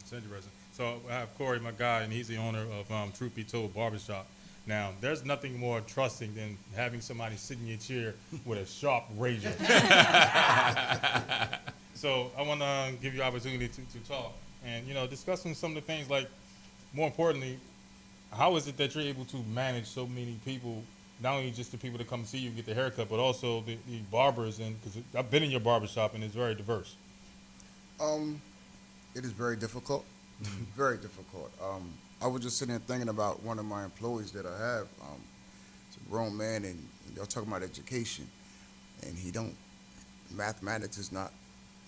It's 0.00 0.12
interesting. 0.12 0.52
So 0.74 1.00
I 1.10 1.14
have 1.14 1.36
Corey, 1.38 1.58
my 1.58 1.72
guy, 1.72 2.02
and 2.02 2.12
he's 2.12 2.28
the 2.28 2.36
owner 2.36 2.64
of 2.78 2.92
um, 2.92 3.10
Truth 3.10 3.34
Be 3.34 3.42
Told 3.42 3.74
Barbershop. 3.74 4.26
Now, 4.66 4.92
there's 5.00 5.24
nothing 5.24 5.58
more 5.58 5.80
trusting 5.80 6.34
than 6.34 6.58
having 6.76 7.00
somebody 7.00 7.36
sit 7.36 7.58
in 7.58 7.66
your 7.66 7.78
chair 7.78 8.14
with 8.44 8.58
a 8.58 8.66
sharp 8.66 9.04
razor. 9.16 9.50
so 11.94 12.30
I 12.36 12.42
want 12.42 12.60
to 12.60 12.92
give 13.00 13.14
you 13.14 13.22
opportunity 13.22 13.66
to, 13.66 13.80
to 13.80 13.98
talk 14.06 14.34
and, 14.62 14.86
you 14.86 14.92
know, 14.92 15.06
discussing 15.06 15.54
some 15.54 15.70
of 15.70 15.76
the 15.76 15.80
things 15.80 16.10
like, 16.10 16.28
more 16.92 17.06
importantly, 17.06 17.58
how 18.30 18.56
is 18.56 18.68
it 18.68 18.76
that 18.76 18.94
you're 18.94 19.04
able 19.04 19.24
to 19.24 19.38
manage 19.54 19.86
so 19.86 20.06
many 20.06 20.38
people, 20.44 20.84
not 21.20 21.34
only 21.34 21.50
just 21.50 21.72
the 21.72 21.78
people 21.78 21.98
that 21.98 22.08
come 22.08 22.24
see 22.24 22.38
you 22.38 22.48
and 22.48 22.56
get 22.56 22.66
the 22.66 22.74
haircut, 22.74 23.08
but 23.08 23.18
also 23.18 23.60
the, 23.62 23.76
the 23.88 23.98
barbers? 24.10 24.58
And 24.58 24.80
because 24.80 25.02
I've 25.14 25.30
been 25.30 25.42
in 25.42 25.50
your 25.50 25.60
barbershop 25.60 26.14
and 26.14 26.22
it's 26.22 26.34
very 26.34 26.54
diverse. 26.54 26.94
Um, 28.00 28.40
it 29.14 29.24
is 29.24 29.32
very 29.32 29.56
difficult. 29.56 30.04
very 30.76 30.96
difficult. 30.96 31.50
Um, 31.62 31.92
I 32.22 32.26
was 32.26 32.42
just 32.42 32.58
sitting 32.58 32.72
there 32.72 32.82
thinking 32.86 33.08
about 33.08 33.42
one 33.42 33.58
of 33.58 33.64
my 33.64 33.84
employees 33.84 34.32
that 34.32 34.46
I 34.46 34.58
have. 34.58 34.88
Um, 35.02 35.20
it's 35.88 35.96
a 35.96 36.10
grown 36.10 36.36
man, 36.36 36.64
and 36.64 36.88
y'all 37.16 37.26
talking 37.26 37.48
about 37.48 37.62
education, 37.62 38.28
and 39.06 39.16
he 39.16 39.30
don't. 39.30 39.54
Mathematics 40.36 40.98
is 40.98 41.10
not 41.10 41.32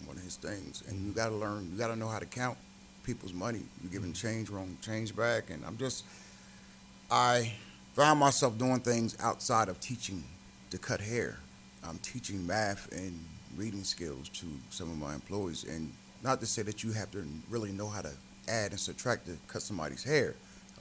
one 0.07 0.17
of 0.17 0.23
his 0.23 0.37
things, 0.37 0.83
and 0.89 1.07
you 1.07 1.13
got 1.13 1.29
to 1.29 1.35
learn. 1.35 1.69
You 1.73 1.79
got 1.79 1.89
to 1.89 1.97
know 1.97 2.09
how 2.09 2.19
to 2.19 2.27
count 2.27 2.57
people's 3.05 3.33
money. 3.33 3.61
You're 3.83 3.93
giving 3.93 4.13
change 4.13 4.51
wrong, 4.51 4.77
change 4.83 5.15
back, 5.15 5.51
and 5.51 5.65
I'm 5.65 5.77
just. 5.77 6.05
I 7.11 7.53
found 7.95 8.21
myself 8.21 8.57
doing 8.57 8.81
things 8.81 9.17
outside 9.21 9.69
of 9.69 9.81
teaching 9.81 10.23
to 10.71 10.79
cut 10.79 11.01
hair. 11.01 11.39
I'm 11.87 11.99
teaching 11.99 12.47
math 12.47 12.91
and 12.93 13.25
reading 13.57 13.85
skills 13.85 14.29
to 14.29 14.47
some 14.71 14.91
of 14.91 14.99
my 14.99 15.15
employees, 15.15 15.65
and 15.65 15.93
not 16.23 16.41
to 16.41 16.47
say 16.47 16.63
that 16.63 16.85
you 16.85 16.93
have 16.93 17.11
to 17.13 17.27
really 17.49 17.73
know 17.73 17.89
how 17.89 18.03
to 18.03 18.13
add 18.49 18.71
and 18.71 18.81
subtract 18.81 19.27
to 19.27 19.37
cut 19.49 19.63
somebody's 19.63 20.05
hair. 20.05 20.35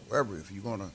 However, 0.10 0.38
if 0.38 0.52
you're 0.52 0.63
gonna 0.63 0.91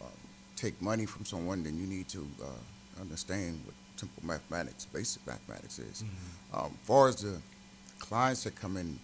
um, 0.00 0.08
take 0.56 0.80
money 0.80 1.06
from 1.06 1.24
someone, 1.24 1.62
then 1.64 1.78
you 1.78 1.86
need 1.86 2.08
to 2.08 2.26
uh, 2.42 3.00
understand 3.00 3.60
what 3.64 3.74
simple 3.96 4.22
mathematics, 4.26 4.84
basic 4.86 5.26
mathematics 5.26 5.78
is. 5.78 6.04
Um, 6.52 6.76
far 6.82 7.08
as 7.08 7.16
the 7.16 7.40
clients 7.98 8.44
that 8.44 8.54
come 8.54 8.76
in, 8.76 8.98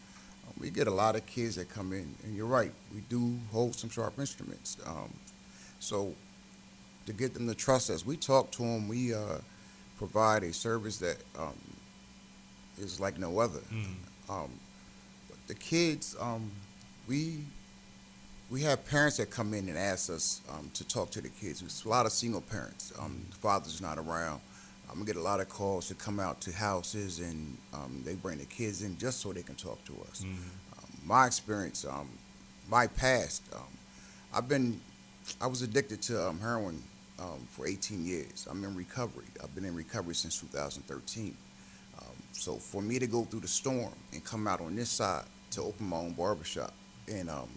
uh, 0.46 0.52
we 0.60 0.70
get 0.70 0.86
a 0.86 0.92
lot 0.92 1.16
of 1.16 1.24
kids 1.26 1.56
that 1.56 1.68
come 1.68 1.92
in, 1.92 2.14
and 2.24 2.36
you're 2.36 2.46
right, 2.46 2.72
we 2.94 3.00
do 3.08 3.38
hold 3.52 3.74
some 3.74 3.90
sharp 3.90 4.18
instruments. 4.18 4.76
Um, 4.86 5.12
so 5.80 6.14
to 7.08 7.14
get 7.14 7.32
them 7.34 7.48
to 7.48 7.54
trust 7.54 7.88
us, 7.90 8.04
we 8.04 8.16
talk 8.16 8.50
to 8.52 8.62
them. 8.62 8.86
We 8.86 9.14
uh, 9.14 9.38
provide 9.96 10.42
a 10.44 10.52
service 10.52 10.98
that 10.98 11.16
um, 11.38 11.58
is 12.78 13.00
like 13.00 13.18
no 13.18 13.38
other. 13.40 13.60
Um, 14.28 14.50
but 15.28 15.38
the 15.46 15.54
kids, 15.54 16.14
um, 16.20 16.50
we 17.08 17.38
we 18.50 18.62
have 18.62 18.84
parents 18.86 19.16
that 19.18 19.30
come 19.30 19.52
in 19.54 19.68
and 19.68 19.76
ask 19.78 20.10
us 20.10 20.40
um, 20.50 20.70
to 20.74 20.84
talk 20.86 21.10
to 21.12 21.20
the 21.20 21.28
kids. 21.30 21.60
There's 21.60 21.84
a 21.84 21.88
lot 21.88 22.04
of 22.06 22.12
single 22.12 22.40
parents. 22.42 22.92
Um, 22.98 23.24
the 23.30 23.36
father's 23.36 23.80
not 23.80 23.98
around. 23.98 24.40
I'm 24.90 24.92
Um, 24.94 25.00
we 25.00 25.06
get 25.06 25.16
a 25.16 25.22
lot 25.22 25.40
of 25.40 25.48
calls 25.48 25.88
to 25.88 25.94
come 25.94 26.18
out 26.20 26.40
to 26.42 26.52
houses 26.52 27.18
and 27.20 27.56
um, 27.74 28.02
they 28.06 28.14
bring 28.14 28.38
the 28.38 28.46
kids 28.46 28.82
in 28.82 28.96
just 28.98 29.20
so 29.20 29.32
they 29.34 29.42
can 29.42 29.54
talk 29.54 29.82
to 29.84 29.92
us. 30.10 30.22
Um, 30.24 30.88
my 31.04 31.26
experience, 31.26 31.84
um, 31.84 32.08
my 32.70 32.86
past, 32.86 33.42
um, 33.54 33.72
I've 34.32 34.48
been, 34.48 34.80
I 35.42 35.46
was 35.46 35.60
addicted 35.60 36.00
to 36.08 36.28
um, 36.28 36.40
heroin 36.40 36.82
um, 37.18 37.46
for 37.50 37.66
18 37.66 38.04
years. 38.04 38.46
I'm 38.50 38.62
in 38.64 38.74
recovery. 38.74 39.26
I've 39.42 39.54
been 39.54 39.64
in 39.64 39.74
recovery 39.74 40.14
since 40.14 40.38
2013. 40.40 41.36
Um, 41.98 42.06
so 42.32 42.56
for 42.56 42.80
me 42.82 42.98
to 42.98 43.06
go 43.06 43.24
through 43.24 43.40
the 43.40 43.48
storm 43.48 43.92
and 44.12 44.24
come 44.24 44.46
out 44.46 44.60
on 44.60 44.76
this 44.76 44.90
side 44.90 45.24
to 45.52 45.62
open 45.62 45.88
my 45.88 45.96
own 45.96 46.12
barbershop 46.12 46.72
in 47.06 47.28
um, 47.28 47.48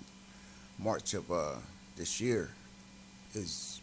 March 0.79 1.13
of 1.13 1.31
uh, 1.31 1.55
this 1.95 2.19
year 2.19 2.49
is 3.33 3.81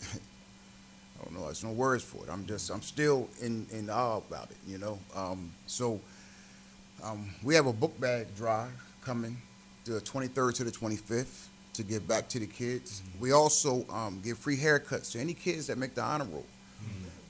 I 0.14 1.24
don't 1.24 1.34
know. 1.34 1.46
There's 1.46 1.64
no 1.64 1.72
words 1.72 2.04
for 2.04 2.24
it. 2.24 2.30
I'm 2.30 2.46
just 2.46 2.70
I'm 2.70 2.82
still 2.82 3.28
in 3.42 3.66
in 3.72 3.90
awe 3.90 4.18
about 4.18 4.50
it. 4.50 4.56
You 4.66 4.78
know. 4.78 4.98
Um, 5.14 5.52
so 5.66 6.00
um, 7.02 7.30
we 7.42 7.54
have 7.56 7.66
a 7.66 7.72
book 7.72 7.98
bag 8.00 8.34
drive 8.36 8.70
coming 9.02 9.36
the 9.84 10.00
23rd 10.00 10.54
to 10.54 10.64
the 10.64 10.70
25th 10.70 11.46
to 11.78 11.84
give 11.84 12.06
back 12.06 12.28
to 12.28 12.38
the 12.40 12.46
kids. 12.46 13.02
We 13.20 13.30
also 13.32 13.86
um, 13.88 14.20
give 14.22 14.36
free 14.36 14.56
haircuts 14.56 15.12
to 15.12 15.20
any 15.20 15.32
kids 15.32 15.68
that 15.68 15.78
make 15.78 15.94
the 15.94 16.02
honor 16.02 16.26
roll. 16.26 16.44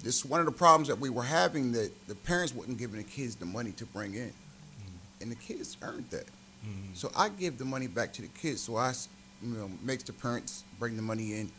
This 0.03 0.21
is 0.21 0.25
one 0.25 0.41
of 0.41 0.47
the 0.47 0.53
problems 0.53 0.89
that 0.89 0.99
we 0.99 1.11
were 1.11 1.23
having 1.23 1.73
that 1.73 1.91
the 2.09 2.15
parents 2.15 2.55
wasn't 2.55 2.79
giving 2.79 2.97
the 2.97 3.05
kids 3.05 3.37
the 3.37 3.45
money 3.45 3.73
to 3.73 3.85
bring 3.85 4.15
in, 4.15 4.33
and 5.21 5.31
the 5.31 5.35
kids 5.35 5.77
earned 5.83 6.09
that. 6.11 6.27
So 6.95 7.11
I 7.17 7.29
give 7.29 7.59
the 7.59 7.65
money 7.65 7.89
back 7.89 8.13
to 8.15 8.23
the 8.23 8.29
kids. 8.29 8.63
So 8.63 8.77
I, 8.77 8.93
you 9.43 9.55
know, 9.55 9.71
makes 9.83 10.05
the 10.05 10.13
parents 10.13 10.65
bring 10.79 10.97
the 10.97 11.03
money 11.03 11.35
in 11.35 11.51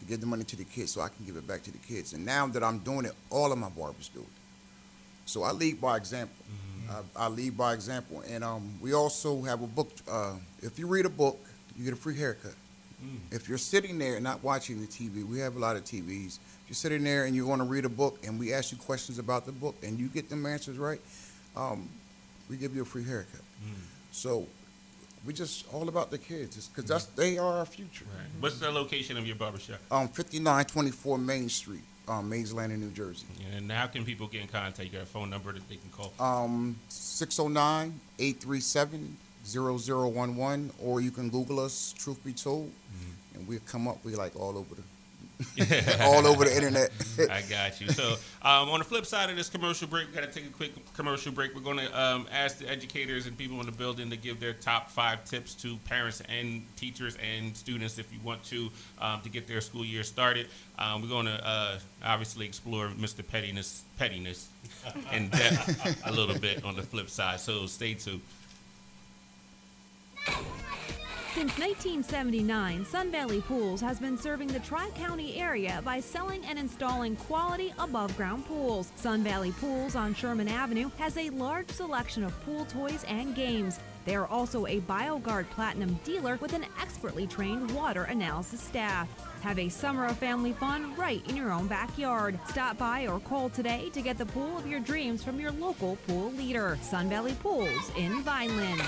to 0.00 0.04
give 0.06 0.20
the 0.20 0.26
money 0.26 0.44
to 0.44 0.56
the 0.56 0.64
kids, 0.64 0.92
so 0.92 1.00
I 1.00 1.08
can 1.08 1.24
give 1.26 1.36
it 1.36 1.46
back 1.46 1.62
to 1.62 1.70
the 1.70 1.78
kids. 1.78 2.12
And 2.12 2.24
now 2.26 2.46
that 2.48 2.64
I'm 2.64 2.78
doing 2.78 3.04
it, 3.04 3.12
all 3.30 3.52
of 3.52 3.58
my 3.58 3.68
barbers 3.68 4.08
do 4.08 4.20
it. 4.20 4.26
So 5.26 5.44
I 5.44 5.52
lead 5.52 5.80
by 5.80 5.96
example. 5.96 6.44
I, 6.90 7.24
I 7.24 7.28
lead 7.28 7.56
by 7.56 7.72
example, 7.74 8.22
and 8.28 8.42
um, 8.42 8.78
we 8.80 8.92
also 8.94 9.42
have 9.42 9.62
a 9.62 9.66
book. 9.66 9.90
Uh, 10.10 10.34
if 10.60 10.78
you 10.78 10.86
read 10.86 11.06
a 11.06 11.10
book, 11.10 11.38
you 11.76 11.84
get 11.84 11.92
a 11.92 11.96
free 11.96 12.16
haircut. 12.16 12.54
If 13.32 13.48
you're 13.48 13.58
sitting 13.58 13.98
there 13.98 14.14
and 14.14 14.22
not 14.22 14.44
watching 14.44 14.80
the 14.80 14.86
TV, 14.86 15.26
we 15.26 15.40
have 15.40 15.56
a 15.56 15.58
lot 15.58 15.74
of 15.74 15.82
TVs. 15.82 16.38
If 16.38 16.60
you're 16.68 16.74
sitting 16.74 17.02
there 17.02 17.24
and 17.24 17.34
you 17.34 17.44
want 17.44 17.60
to 17.60 17.66
read 17.66 17.84
a 17.84 17.88
book, 17.88 18.20
and 18.24 18.38
we 18.38 18.52
ask 18.54 18.70
you 18.70 18.78
questions 18.78 19.18
about 19.18 19.44
the 19.44 19.50
book, 19.50 19.74
and 19.82 19.98
you 19.98 20.06
get 20.06 20.30
them 20.30 20.46
answers 20.46 20.78
right, 20.78 21.00
um, 21.56 21.88
we 22.48 22.56
give 22.56 22.76
you 22.76 22.82
a 22.82 22.84
free 22.84 23.02
haircut. 23.02 23.40
So 24.12 24.46
we 25.26 25.32
just 25.32 25.66
all 25.74 25.88
about 25.88 26.12
the 26.12 26.18
kids, 26.18 26.68
because 26.68 26.84
that's 26.88 27.06
they 27.06 27.38
are 27.38 27.58
our 27.58 27.66
future. 27.66 28.04
Right. 28.04 28.26
What's 28.38 28.60
the 28.60 28.70
location 28.70 29.16
of 29.16 29.26
your 29.26 29.36
barbershop? 29.36 29.80
Um, 29.90 30.06
5924 30.06 31.18
Main 31.18 31.48
Street, 31.48 31.82
um, 32.06 32.28
Mays 32.28 32.52
Landing, 32.52 32.80
New 32.80 32.90
Jersey. 32.90 33.26
And 33.56 33.70
how 33.72 33.86
can 33.88 34.04
people 34.04 34.28
get 34.28 34.42
in 34.42 34.48
contact? 34.48 34.84
You 34.84 34.90
got 34.90 35.02
a 35.02 35.06
phone 35.06 35.28
number 35.28 35.52
that 35.52 35.68
they 35.68 35.76
can 35.76 35.90
call? 35.90 36.12
Um, 36.20 36.76
609 36.88 37.98
837 38.18 39.16
0011, 39.44 40.70
or 40.80 41.00
you 41.00 41.10
can 41.10 41.28
Google 41.28 41.60
us, 41.60 41.94
Truth 41.98 42.24
Be 42.24 42.32
Told, 42.32 42.70
and 43.34 43.46
we'll 43.46 43.60
come 43.66 43.88
up. 43.88 44.04
We 44.04 44.14
like 44.14 44.36
all 44.36 44.56
over 44.56 44.74
the 44.74 44.82
all 46.00 46.26
over 46.26 46.44
the 46.44 46.54
internet. 46.54 46.90
I 47.30 47.42
got 47.42 47.80
you. 47.80 47.88
So, 47.88 48.14
um, 48.42 48.68
on 48.70 48.78
the 48.78 48.84
flip 48.84 49.06
side 49.06 49.30
of 49.30 49.36
this 49.36 49.48
commercial 49.48 49.88
break, 49.88 50.08
we 50.08 50.14
got 50.14 50.20
to 50.20 50.32
take 50.32 50.48
a 50.48 50.52
quick 50.52 50.72
commercial 50.94 51.32
break. 51.32 51.54
We're 51.54 51.62
going 51.62 51.78
to 51.78 52.00
um, 52.00 52.26
ask 52.32 52.58
the 52.58 52.68
educators 52.68 53.26
and 53.26 53.36
people 53.36 53.58
in 53.60 53.66
the 53.66 53.72
building 53.72 54.10
to 54.10 54.16
give 54.16 54.40
their 54.40 54.52
top 54.52 54.90
five 54.90 55.24
tips 55.24 55.54
to 55.56 55.76
parents 55.78 56.22
and 56.28 56.64
teachers 56.76 57.16
and 57.16 57.56
students 57.56 57.98
if 57.98 58.12
you 58.12 58.20
want 58.22 58.44
to 58.44 58.70
um, 59.00 59.20
to 59.22 59.28
get 59.28 59.46
their 59.46 59.60
school 59.60 59.84
year 59.84 60.02
started. 60.02 60.48
Um, 60.78 61.02
we're 61.02 61.08
going 61.08 61.26
to 61.26 61.46
uh, 61.46 61.78
obviously 62.04 62.46
explore 62.46 62.88
Mr. 62.88 63.26
Pettiness 63.26 63.82
pettiness 63.98 64.48
in 65.12 65.28
depth 65.28 66.02
a 66.06 66.12
little 66.12 66.38
bit 66.38 66.64
on 66.64 66.76
the 66.76 66.82
flip 66.82 67.10
side. 67.10 67.40
So, 67.40 67.66
stay 67.66 67.94
tuned. 67.94 68.20
Since 71.34 71.58
1979, 71.58 72.84
Sun 72.84 73.10
Valley 73.10 73.40
Pools 73.40 73.80
has 73.80 73.98
been 73.98 74.18
serving 74.18 74.48
the 74.48 74.60
Tri 74.60 74.90
County 74.90 75.40
area 75.40 75.80
by 75.82 75.98
selling 75.98 76.44
and 76.44 76.58
installing 76.58 77.16
quality 77.16 77.72
above 77.78 78.14
ground 78.18 78.46
pools. 78.46 78.92
Sun 78.96 79.24
Valley 79.24 79.50
Pools 79.52 79.96
on 79.96 80.14
Sherman 80.14 80.46
Avenue 80.46 80.90
has 80.98 81.16
a 81.16 81.30
large 81.30 81.70
selection 81.70 82.22
of 82.22 82.38
pool 82.44 82.66
toys 82.66 83.04
and 83.08 83.34
games. 83.34 83.80
They 84.04 84.14
are 84.14 84.26
also 84.26 84.66
a 84.66 84.80
BioGuard 84.82 85.48
Platinum 85.48 85.98
dealer 86.04 86.36
with 86.42 86.52
an 86.52 86.66
expertly 86.80 87.26
trained 87.26 87.70
water 87.70 88.04
analysis 88.04 88.60
staff. 88.60 89.08
Have 89.40 89.58
a 89.58 89.70
summer 89.70 90.04
of 90.04 90.18
family 90.18 90.52
fun 90.52 90.94
right 90.96 91.26
in 91.28 91.34
your 91.34 91.50
own 91.50 91.66
backyard. 91.66 92.38
Stop 92.46 92.76
by 92.76 93.06
or 93.06 93.18
call 93.20 93.48
today 93.48 93.88
to 93.94 94.02
get 94.02 94.18
the 94.18 94.26
pool 94.26 94.58
of 94.58 94.66
your 94.66 94.80
dreams 94.80 95.24
from 95.24 95.40
your 95.40 95.50
local 95.52 95.96
pool 96.06 96.30
leader. 96.32 96.78
Sun 96.82 97.08
Valley 97.08 97.34
Pools 97.42 97.90
in 97.96 98.22
Vineland. 98.22 98.82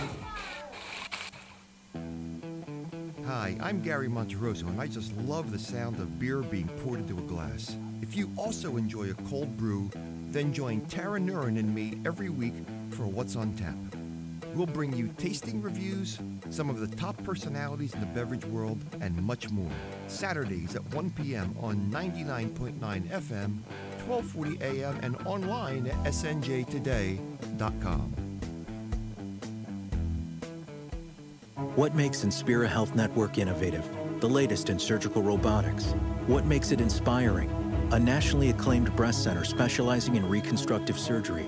Hi, 3.27 3.57
I'm 3.59 3.81
Gary 3.81 4.09
Monteroso, 4.09 4.69
and 4.69 4.79
I 4.79 4.87
just 4.87 5.17
love 5.17 5.51
the 5.51 5.59
sound 5.59 5.99
of 5.99 6.19
beer 6.19 6.43
being 6.43 6.69
poured 6.83 7.01
into 7.01 7.17
a 7.17 7.23
glass. 7.23 7.75
If 8.03 8.15
you 8.15 8.31
also 8.37 8.77
enjoy 8.77 9.11
a 9.11 9.15
cold 9.15 9.57
brew, 9.57 9.91
then 10.31 10.53
join 10.53 10.83
Tara 10.83 11.19
Nurin 11.19 11.59
and 11.59 11.75
me 11.75 11.99
every 12.05 12.29
week 12.29 12.53
for 12.91 13.07
What's 13.07 13.35
on 13.35 13.55
Tap. 13.55 13.77
We'll 14.55 14.67
bring 14.67 14.93
you 14.93 15.09
tasting 15.17 15.63
reviews, 15.63 16.19
some 16.51 16.69
of 16.69 16.81
the 16.81 16.97
top 16.97 17.17
personalities 17.25 17.95
in 17.95 18.01
the 18.01 18.07
beverage 18.07 18.45
world, 18.45 18.85
and 19.01 19.17
much 19.23 19.49
more. 19.49 19.73
Saturdays 20.07 20.77
at 20.77 20.85
1 20.95 21.09
p.m. 21.13 21.57
on 21.59 21.77
99.9 21.91 22.79
FM, 22.79 23.61
1240 24.07 24.59
a.m., 24.61 24.99
and 25.03 25.17
online 25.27 25.87
at 25.87 26.13
snjtoday.com. 26.13 28.24
What 31.77 31.93
makes 31.93 32.23
Inspira 32.23 32.69
Health 32.69 32.95
Network 32.95 33.37
innovative? 33.37 33.85
The 34.21 34.29
latest 34.29 34.71
in 34.71 34.79
surgical 34.79 35.23
robotics. 35.23 35.87
What 36.29 36.47
makes 36.47 36.71
it 36.71 36.81
inspiring? 36.81 37.51
A 37.91 37.99
nationally 37.99 38.51
acclaimed 38.51 38.95
breast 38.95 39.25
center 39.25 39.43
specializing 39.43 40.15
in 40.15 40.29
reconstructive 40.29 40.97
surgery. 40.97 41.43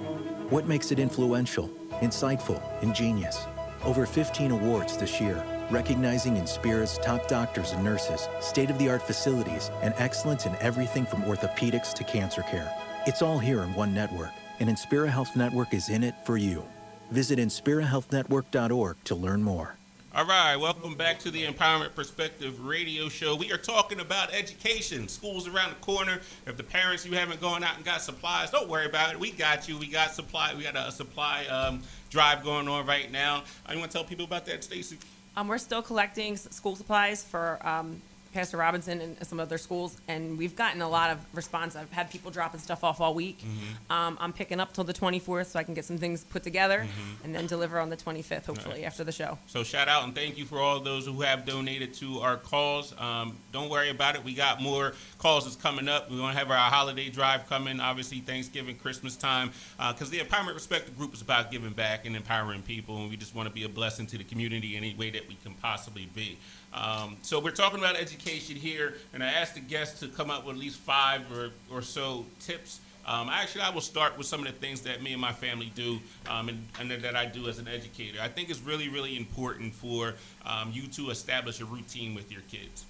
What 0.50 0.66
makes 0.66 0.90
it 0.90 0.98
influential, 0.98 1.68
insightful, 2.00 2.60
ingenious? 2.82 3.46
Over 3.84 4.04
15 4.04 4.50
awards 4.50 4.96
this 4.96 5.20
year, 5.20 5.44
recognizing 5.70 6.34
Inspira's 6.34 6.98
top 6.98 7.28
doctors 7.28 7.70
and 7.70 7.84
nurses, 7.84 8.28
state 8.40 8.68
of 8.68 8.80
the 8.80 8.90
art 8.90 9.02
facilities, 9.02 9.70
and 9.80 9.94
excellence 9.96 10.44
in 10.44 10.56
everything 10.56 11.06
from 11.06 11.22
orthopedics 11.22 11.94
to 11.94 12.02
cancer 12.02 12.42
care. 12.42 12.74
It's 13.06 13.22
all 13.22 13.38
here 13.38 13.62
in 13.62 13.72
one 13.74 13.94
network, 13.94 14.32
and 14.58 14.68
Inspira 14.68 15.08
Health 15.08 15.36
Network 15.36 15.72
is 15.72 15.88
in 15.88 16.02
it 16.02 16.16
for 16.24 16.36
you. 16.36 16.64
Visit 17.12 17.38
InspiraHealthNetwork.org 17.38 18.96
to 19.04 19.14
learn 19.14 19.40
more. 19.40 19.76
All 20.16 20.24
right, 20.24 20.56
welcome 20.56 20.94
back 20.94 21.18
to 21.18 21.30
the 21.30 21.44
Empowerment 21.44 21.94
Perspective 21.94 22.64
radio 22.64 23.10
show. 23.10 23.36
We 23.36 23.52
are 23.52 23.58
talking 23.58 24.00
about 24.00 24.32
education. 24.32 25.08
School's 25.08 25.46
around 25.46 25.68
the 25.68 25.84
corner. 25.84 26.22
If 26.46 26.56
the 26.56 26.62
parents 26.62 27.04
you 27.04 27.12
haven't 27.12 27.38
gone 27.38 27.62
out 27.62 27.76
and 27.76 27.84
got 27.84 28.00
supplies, 28.00 28.50
don't 28.50 28.66
worry 28.66 28.86
about 28.86 29.12
it. 29.12 29.20
We 29.20 29.30
got 29.30 29.68
you. 29.68 29.76
We 29.76 29.88
got 29.88 30.14
supply. 30.14 30.54
We 30.56 30.62
got 30.62 30.74
a 30.74 30.90
supply 30.90 31.44
um, 31.48 31.82
drive 32.08 32.42
going 32.42 32.66
on 32.66 32.86
right 32.86 33.12
now. 33.12 33.44
I 33.66 33.76
want 33.76 33.90
to 33.90 33.92
tell 33.94 34.04
people 34.04 34.24
about 34.24 34.46
that, 34.46 34.64
Stacy. 34.64 34.96
Um, 35.36 35.48
we're 35.48 35.58
still 35.58 35.82
collecting 35.82 36.38
school 36.38 36.76
supplies 36.76 37.22
for 37.22 37.58
um, 37.62 38.00
Pastor 38.36 38.58
Robinson 38.58 39.00
and 39.00 39.26
some 39.26 39.40
other 39.40 39.56
schools, 39.56 39.96
and 40.08 40.36
we've 40.36 40.54
gotten 40.54 40.82
a 40.82 40.88
lot 40.88 41.08
of 41.08 41.18
response. 41.32 41.74
I've 41.74 41.90
had 41.90 42.10
people 42.10 42.30
dropping 42.30 42.60
stuff 42.60 42.84
off 42.84 43.00
all 43.00 43.14
week. 43.14 43.42
Um, 43.88 44.18
I'm 44.20 44.34
picking 44.34 44.60
up 44.60 44.74
till 44.74 44.84
the 44.84 44.92
24th 44.92 45.46
so 45.46 45.58
I 45.58 45.62
can 45.62 45.72
get 45.72 45.86
some 45.86 45.96
things 45.96 46.22
put 46.22 46.42
together 46.42 46.86
and 47.24 47.34
then 47.34 47.46
deliver 47.46 47.78
on 47.78 47.88
the 47.88 47.96
25th, 47.96 48.44
hopefully, 48.44 48.84
after 48.84 49.04
the 49.04 49.12
show. 49.12 49.38
So 49.46 49.64
shout 49.64 49.88
out 49.88 50.04
and 50.04 50.14
thank 50.14 50.36
you 50.36 50.44
for 50.44 50.58
all 50.60 50.80
those 50.80 51.06
who 51.06 51.22
have 51.22 51.46
donated 51.46 51.94
to 51.94 52.18
our 52.18 52.36
calls. 52.36 52.94
Um, 52.98 53.38
don't 53.52 53.70
worry 53.70 53.88
about 53.88 54.16
it. 54.16 54.22
We 54.22 54.34
got 54.34 54.60
more 54.60 54.92
calls 55.16 55.44
that's 55.44 55.56
coming 55.56 55.88
up. 55.88 56.10
We're 56.10 56.18
going 56.18 56.34
to 56.34 56.38
have 56.38 56.50
our 56.50 56.58
holiday 56.70 57.08
drive 57.08 57.48
coming, 57.48 57.80
obviously 57.80 58.18
Thanksgiving, 58.18 58.76
Christmas 58.76 59.16
time, 59.16 59.50
because 59.78 60.10
the 60.10 60.18
Empowerment 60.18 60.52
Respect 60.52 60.94
Group 60.98 61.14
is 61.14 61.22
about 61.22 61.50
giving 61.50 61.72
back 61.72 62.04
and 62.04 62.14
empowering 62.14 62.60
people, 62.60 62.98
and 62.98 63.08
we 63.08 63.16
just 63.16 63.34
want 63.34 63.48
to 63.48 63.54
be 63.54 63.64
a 63.64 63.68
blessing 63.70 64.06
to 64.08 64.18
the 64.18 64.24
community 64.24 64.76
any 64.76 64.94
way 64.94 65.08
that 65.08 65.26
we 65.26 65.36
can 65.42 65.54
possibly 65.54 66.06
be. 66.14 66.36
Um, 66.76 67.16
so 67.22 67.40
we're 67.40 67.50
talking 67.50 67.78
about 67.78 67.96
education 67.96 68.54
here, 68.54 68.94
and 69.14 69.24
I 69.24 69.28
asked 69.28 69.54
the 69.54 69.60
guests 69.60 70.00
to 70.00 70.08
come 70.08 70.30
up 70.30 70.44
with 70.44 70.56
at 70.56 70.60
least 70.60 70.78
five 70.78 71.22
or, 71.32 71.50
or 71.72 71.80
so 71.80 72.26
tips 72.40 72.80
um, 73.06 73.28
actually, 73.28 73.60
I 73.60 73.70
will 73.70 73.80
start 73.80 74.18
with 74.18 74.26
some 74.26 74.40
of 74.40 74.46
the 74.46 74.52
things 74.52 74.80
that 74.80 75.00
me 75.00 75.12
and 75.12 75.20
my 75.20 75.32
family 75.32 75.70
do 75.74 76.00
um, 76.28 76.48
and, 76.48 76.66
and 76.80 76.90
that 76.90 77.14
I 77.14 77.24
do 77.24 77.48
as 77.48 77.58
an 77.58 77.68
educator. 77.68 78.18
I 78.20 78.26
think 78.26 78.50
it's 78.50 78.60
really, 78.60 78.88
really 78.88 79.16
important 79.16 79.74
for 79.74 80.14
um, 80.44 80.72
you 80.72 80.88
to 80.88 81.10
establish 81.10 81.60
a 81.60 81.64
routine 81.64 82.16
with 82.16 82.32
your 82.32 82.40
kids. 82.50 82.84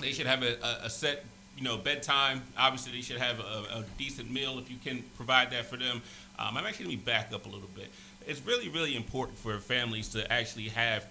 They 0.00 0.12
should 0.12 0.26
have 0.26 0.42
a, 0.42 0.56
a, 0.62 0.86
a 0.86 0.90
set, 0.90 1.24
you 1.58 1.64
know, 1.64 1.76
bedtime. 1.76 2.42
Obviously, 2.56 2.92
they 2.92 3.02
should 3.02 3.18
have 3.18 3.40
a, 3.40 3.80
a 3.80 3.84
decent 3.98 4.30
meal 4.30 4.58
if 4.58 4.70
you 4.70 4.78
can 4.82 5.04
provide 5.16 5.50
that 5.50 5.66
for 5.66 5.76
them. 5.76 6.00
Um, 6.38 6.56
I'm 6.56 6.64
actually 6.64 6.86
going 6.86 6.98
to 7.00 7.04
back 7.04 7.30
up 7.34 7.44
a 7.44 7.48
little 7.50 7.70
bit. 7.76 7.88
It's 8.26 8.40
really, 8.46 8.70
really 8.70 8.96
important 8.96 9.36
for 9.36 9.58
families 9.58 10.08
to 10.10 10.32
actually 10.32 10.68
have 10.70 11.06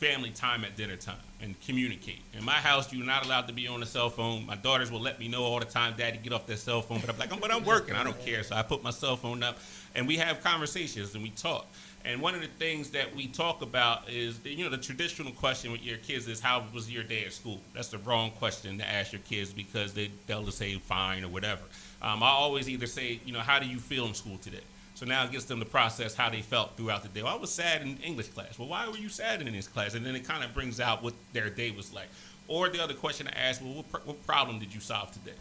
family 0.00 0.30
time 0.30 0.64
at 0.64 0.76
dinner 0.76 0.96
time 0.96 1.16
and 1.42 1.60
communicate. 1.60 2.20
In 2.32 2.42
my 2.42 2.54
house, 2.54 2.90
you're 2.90 3.04
not 3.04 3.26
allowed 3.26 3.46
to 3.48 3.52
be 3.52 3.68
on 3.68 3.80
the 3.80 3.86
cell 3.86 4.08
phone. 4.08 4.46
My 4.46 4.56
daughters 4.56 4.90
will 4.90 5.00
let 5.00 5.20
me 5.20 5.28
know 5.28 5.42
all 5.44 5.58
the 5.58 5.66
time, 5.66 5.94
Daddy, 5.96 6.18
get 6.18 6.32
off 6.32 6.46
that 6.46 6.58
cell 6.58 6.80
phone. 6.80 7.00
But 7.00 7.10
I'm 7.10 7.18
like, 7.18 7.40
but 7.40 7.52
I'm 7.52 7.64
working. 7.64 7.94
I 7.94 8.02
don't 8.02 8.18
care. 8.24 8.42
So 8.42 8.56
I 8.56 8.62
put 8.62 8.82
my 8.82 8.90
cell 8.90 9.16
phone 9.16 9.42
up, 9.42 9.58
and 9.94 10.08
we 10.08 10.16
have 10.16 10.42
conversations 10.42 11.14
and 11.14 11.22
we 11.22 11.28
talk. 11.30 11.66
And 12.02 12.22
one 12.22 12.34
of 12.34 12.40
the 12.40 12.46
things 12.46 12.90
that 12.90 13.14
we 13.14 13.26
talk 13.26 13.60
about 13.60 14.08
is, 14.08 14.40
you 14.42 14.64
know, 14.64 14.70
the 14.70 14.78
traditional 14.78 15.32
question 15.32 15.70
with 15.70 15.84
your 15.84 15.98
kids 15.98 16.26
is, 16.28 16.40
"How 16.40 16.64
was 16.72 16.90
your 16.90 17.02
day 17.02 17.26
at 17.26 17.34
school?" 17.34 17.60
That's 17.74 17.88
the 17.88 17.98
wrong 17.98 18.30
question 18.30 18.78
to 18.78 18.88
ask 18.88 19.12
your 19.12 19.20
kids 19.28 19.52
because 19.52 19.92
they 19.92 20.10
they'll 20.26 20.44
just 20.44 20.56
say 20.56 20.74
fine 20.78 21.24
or 21.24 21.28
whatever. 21.28 21.60
Um, 22.00 22.22
I 22.22 22.28
always 22.28 22.70
either 22.70 22.86
say, 22.86 23.20
you 23.26 23.34
know, 23.34 23.40
"How 23.40 23.58
do 23.58 23.66
you 23.66 23.78
feel 23.78 24.06
in 24.06 24.14
school 24.14 24.38
today?" 24.38 24.62
So 25.00 25.06
now 25.06 25.24
it 25.24 25.32
gets 25.32 25.46
them 25.46 25.60
to 25.60 25.64
process 25.64 26.14
how 26.14 26.28
they 26.28 26.42
felt 26.42 26.76
throughout 26.76 27.02
the 27.02 27.08
day. 27.08 27.22
Well, 27.22 27.34
I 27.34 27.38
was 27.38 27.50
sad 27.50 27.80
in 27.80 27.96
English 28.04 28.28
class. 28.28 28.58
Well, 28.58 28.68
why 28.68 28.86
were 28.86 28.98
you 28.98 29.08
sad 29.08 29.40
in 29.40 29.50
this 29.50 29.66
class? 29.66 29.94
And 29.94 30.04
then 30.04 30.14
it 30.14 30.24
kind 30.24 30.44
of 30.44 30.52
brings 30.52 30.78
out 30.78 31.02
what 31.02 31.14
their 31.32 31.48
day 31.48 31.70
was 31.70 31.90
like. 31.94 32.08
Or 32.48 32.68
the 32.68 32.84
other 32.84 32.92
question 32.92 33.26
I 33.26 33.30
ask, 33.48 33.62
well, 33.62 33.72
what, 33.72 33.90
pr- 33.90 34.04
what 34.04 34.26
problem 34.26 34.58
did 34.58 34.74
you 34.74 34.80
solve 34.80 35.10
today? 35.10 35.38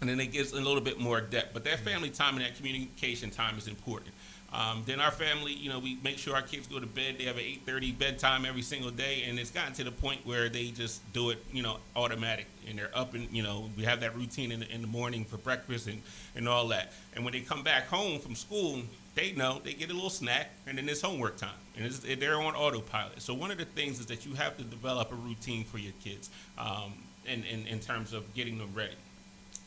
And 0.00 0.08
then 0.08 0.20
it 0.20 0.26
gets 0.30 0.52
a 0.52 0.60
little 0.60 0.80
bit 0.80 1.00
more 1.00 1.20
depth. 1.20 1.52
But 1.52 1.64
that 1.64 1.78
mm-hmm. 1.78 1.84
family 1.84 2.10
time 2.10 2.36
and 2.36 2.44
that 2.44 2.54
communication 2.54 3.30
time 3.30 3.58
is 3.58 3.66
important. 3.66 4.14
Um, 4.56 4.84
then 4.86 5.00
our 5.00 5.10
family, 5.10 5.52
you 5.52 5.68
know, 5.68 5.78
we 5.78 5.98
make 6.02 6.16
sure 6.16 6.34
our 6.34 6.40
kids 6.40 6.66
go 6.66 6.80
to 6.80 6.86
bed. 6.86 7.16
They 7.18 7.24
have 7.24 7.36
an 7.36 7.44
8:30 7.44 7.92
bedtime 7.98 8.46
every 8.46 8.62
single 8.62 8.90
day, 8.90 9.24
and 9.24 9.38
it's 9.38 9.50
gotten 9.50 9.74
to 9.74 9.84
the 9.84 9.92
point 9.92 10.24
where 10.24 10.48
they 10.48 10.70
just 10.70 11.00
do 11.12 11.28
it, 11.28 11.44
you 11.52 11.62
know, 11.62 11.76
automatic, 11.94 12.46
and 12.66 12.78
they're 12.78 12.90
up 12.94 13.12
and 13.12 13.28
you 13.30 13.42
know 13.42 13.70
we 13.76 13.84
have 13.84 14.00
that 14.00 14.16
routine 14.16 14.50
in 14.52 14.60
the, 14.60 14.70
in 14.72 14.80
the 14.80 14.86
morning 14.86 15.26
for 15.26 15.36
breakfast 15.36 15.88
and 15.88 16.00
and 16.34 16.48
all 16.48 16.68
that. 16.68 16.94
And 17.14 17.22
when 17.22 17.34
they 17.34 17.40
come 17.40 17.64
back 17.64 17.86
home 17.88 18.18
from 18.18 18.34
school, 18.34 18.80
they 19.14 19.32
know 19.32 19.60
they 19.62 19.74
get 19.74 19.90
a 19.90 19.94
little 19.94 20.08
snack, 20.08 20.50
and 20.66 20.78
then 20.78 20.88
it's 20.88 21.02
homework 21.02 21.36
time, 21.36 21.60
and 21.76 21.92
they're 21.92 22.40
on 22.40 22.54
autopilot. 22.54 23.20
So 23.20 23.34
one 23.34 23.50
of 23.50 23.58
the 23.58 23.66
things 23.66 24.00
is 24.00 24.06
that 24.06 24.24
you 24.24 24.34
have 24.36 24.56
to 24.56 24.64
develop 24.64 25.12
a 25.12 25.16
routine 25.16 25.64
for 25.64 25.76
your 25.76 25.92
kids, 26.02 26.30
um, 26.56 26.94
in, 27.26 27.44
in 27.44 27.66
in 27.66 27.78
terms 27.78 28.14
of 28.14 28.32
getting 28.32 28.56
them 28.56 28.72
ready. 28.72 28.96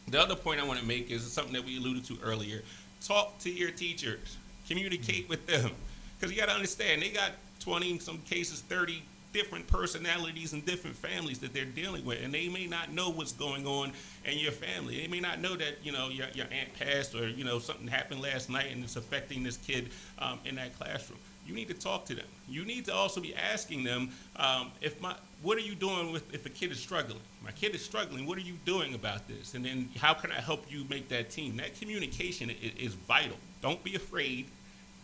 The 0.08 0.20
other 0.20 0.36
point 0.36 0.60
I 0.60 0.64
want 0.64 0.80
to 0.80 0.86
make 0.88 1.12
is 1.12 1.32
something 1.32 1.54
that 1.54 1.64
we 1.64 1.78
alluded 1.78 2.06
to 2.06 2.18
earlier. 2.24 2.64
Talk 3.06 3.38
to 3.40 3.52
your 3.52 3.70
teachers. 3.70 4.38
Communicate 4.70 5.28
with 5.28 5.46
them. 5.48 5.72
Because 6.18 6.32
you 6.32 6.40
got 6.40 6.48
to 6.48 6.56
understand, 6.56 7.02
they 7.02 7.10
got 7.10 7.32
20, 7.60 7.92
in 7.92 8.00
some 8.00 8.20
cases 8.20 8.62
30 8.62 9.02
different 9.34 9.68
personalities 9.68 10.54
and 10.54 10.66
different 10.66 10.96
families 10.96 11.40
that 11.40 11.54
they're 11.54 11.66
dealing 11.66 12.06
with. 12.06 12.24
And 12.24 12.34
they 12.34 12.50
may 12.50 12.66
not 12.66 12.92
know 12.92 13.10
what's 13.10 13.32
going 13.32 13.66
on 13.68 13.92
in 14.26 14.38
your 14.38 14.52
family. 14.52 15.02
They 15.02 15.08
may 15.08 15.20
not 15.20 15.40
know 15.40 15.56
that, 15.56 15.84
you 15.84 15.92
know, 15.92 16.10
your, 16.10 16.28
your 16.34 16.48
aunt 16.52 16.74
passed 16.78 17.16
or, 17.16 17.28
you 17.28 17.44
know, 17.44 17.60
something 17.60 17.88
happened 17.88 18.22
last 18.22 18.50
night 18.50 18.68
and 18.72 18.84
it's 18.84 18.96
affecting 18.96 19.44
this 19.44 19.58
kid 19.58 19.90
um, 20.20 20.40
in 20.46 20.56
that 20.56 20.78
classroom. 20.78 21.20
You 21.46 21.56
need 21.56 21.68
to 21.70 21.74
talk 21.74 22.06
to 22.06 22.16
them. 22.16 22.26
You 22.48 22.64
need 22.64 22.86
to 22.86 22.94
also 22.94 23.22
be 23.22 23.34
asking 23.36 23.84
them 23.84 24.12
um, 24.36 24.72
if 24.82 25.02
my 25.02 25.16
what 25.42 25.58
are 25.58 25.62
you 25.62 25.74
doing 25.74 26.12
with 26.12 26.32
if 26.32 26.46
a 26.46 26.50
kid 26.50 26.72
is 26.72 26.80
struggling? 26.80 27.22
My 27.44 27.52
kid 27.52 27.74
is 27.74 27.84
struggling. 27.84 28.28
What 28.28 28.38
are 28.38 28.42
you 28.42 28.54
doing 28.66 28.94
about 28.94 29.28
this? 29.28 29.56
And 29.56 29.66
then 29.66 29.90
how 29.98 30.14
can 30.14 30.32
I 30.32 30.42
help 30.42 30.66
you 30.70 30.86
make 30.90 31.10
that 31.10 31.32
team? 31.32 31.58
That 31.58 31.80
communication 31.80 32.52
is, 32.52 32.74
is 32.78 32.94
vital. 32.94 33.38
Don't 33.62 33.84
be 33.84 33.96
afraid 33.96 34.46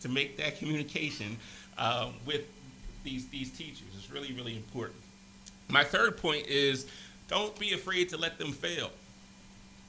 to 0.00 0.08
make 0.08 0.36
that 0.36 0.58
communication 0.58 1.36
uh, 1.78 2.10
with 2.24 2.42
these 3.04 3.28
these 3.28 3.50
teachers. 3.50 3.88
It's 3.96 4.10
really 4.10 4.32
really 4.32 4.56
important. 4.56 5.00
My 5.68 5.84
third 5.84 6.16
point 6.16 6.46
is 6.46 6.86
don't 7.28 7.58
be 7.58 7.72
afraid 7.72 8.08
to 8.10 8.16
let 8.16 8.38
them 8.38 8.52
fail. 8.52 8.90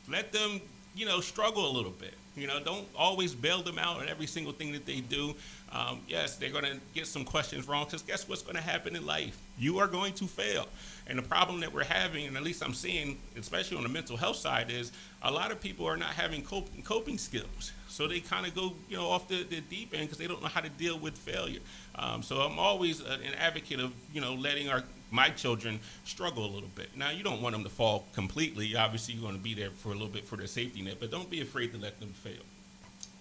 Let 0.09 0.31
them 0.31 0.61
you 0.95 1.05
know 1.05 1.19
struggle 1.19 1.69
a 1.69 1.73
little 1.73 1.91
bit. 1.91 2.13
You 2.37 2.45
know, 2.45 2.59
don't 2.59 2.87
always 2.95 3.33
bail 3.33 3.63
them 3.63 3.79
out 3.79 3.99
on 3.99 4.07
every 4.07 4.27
single 4.27 4.53
thing 4.53 4.71
that 4.73 4.85
they 4.85 4.99
do. 4.99 5.33
Um, 5.71 6.01
yes, 6.07 6.35
they're 6.35 6.51
going 6.51 6.65
to 6.65 6.77
get 6.93 7.07
some 7.07 7.25
questions 7.25 7.67
wrong 7.67 7.85
because 7.85 8.03
guess 8.03 8.29
what's 8.29 8.43
going 8.43 8.55
to 8.55 8.61
happen 8.61 8.95
in 8.95 9.07
life? 9.07 9.39
You 9.57 9.79
are 9.79 9.87
going 9.87 10.13
to 10.13 10.27
fail. 10.27 10.67
And 11.07 11.17
the 11.17 11.23
problem 11.23 11.61
that 11.61 11.73
we're 11.73 11.83
having, 11.83 12.27
and 12.27 12.37
at 12.37 12.43
least 12.43 12.63
I'm 12.63 12.75
seeing, 12.75 13.17
especially 13.37 13.77
on 13.77 13.83
the 13.83 13.89
mental 13.89 14.17
health 14.17 14.35
side, 14.35 14.69
is 14.69 14.91
a 15.23 15.31
lot 15.31 15.51
of 15.51 15.59
people 15.59 15.87
are 15.87 15.97
not 15.97 16.09
having 16.09 16.43
cop- 16.43 16.69
coping 16.83 17.17
skills. 17.17 17.71
So 17.97 18.07
they 18.07 18.19
kind 18.19 18.45
of 18.45 18.53
go, 18.53 18.73
you 18.87 18.95
know, 18.95 19.09
off 19.09 19.27
the, 19.27 19.41
the 19.41 19.59
deep 19.59 19.91
end 19.91 20.03
because 20.03 20.19
they 20.19 20.27
don't 20.27 20.39
know 20.39 20.49
how 20.49 20.61
to 20.61 20.69
deal 20.69 20.99
with 20.99 21.17
failure. 21.17 21.61
Um, 21.95 22.21
so 22.21 22.41
I'm 22.41 22.59
always 22.59 23.01
a, 23.01 23.13
an 23.13 23.33
advocate 23.39 23.79
of, 23.79 23.91
you 24.13 24.21
know, 24.21 24.35
letting 24.35 24.69
our 24.69 24.83
my 25.09 25.29
children 25.29 25.79
struggle 26.03 26.45
a 26.45 26.51
little 26.53 26.69
bit. 26.75 26.95
Now 26.95 27.09
you 27.09 27.23
don't 27.23 27.41
want 27.41 27.53
them 27.53 27.63
to 27.63 27.71
fall 27.71 28.05
completely. 28.13 28.75
Obviously, 28.75 29.15
you're 29.15 29.23
going 29.23 29.35
to 29.35 29.41
be 29.41 29.55
there 29.55 29.71
for 29.71 29.89
a 29.89 29.93
little 29.93 30.09
bit 30.09 30.25
for 30.25 30.35
their 30.35 30.45
safety 30.45 30.83
net, 30.83 30.97
but 30.99 31.09
don't 31.09 31.27
be 31.27 31.41
afraid 31.41 31.71
to 31.71 31.79
let 31.79 31.99
them 31.99 32.09
fail. 32.09 32.43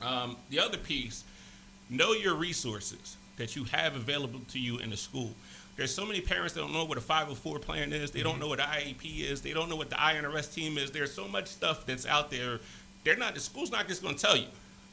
Um, 0.03 0.37
the 0.51 0.61
other 0.61 0.77
piece, 0.77 1.25
know 1.89 2.13
your 2.13 2.35
resources 2.35 3.17
that 3.39 3.57
you 3.57 3.65
have 3.65 3.97
available 3.97 4.41
to 4.51 4.59
you 4.59 4.77
in 4.77 4.91
the 4.91 4.97
school. 4.99 5.31
There's 5.79 5.95
so 5.95 6.05
many 6.05 6.21
parents 6.21 6.53
that 6.53 6.61
don't 6.61 6.75
know 6.75 6.85
what 6.85 6.99
a 6.99 7.01
504 7.01 7.61
plan 7.61 7.95
is. 7.95 8.11
They 8.11 8.23
don't 8.23 8.39
know 8.39 8.49
what 8.49 8.59
IEP 8.59 9.23
is. 9.23 9.41
They 9.41 9.55
don't 9.55 9.71
know 9.71 9.77
what 9.77 9.89
the 9.89 9.99
I&RS 9.99 10.49
team 10.49 10.77
is. 10.77 10.91
There's 10.91 11.15
so 11.15 11.27
much 11.29 11.47
stuff 11.47 11.87
that's 11.87 12.05
out 12.05 12.31
there. 12.31 12.61
They're 13.05 13.17
not. 13.17 13.33
The 13.33 13.41
school's 13.41 13.71
not 13.71 13.89
just 13.89 14.03
going 14.03 14.17
to 14.17 14.21
tell 14.21 14.37
you. 14.37 14.49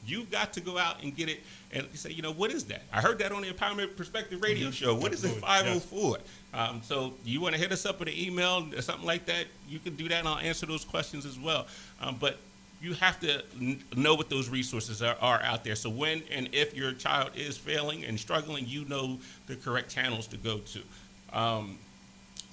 You've 0.06 0.30
got 0.30 0.54
to 0.54 0.62
go 0.62 0.78
out 0.78 1.02
and 1.02 1.16
get 1.16 1.30
it 1.30 1.42
and 1.72 1.88
say, 1.94 2.12
you 2.12 2.22
know, 2.22 2.32
what 2.32 2.52
is 2.52 2.66
that? 2.66 2.84
I 2.92 3.02
heard 3.02 3.20
that 3.20 3.32
on 3.32 3.42
the 3.42 3.50
Empowerment 3.50 3.96
Perspective 3.96 4.42
radio 4.42 4.70
show. 4.70 4.94
What 4.94 5.14
is 5.14 5.24
a 5.24 5.30
504? 5.30 6.18
Um, 6.54 6.82
so 6.84 7.14
you 7.26 7.42
want 7.42 7.56
to 7.56 7.62
hit 7.62 7.72
us 7.72 7.86
up 7.86 8.00
with 8.00 8.10
an 8.10 8.16
email 8.18 8.68
or 8.76 8.82
something 8.82 9.06
like 9.06 9.26
that? 9.26 9.46
You 9.68 9.80
can 9.80 9.96
do 9.96 10.08
that, 10.10 10.20
and 10.20 10.28
I'll 10.28 10.38
answer 10.40 10.66
those 10.66 10.86
questions 10.86 11.26
as 11.26 11.40
well. 11.40 11.68
Um, 12.02 12.18
but 12.20 12.38
you 12.82 12.94
have 12.94 13.20
to 13.22 13.42
n- 13.60 13.82
know 13.96 14.14
what 14.14 14.30
those 14.30 14.50
resources 14.50 15.02
are, 15.02 15.16
are 15.22 15.42
out 15.42 15.64
there. 15.64 15.76
So 15.76 15.90
when 15.90 16.22
and 16.30 16.50
if 16.52 16.76
your 16.76 16.92
child 16.92 17.32
is 17.36 17.58
failing 17.58 18.04
and 18.04 18.20
struggling, 18.20 18.66
you 18.68 18.86
know 18.86 19.20
the 19.48 19.56
correct 19.56 19.90
channels 19.90 20.28
to 20.28 20.38
go 20.38 20.60
to. 20.60 21.38
Um, 21.38 21.78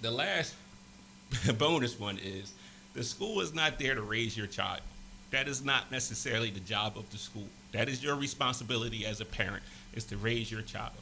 the 0.01 0.11
last 0.11 0.55
bonus 1.59 1.98
one 1.98 2.18
is 2.18 2.53
the 2.94 3.03
school 3.03 3.40
is 3.40 3.53
not 3.53 3.78
there 3.78 3.94
to 3.94 4.03
raise 4.03 4.36
your 4.36 4.46
child. 4.46 4.80
That 5.31 5.49
is 5.49 5.64
not 5.64 5.91
necessarily 5.91 6.51
the 6.51 6.61
job 6.61 6.97
of 6.97 7.11
the 7.11 7.18
school. 7.18 7.47
That 7.72 7.89
is 7.89 8.03
your 8.03 8.16
responsibility 8.16 9.07
as 9.07 9.20
a 9.20 9.24
parent 9.24 9.62
is 9.95 10.05
to 10.07 10.16
raise 10.16 10.51
your 10.51 10.62
child. 10.62 10.93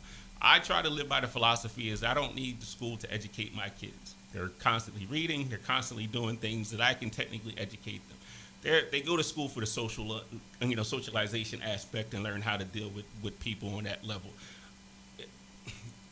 I 0.41 0.59
try 0.61 0.83
to 0.83 0.91
live 0.91 1.09
by 1.09 1.21
the 1.21 1.27
philosophy 1.27 1.91
is 1.91 2.05
I 2.05 2.15
don't 2.15 2.35
need 2.35 2.61
the 2.61 2.67
school 2.67 2.97
to 2.99 3.13
educate 3.13 3.55
my 3.55 3.71
kids. 3.71 4.15
They're 4.33 4.51
constantly 4.61 5.07
reading. 5.07 5.49
They're 5.49 5.59
constantly 5.59 6.07
doing 6.07 6.37
things 6.37 6.71
that 6.71 6.81
I 6.81 6.95
can 6.95 7.11
technically 7.11 7.55
educate 7.59 8.07
them. 8.09 8.19
They're, 8.63 8.83
they 8.91 9.01
go 9.01 9.17
to 9.17 9.25
school 9.25 9.49
for 9.49 9.61
the 9.61 9.67
social, 9.67 10.13
uh, 10.13 10.21
you 10.61 10.77
know, 10.77 10.83
socialization 10.83 11.63
aspect 11.63 12.13
and 12.15 12.23
learn 12.23 12.43
how 12.43 12.57
to 12.57 12.65
deal 12.65 12.91
with, 12.91 13.07
with 13.23 13.39
people 13.41 13.75
on 13.77 13.85
that 13.85 14.05
level. 14.05 14.31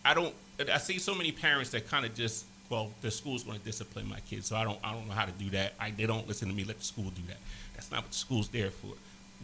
I 0.05 0.14
don't. 0.14 0.35
I 0.73 0.79
see 0.79 0.99
so 0.99 1.14
many 1.14 1.33
parents 1.33 1.71
that 1.71 1.89
kind 1.89 2.07
of 2.07 2.14
just, 2.14 2.47
well, 2.69 2.91
the 3.01 3.11
school's 3.11 3.45
going 3.45 3.59
to 3.59 3.64
discipline 3.64 4.09
my 4.09 4.21
kids, 4.21 4.47
so 4.47 4.57
I 4.57 4.64
don't. 4.64 4.79
I 4.83 4.93
don't 4.93 5.07
know 5.07 5.14
how 5.14 5.25
to 5.25 5.33
do 5.33 5.51
that. 5.51 5.75
I, 5.79 5.91
they 5.91 6.07
don't 6.07 6.27
listen 6.27 6.49
to 6.49 6.55
me. 6.55 6.64
Let 6.64 6.79
the 6.79 6.85
school 6.85 7.11
do 7.11 7.23
that. 7.29 7.39
That's 7.75 7.91
not 7.91 8.03
what 8.03 8.11
the 8.11 8.17
school's 8.17 8.49
there 8.49 8.71
for. 8.71 8.93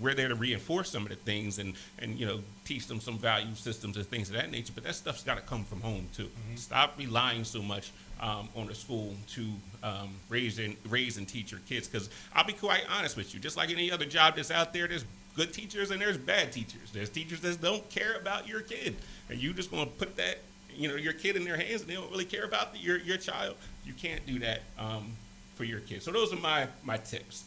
We're 0.01 0.15
there 0.15 0.29
to 0.29 0.35
reinforce 0.35 0.91
some 0.91 1.03
of 1.03 1.11
the 1.11 1.17
things 1.17 1.59
and 1.59 1.75
and 1.99 2.19
you 2.19 2.27
know 2.27 2.41
teach 2.65 2.87
them 2.87 3.01
some 3.01 3.19
value 3.19 3.55
systems 3.55 3.97
and 3.97 4.07
things 4.07 4.31
of 4.31 4.37
that 4.37 4.51
nature. 4.51 4.73
But 4.75 4.85
that 4.85 4.95
stuff's 4.95 5.23
got 5.23 5.37
to 5.37 5.43
come 5.43 5.65
from 5.65 5.81
home 5.81 6.07
too. 6.17 6.29
Stop 6.57 6.95
relying 6.99 7.45
so 7.45 7.61
much 7.63 7.93
um, 8.21 8.49
on 8.57 8.67
the 8.69 8.75
school 8.75 9.15
to 9.35 9.47
um, 9.83 10.15
raise 10.29 10.59
and 10.59 10.77
raise 10.89 11.19
and 11.19 11.29
teach 11.29 11.51
your 11.51 11.61
kids. 11.69 11.89
Because 11.89 12.09
I'll 12.35 12.45
be 12.45 12.53
quite 12.55 12.85
honest 12.91 13.17
with 13.17 13.35
you, 13.35 13.41
just 13.41 13.57
like 13.57 13.71
any 13.71 13.91
other 13.91 14.07
job 14.07 14.37
that's 14.37 14.51
out 14.51 14.73
there, 14.73 14.89
there's 14.89 15.05
good 15.37 15.53
teachers 15.53 15.91
and 15.91 16.01
there's 16.01 16.19
bad 16.19 16.53
teachers. 16.53 16.91
There's 16.93 17.11
teachers 17.11 17.41
that 17.41 17.61
don't 17.61 17.89
care 17.91 18.17
about 18.17 18.49
your 18.49 18.61
kid, 18.61 18.97
and 19.29 19.39
you 19.39 19.53
just 19.53 19.71
going 19.71 19.85
to 19.87 19.93
put 19.93 20.17
that 20.17 20.39
you 20.77 20.89
know 20.89 20.97
your 20.97 21.13
kid 21.13 21.37
in 21.37 21.45
their 21.45 21.57
hands 21.57 21.83
and 21.83 21.91
they 21.91 21.95
don't 21.95 22.11
really 22.11 22.25
care 22.25 22.45
about 22.45 22.73
the, 22.73 22.79
your 22.79 22.99
your 22.99 23.17
child. 23.17 23.57
You 23.85 23.93
can't 23.95 24.25
do 24.27 24.39
that 24.41 24.63
um, 24.79 25.13
for 25.55 25.65
your 25.65 25.81
kid. 25.81 26.03
So 26.03 26.11
those 26.11 26.33
are 26.33 26.37
my 26.41 26.67
my 26.85 26.97
tips. 26.97 27.45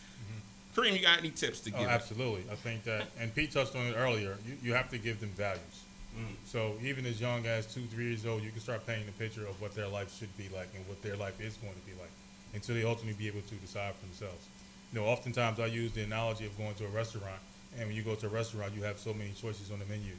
Kareem, 0.75 0.91
you 0.91 1.01
got 1.01 1.19
any 1.19 1.29
tips 1.29 1.61
to 1.61 1.71
Oh, 1.73 1.79
give? 1.79 1.87
absolutely. 1.87 2.43
I 2.51 2.55
think 2.55 2.83
that, 2.83 3.05
and 3.17 3.33
Pete 3.33 3.51
touched 3.53 3.77
on 3.77 3.85
it 3.87 3.93
earlier. 3.93 4.35
You, 4.45 4.57
you 4.61 4.73
have 4.73 4.89
to 4.89 4.97
give 4.97 5.21
them 5.21 5.29
values. 5.29 5.83
Mm. 6.19 6.35
So 6.45 6.73
even 6.83 7.05
as 7.05 7.21
young 7.21 7.45
as 7.45 7.65
two, 7.65 7.85
three 7.85 8.09
years 8.09 8.25
old, 8.25 8.43
you 8.43 8.51
can 8.51 8.59
start 8.59 8.85
painting 8.85 9.07
a 9.07 9.13
picture 9.13 9.47
of 9.47 9.61
what 9.61 9.73
their 9.73 9.87
life 9.87 10.13
should 10.19 10.35
be 10.37 10.49
like 10.53 10.67
and 10.75 10.85
what 10.89 11.01
their 11.01 11.15
life 11.15 11.39
is 11.39 11.55
going 11.55 11.73
to 11.73 11.85
be 11.85 11.93
like, 11.97 12.11
until 12.53 12.75
they 12.75 12.83
ultimately 12.83 13.13
be 13.13 13.27
able 13.27 13.39
to 13.47 13.55
decide 13.55 13.93
for 13.95 14.05
themselves. 14.07 14.47
You 14.91 14.99
know, 14.99 15.05
oftentimes 15.05 15.61
I 15.61 15.67
use 15.67 15.93
the 15.93 16.03
analogy 16.03 16.45
of 16.45 16.57
going 16.57 16.75
to 16.75 16.85
a 16.87 16.89
restaurant, 16.89 17.39
and 17.79 17.87
when 17.87 17.95
you 17.95 18.03
go 18.03 18.15
to 18.15 18.25
a 18.25 18.29
restaurant, 18.29 18.73
you 18.75 18.83
have 18.83 18.99
so 18.99 19.13
many 19.13 19.31
choices 19.31 19.71
on 19.71 19.79
the 19.79 19.85
menu, 19.85 20.11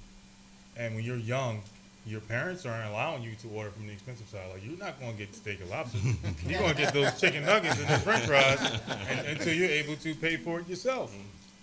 and 0.78 0.94
when 0.94 1.04
you're 1.04 1.18
young. 1.18 1.60
Your 2.06 2.20
parents 2.20 2.64
aren't 2.64 2.88
allowing 2.88 3.22
you 3.24 3.34
to 3.42 3.48
order 3.48 3.70
from 3.70 3.86
the 3.88 3.92
expensive 3.92 4.28
side. 4.28 4.48
Like 4.52 4.64
you're 4.64 4.78
not 4.78 5.00
going 5.00 5.12
to 5.12 5.18
get 5.18 5.34
steak 5.34 5.60
and 5.60 5.68
lobster. 5.70 5.98
you're 6.46 6.60
going 6.60 6.74
to 6.74 6.80
get 6.80 6.94
those 6.94 7.20
chicken 7.20 7.44
nuggets 7.44 7.78
and 7.80 7.88
the 7.88 7.98
French 7.98 8.24
fries 8.24 8.80
and, 9.10 9.26
until 9.26 9.52
you're 9.52 9.68
able 9.70 9.96
to 9.96 10.14
pay 10.14 10.36
for 10.36 10.60
it 10.60 10.68
yourself. 10.68 11.12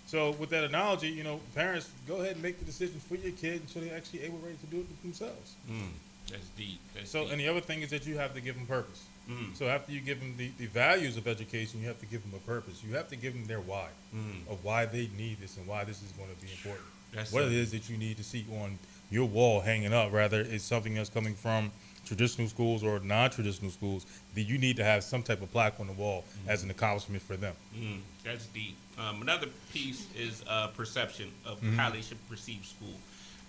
So 0.06 0.32
with 0.32 0.50
that 0.50 0.66
analogy, 0.66 1.08
you 1.10 1.24
know, 1.24 1.40
parents 1.56 1.90
go 2.08 2.18
ahead 2.18 2.34
and 2.34 2.42
make 2.44 2.60
the 2.60 2.66
decision 2.66 3.00
for 3.00 3.16
your 3.16 3.32
kid 3.32 3.62
until 3.62 3.82
they're 3.84 3.96
actually 3.96 4.22
able 4.24 4.38
ready 4.40 4.58
to 4.58 4.66
do 4.68 4.80
it 4.82 5.02
themselves. 5.02 5.56
Mm, 5.72 5.88
that's 6.30 6.48
deep. 6.58 6.80
That's 6.94 7.10
So 7.10 7.24
deep. 7.24 7.32
and 7.32 7.40
the 7.42 7.48
other 7.48 7.62
thing 7.62 7.82
is 7.82 7.90
that 7.92 8.06
you 8.06 8.18
have 8.18 8.34
to 8.36 8.42
give 8.42 8.56
them 8.56 8.66
purpose. 8.68 9.06
Mm. 9.32 9.56
So 9.56 9.68
after 9.70 9.94
you 9.94 10.02
give 10.02 10.20
them 10.20 10.36
the, 10.38 10.52
the 10.60 10.66
values 10.68 11.16
of 11.16 11.26
education, 11.28 11.80
you 11.82 11.88
have 11.88 12.00
to 12.02 12.06
give 12.06 12.22
them 12.22 12.34
a 12.36 12.46
purpose. 12.46 12.84
You 12.88 12.96
have 12.96 13.08
to 13.10 13.16
give 13.16 13.34
them 13.34 13.46
their 13.46 13.62
why 13.62 13.88
Mm. 14.14 14.46
of 14.52 14.64
why 14.64 14.86
they 14.86 15.10
need 15.18 15.40
this 15.40 15.56
and 15.58 15.66
why 15.66 15.84
this 15.86 16.04
is 16.04 16.12
going 16.12 16.30
to 16.30 16.40
be 16.46 16.52
important. 16.52 16.86
That's 17.14 17.32
what 17.32 17.44
it. 17.44 17.48
it 17.54 17.54
is 17.58 17.72
that 17.72 17.90
you 17.90 17.98
need 17.98 18.18
to 18.18 18.24
see 18.24 18.46
on 18.62 18.78
your 19.14 19.26
wall 19.28 19.62
hanging 19.62 19.94
up, 19.94 20.12
rather 20.12 20.42
it's 20.42 20.64
something 20.64 20.96
that's 20.96 21.10
coming 21.10 21.36
from 21.36 21.72
traditional 22.04 22.48
schools 22.50 22.84
or 22.84 23.00
non-traditional 23.00 23.70
schools, 23.72 24.06
that 24.34 24.42
you 24.42 24.58
need 24.58 24.76
to 24.76 24.84
have 24.84 25.04
some 25.04 25.22
type 25.24 25.42
of 25.42 25.52
plaque 25.52 25.80
on 25.80 25.88
the 25.88 25.94
wall 25.94 26.26
as 26.48 26.64
an 26.64 26.70
accomplishment 26.72 27.22
for 27.22 27.38
them. 27.38 27.54
Mm, 27.78 28.00
that's 28.26 28.48
deep. 28.48 28.76
Um, 28.98 29.22
another 29.22 29.48
piece 29.72 30.08
is 30.18 30.44
uh, 30.48 30.68
perception 30.70 31.32
of 31.46 31.62
Mhm. 31.62 31.76
how 31.76 31.90
they 31.92 32.02
should 32.02 32.18
perceive 32.28 32.66
school. 32.66 32.96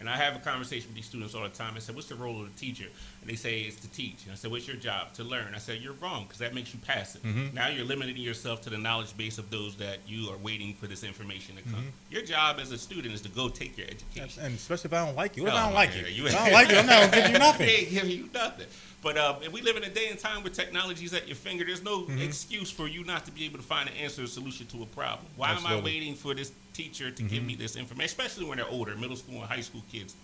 And 0.01 0.11
I 0.11 0.17
have 0.17 0.37
a 0.37 0.41
conversation 0.41 0.89
with 0.89 0.97
these 0.97 1.07
students 1.07 1.35
all 1.35 1.45
the 1.45 1.49
time. 1.49 1.75
I 1.77 1.79
said, 1.79 1.95
"What's 1.95 2.09
the 2.09 2.17
role 2.17 2.43
of 2.43 2.53
the 2.53 2.61
teacher?" 2.61 2.89
And 3.25 3.33
they 3.33 3.37
say, 3.37 3.61
"It's 3.63 3.81
to 3.81 3.89
teach." 3.89 4.25
And 4.25 4.33
I 4.33 4.35
said, 4.35 4.51
"What's 4.51 4.67
your 4.69 4.77
job? 4.77 5.15
To 5.15 5.25
learn." 5.25 5.55
I 5.55 5.59
said, 5.59 5.81
"You're 5.81 5.95
wrong 5.95 6.25
because 6.25 6.41
that 6.41 6.53
makes 6.55 6.75
you 6.75 6.81
passive. 6.81 7.23
Mhm. 7.23 7.55
Now 7.55 7.69
you're 7.69 7.87
limiting 7.87 8.19
yourself 8.19 8.61
to 8.63 8.71
the 8.71 8.77
knowledge 8.77 9.17
base 9.17 9.39
of 9.39 9.49
those 9.49 9.77
that 9.77 10.01
you 10.07 10.29
are 10.31 10.37
waiting 10.37 10.75
for 10.75 10.87
this 10.87 11.03
information 11.03 11.57
to 11.57 11.63
come. 11.63 11.85
Mhm. 11.85 12.13
Your 12.13 12.21
job 12.23 12.61
as 12.61 12.71
a 12.71 12.77
student 12.77 13.15
is 13.15 13.23
to 13.23 13.31
go 13.31 13.49
take 13.49 13.79
your 13.79 13.87
education. 13.87 14.43
And 14.43 14.55
especially 14.57 14.89
if 14.89 14.93
I 14.93 15.07
don't 15.07 15.17
like 15.17 15.39
you. 15.39 15.45
What 15.45 15.55
if 15.55 15.59
I 15.59 15.65
don't 15.65 15.73
like 15.75 15.95
yeah, 15.95 16.07
you? 16.09 16.27
If 16.27 16.35
I 16.35 16.45
don't 16.45 16.53
like 16.53 16.69
you, 16.71 16.77
I'm 16.77 16.87
not 16.87 17.11
gonna 17.11 17.23
give 17.23 17.31
you 17.33 17.39
nothing. 17.49 17.67
They 17.67 17.77
ain't 17.77 17.91
giving 17.91 18.11
you 18.11 18.29
nothing. 18.35 18.67
But 19.03 19.17
uh, 19.17 19.37
if 19.43 19.53
we 19.53 19.63
live 19.63 19.77
in 19.79 19.85
a 19.85 19.91
day 19.91 20.09
and 20.09 20.19
time 20.19 20.43
where 20.43 20.53
technology 20.53 21.07
is 21.07 21.15
at 21.15 21.27
your 21.27 21.37
finger, 21.37 21.65
there's 21.65 21.83
no 21.83 22.03
Mhm. 22.05 22.21
excuse 22.23 22.71
for 22.71 22.89
you 22.89 23.05
not 23.05 23.25
to 23.25 23.31
be 23.33 23.47
able 23.47 23.57
to 23.59 23.65
find 23.65 23.89
an 23.89 23.95
answer 23.97 24.25
or 24.25 24.27
solution 24.27 24.67
to 24.67 24.83
a 24.83 24.87
problem. 24.87 25.27
Why 25.37 25.53
am 25.53 25.65
I 25.67 25.77
waiting 25.81 26.15
for 26.15 26.35
this 26.35 26.53
teacher 26.75 27.11
to 27.11 27.23
give 27.23 27.43
me 27.43 27.55
this 27.55 27.75
information, 27.77 28.05
especially 28.07 28.45
when 28.45 28.59
they're 28.59 28.69
older, 28.69 28.95
middle 28.97 29.17
school 29.17 29.37
and 29.41 29.45
high 29.51 29.63
school 29.63 29.83
kids? 29.91 30.15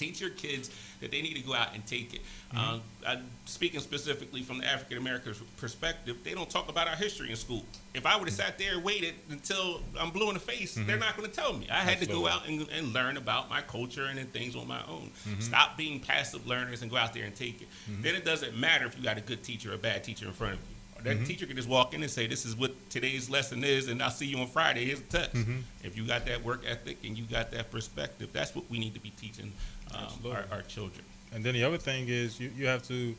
Teach 0.00 0.18
your 0.18 0.30
kids 0.30 0.70
that 1.02 1.10
they 1.10 1.20
need 1.20 1.34
to 1.34 1.42
go 1.42 1.52
out 1.52 1.74
and 1.74 1.84
take 1.84 2.14
it. 2.14 2.22
Mm-hmm. 2.54 2.58
Um, 2.58 2.80
I, 3.06 3.18
speaking 3.44 3.80
specifically 3.80 4.42
from 4.42 4.56
the 4.58 4.64
African 4.66 4.96
American 4.96 5.34
perspective, 5.58 6.16
they 6.24 6.32
don't 6.32 6.48
talk 6.48 6.70
about 6.70 6.88
our 6.88 6.96
history 6.96 7.28
in 7.28 7.36
school. 7.36 7.66
If 7.92 8.06
I 8.06 8.16
would 8.16 8.26
have 8.26 8.34
sat 8.34 8.56
there 8.58 8.76
and 8.76 8.82
waited 8.82 9.14
until 9.28 9.82
I'm 9.98 10.08
blue 10.10 10.28
in 10.28 10.34
the 10.34 10.40
face, 10.40 10.74
they're 10.74 10.96
Mhm. 10.96 11.00
not 11.00 11.18
going 11.18 11.28
to 11.28 11.36
tell 11.36 11.52
me. 11.52 11.68
I 11.68 11.80
had 11.80 12.00
to 12.00 12.06
go 12.06 12.26
out 12.26 12.48
and, 12.48 12.66
and 12.70 12.94
learn 12.94 13.18
about 13.18 13.50
my 13.50 13.60
culture 13.60 14.06
and 14.06 14.32
things 14.32 14.56
on 14.56 14.66
my 14.66 14.80
own. 14.86 15.10
Mhm. 15.28 15.42
Stop 15.42 15.76
being 15.76 16.00
passive 16.00 16.46
learners 16.46 16.80
and 16.80 16.90
go 16.90 16.96
out 16.96 17.12
there 17.12 17.24
and 17.24 17.36
take 17.36 17.60
it. 17.60 17.68
Mhm. 17.90 18.02
Then 18.02 18.14
it 18.14 18.24
doesn't 18.24 18.56
matter 18.56 18.86
if 18.86 18.96
you 18.96 19.02
got 19.02 19.18
a 19.18 19.20
good 19.20 19.42
teacher 19.42 19.72
or 19.72 19.74
a 19.74 19.78
bad 19.78 20.02
teacher 20.02 20.24
in 20.26 20.32
front 20.32 20.54
of 20.54 20.60
you. 20.60 20.76
That 21.02 21.18
Mhm. 21.20 21.26
teacher 21.26 21.46
can 21.46 21.56
just 21.56 21.66
walk 21.68 21.94
in 21.94 22.02
and 22.02 22.12
say, 22.12 22.26
"This 22.26 22.44
is 22.44 22.54
what 22.54 22.90
today's 22.90 23.30
lesson 23.30 23.64
is, 23.64 23.88
and 23.88 24.02
I'll 24.02 24.10
see 24.10 24.26
you 24.26 24.36
on 24.38 24.50
Friday. 24.50 24.84
Here's 24.84 25.00
the 25.00 25.18
test." 25.18 25.32
Mhm. 25.32 25.62
If 25.82 25.96
you 25.96 26.06
got 26.06 26.26
that 26.26 26.44
work 26.44 26.62
ethic 26.66 26.98
and 27.02 27.16
you 27.16 27.24
got 27.24 27.50
that 27.52 27.70
perspective, 27.70 28.28
that's 28.34 28.54
what 28.54 28.68
we 28.70 28.78
need 28.78 28.92
to 28.92 29.00
be 29.00 29.08
teaching 29.10 29.54
um, 29.94 30.32
our, 30.32 30.44
our 30.50 30.62
children. 30.62 31.04
And 31.32 31.44
then 31.44 31.54
the 31.54 31.64
other 31.64 31.78
thing 31.78 32.08
is 32.08 32.40
you, 32.40 32.50
you 32.56 32.66
have 32.66 32.82
to 32.88 33.14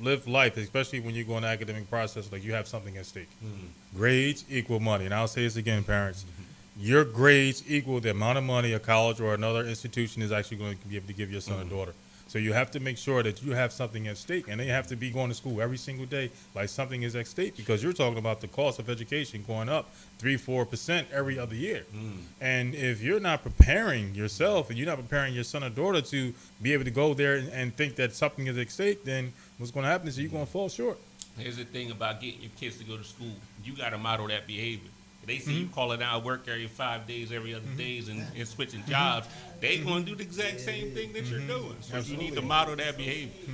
live 0.00 0.26
life, 0.26 0.56
especially 0.56 1.00
when 1.00 1.14
you 1.14 1.24
go 1.24 1.36
in 1.36 1.42
the 1.42 1.48
academic 1.48 1.88
process, 1.88 2.32
like 2.32 2.42
you 2.42 2.52
have 2.52 2.66
something 2.66 2.96
at 2.96 3.06
stake. 3.06 3.28
Mm-hmm. 3.44 3.98
Grades 3.98 4.44
equal 4.48 4.80
money. 4.80 5.04
And 5.04 5.14
I'll 5.14 5.28
say 5.28 5.42
this 5.42 5.56
again, 5.56 5.84
parents. 5.84 6.24
Mm-hmm. 6.24 6.42
Your 6.84 7.04
grades 7.04 7.62
equal 7.68 8.00
the 8.00 8.10
amount 8.10 8.38
of 8.38 8.44
money 8.44 8.72
a 8.72 8.78
college 8.78 9.20
or 9.20 9.34
another 9.34 9.66
institution 9.66 10.22
is 10.22 10.32
actually 10.32 10.56
going 10.56 10.78
to 10.78 10.86
be 10.86 10.96
able 10.96 11.08
to 11.08 11.12
give 11.12 11.30
your 11.30 11.40
son 11.40 11.58
or 11.58 11.60
mm-hmm. 11.60 11.76
daughter. 11.76 11.94
So 12.32 12.38
you 12.38 12.54
have 12.54 12.70
to 12.70 12.80
make 12.80 12.96
sure 12.96 13.22
that 13.22 13.42
you 13.42 13.52
have 13.52 13.72
something 13.74 14.08
at 14.08 14.16
stake, 14.16 14.46
and 14.48 14.58
they 14.58 14.68
have 14.68 14.86
to 14.86 14.96
be 14.96 15.10
going 15.10 15.28
to 15.28 15.34
school 15.34 15.60
every 15.60 15.76
single 15.76 16.06
day 16.06 16.30
like 16.54 16.70
something 16.70 17.02
is 17.02 17.14
at 17.14 17.26
stake 17.26 17.58
because 17.58 17.82
you're 17.82 17.92
talking 17.92 18.16
about 18.16 18.40
the 18.40 18.48
cost 18.48 18.78
of 18.78 18.88
education 18.88 19.44
going 19.46 19.68
up 19.68 19.90
three, 20.16 20.38
four 20.38 20.64
percent 20.64 21.08
every 21.12 21.38
other 21.38 21.54
year. 21.54 21.84
Hmm. 21.92 22.20
And 22.40 22.74
if 22.74 23.02
you're 23.02 23.20
not 23.20 23.42
preparing 23.42 24.14
yourself 24.14 24.70
and 24.70 24.78
you're 24.78 24.86
not 24.86 24.96
preparing 24.96 25.34
your 25.34 25.44
son 25.44 25.62
or 25.62 25.68
daughter 25.68 26.00
to 26.00 26.32
be 26.62 26.72
able 26.72 26.84
to 26.84 26.90
go 26.90 27.12
there 27.12 27.36
and, 27.36 27.50
and 27.50 27.76
think 27.76 27.96
that 27.96 28.14
something 28.14 28.46
is 28.46 28.56
at 28.56 28.70
stake, 28.70 29.04
then 29.04 29.34
what's 29.58 29.70
going 29.70 29.84
to 29.84 29.90
happen 29.90 30.08
is 30.08 30.18
you're 30.18 30.30
going 30.30 30.46
to 30.46 30.50
fall 30.50 30.70
short. 30.70 30.98
Here's 31.36 31.58
the 31.58 31.64
thing 31.64 31.90
about 31.90 32.22
getting 32.22 32.40
your 32.40 32.50
kids 32.58 32.78
to 32.78 32.84
go 32.84 32.96
to 32.96 33.04
school. 33.04 33.34
You 33.62 33.76
got 33.76 33.90
to 33.90 33.98
model 33.98 34.28
that 34.28 34.46
behavior. 34.46 34.88
If 35.22 35.26
they 35.28 35.38
see 35.38 35.52
you 35.54 35.64
Mm-hmm. 35.66 35.74
calling 35.74 36.02
out 36.02 36.24
work 36.24 36.48
every 36.48 36.66
five 36.66 37.06
days, 37.06 37.30
every 37.32 37.54
other 37.54 37.64
days, 37.76 38.08
and, 38.08 38.24
and 38.36 38.46
switching 38.48 38.84
jobs, 38.86 39.28
they 39.60 39.78
going 39.78 40.04
to 40.04 40.10
do 40.10 40.16
the 40.16 40.22
exact 40.24 40.60
same 40.60 40.90
thing 40.92 41.12
that 41.12 41.26
you're 41.26 41.40
doing. 41.40 41.76
So 41.80 41.98
you 41.98 42.16
need 42.16 42.34
to 42.34 42.40
Mm-hmm. 42.40 42.40
Absolutely. 42.40 42.40
Mm-hmm. 42.40 42.48
model 42.48 42.76
that 42.76 42.96
behavior. 42.96 43.52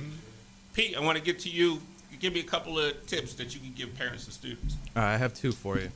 Pete, 0.73 0.97
I 0.97 1.01
want 1.01 1.17
to 1.17 1.23
get 1.23 1.39
to 1.41 1.49
you. 1.49 1.81
Give 2.19 2.33
me 2.33 2.39
a 2.41 2.43
couple 2.43 2.77
of 2.79 3.05
tips 3.07 3.33
that 3.35 3.53
you 3.53 3.61
can 3.61 3.71
give 3.73 3.95
parents 3.95 4.25
and 4.25 4.33
students. 4.33 4.75
All 4.95 5.03
right, 5.03 5.13
I 5.13 5.17
have 5.17 5.33
two 5.33 5.51
for 5.53 5.77
you 5.79 5.89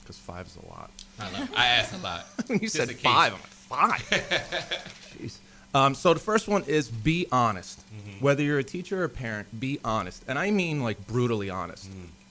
because 0.00 0.18
five 0.18 0.46
is 0.46 0.56
a 0.56 0.66
lot. 0.66 0.90
I, 1.20 1.30
love, 1.30 1.50
I 1.54 1.66
asked 1.66 1.94
a 1.94 1.98
lot. 1.98 2.26
you 2.48 2.58
Just 2.60 2.74
said 2.74 2.90
five. 2.96 3.34
I'm 3.34 3.38
like, 3.40 4.00
five. 4.00 4.10
Jeez. 5.18 5.36
Um, 5.74 5.94
so 5.94 6.12
the 6.14 6.18
first 6.20 6.48
one 6.48 6.64
is 6.64 6.88
be 6.88 7.26
honest. 7.30 7.78
Mm-hmm. 7.94 8.24
Whether 8.24 8.42
you're 8.42 8.58
a 8.58 8.64
teacher 8.64 9.02
or 9.02 9.04
a 9.04 9.08
parent, 9.08 9.60
be 9.60 9.78
honest, 9.84 10.24
and 10.26 10.38
I 10.38 10.50
mean 10.50 10.82
like 10.82 11.06
brutally 11.06 11.50
honest. 11.50 11.88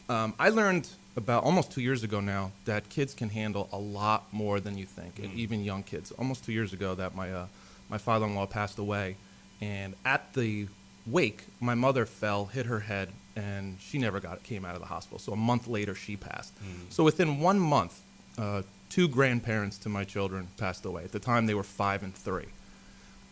Mm. 0.09 0.13
Um, 0.13 0.33
I 0.39 0.49
learned 0.49 0.89
about 1.19 1.43
almost 1.43 1.71
two 1.71 1.81
years 1.81 2.03
ago 2.03 2.19
now 2.19 2.51
that 2.65 2.89
kids 2.89 3.13
can 3.13 3.29
handle 3.29 3.69
a 3.71 3.77
lot 3.77 4.23
more 4.33 4.59
than 4.59 4.77
you 4.77 4.85
think, 4.87 5.19
and 5.19 5.29
Mm. 5.33 5.37
even 5.37 5.63
young 5.63 5.83
kids. 5.83 6.11
Almost 6.13 6.43
two 6.43 6.51
years 6.51 6.73
ago 6.73 6.95
that 6.95 7.13
my 7.15 7.31
uh, 7.31 7.45
my 7.89 7.97
father-in-law 7.99 8.47
passed 8.47 8.77
away, 8.79 9.15
and 9.61 9.95
at 10.05 10.33
the 10.33 10.67
wake, 11.05 11.43
my 11.59 11.75
mother 11.75 12.05
fell, 12.05 12.45
hit 12.45 12.65
her 12.67 12.81
head, 12.81 13.09
and 13.35 13.77
she 13.79 13.97
never 13.97 14.19
got 14.19 14.43
came 14.43 14.63
out 14.65 14.75
of 14.75 14.81
the 14.81 14.87
hospital. 14.87 15.19
So 15.19 15.33
a 15.33 15.35
month 15.51 15.67
later, 15.67 15.95
she 15.95 16.15
passed. 16.15 16.53
So 16.89 17.03
within 17.03 17.39
one 17.39 17.59
month, 17.59 17.99
uh, 18.37 18.61
two 18.89 19.07
grandparents 19.07 19.77
to 19.79 19.89
my 19.89 20.03
children 20.03 20.47
passed 20.57 20.85
away. 20.85 21.03
At 21.03 21.11
the 21.11 21.19
time, 21.19 21.45
they 21.47 21.53
were 21.55 21.63
five 21.63 22.03
and 22.03 22.13
three. 22.15 22.47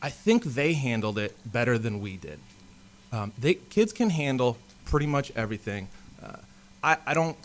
I 0.01 0.09
think 0.09 0.43
they 0.43 0.73
handled 0.73 1.17
it 1.17 1.35
better 1.45 1.77
than 1.77 2.01
we 2.01 2.17
did. 2.17 2.39
Um, 3.11 3.31
they 3.37 3.55
kids 3.55 3.93
can 3.93 4.09
handle 4.09 4.57
pretty 4.85 5.07
much 5.07 5.31
everything. 5.35 5.87
Uh, 6.23 6.37
I, 6.83 6.97
I 7.05 7.13
don't, 7.13 7.37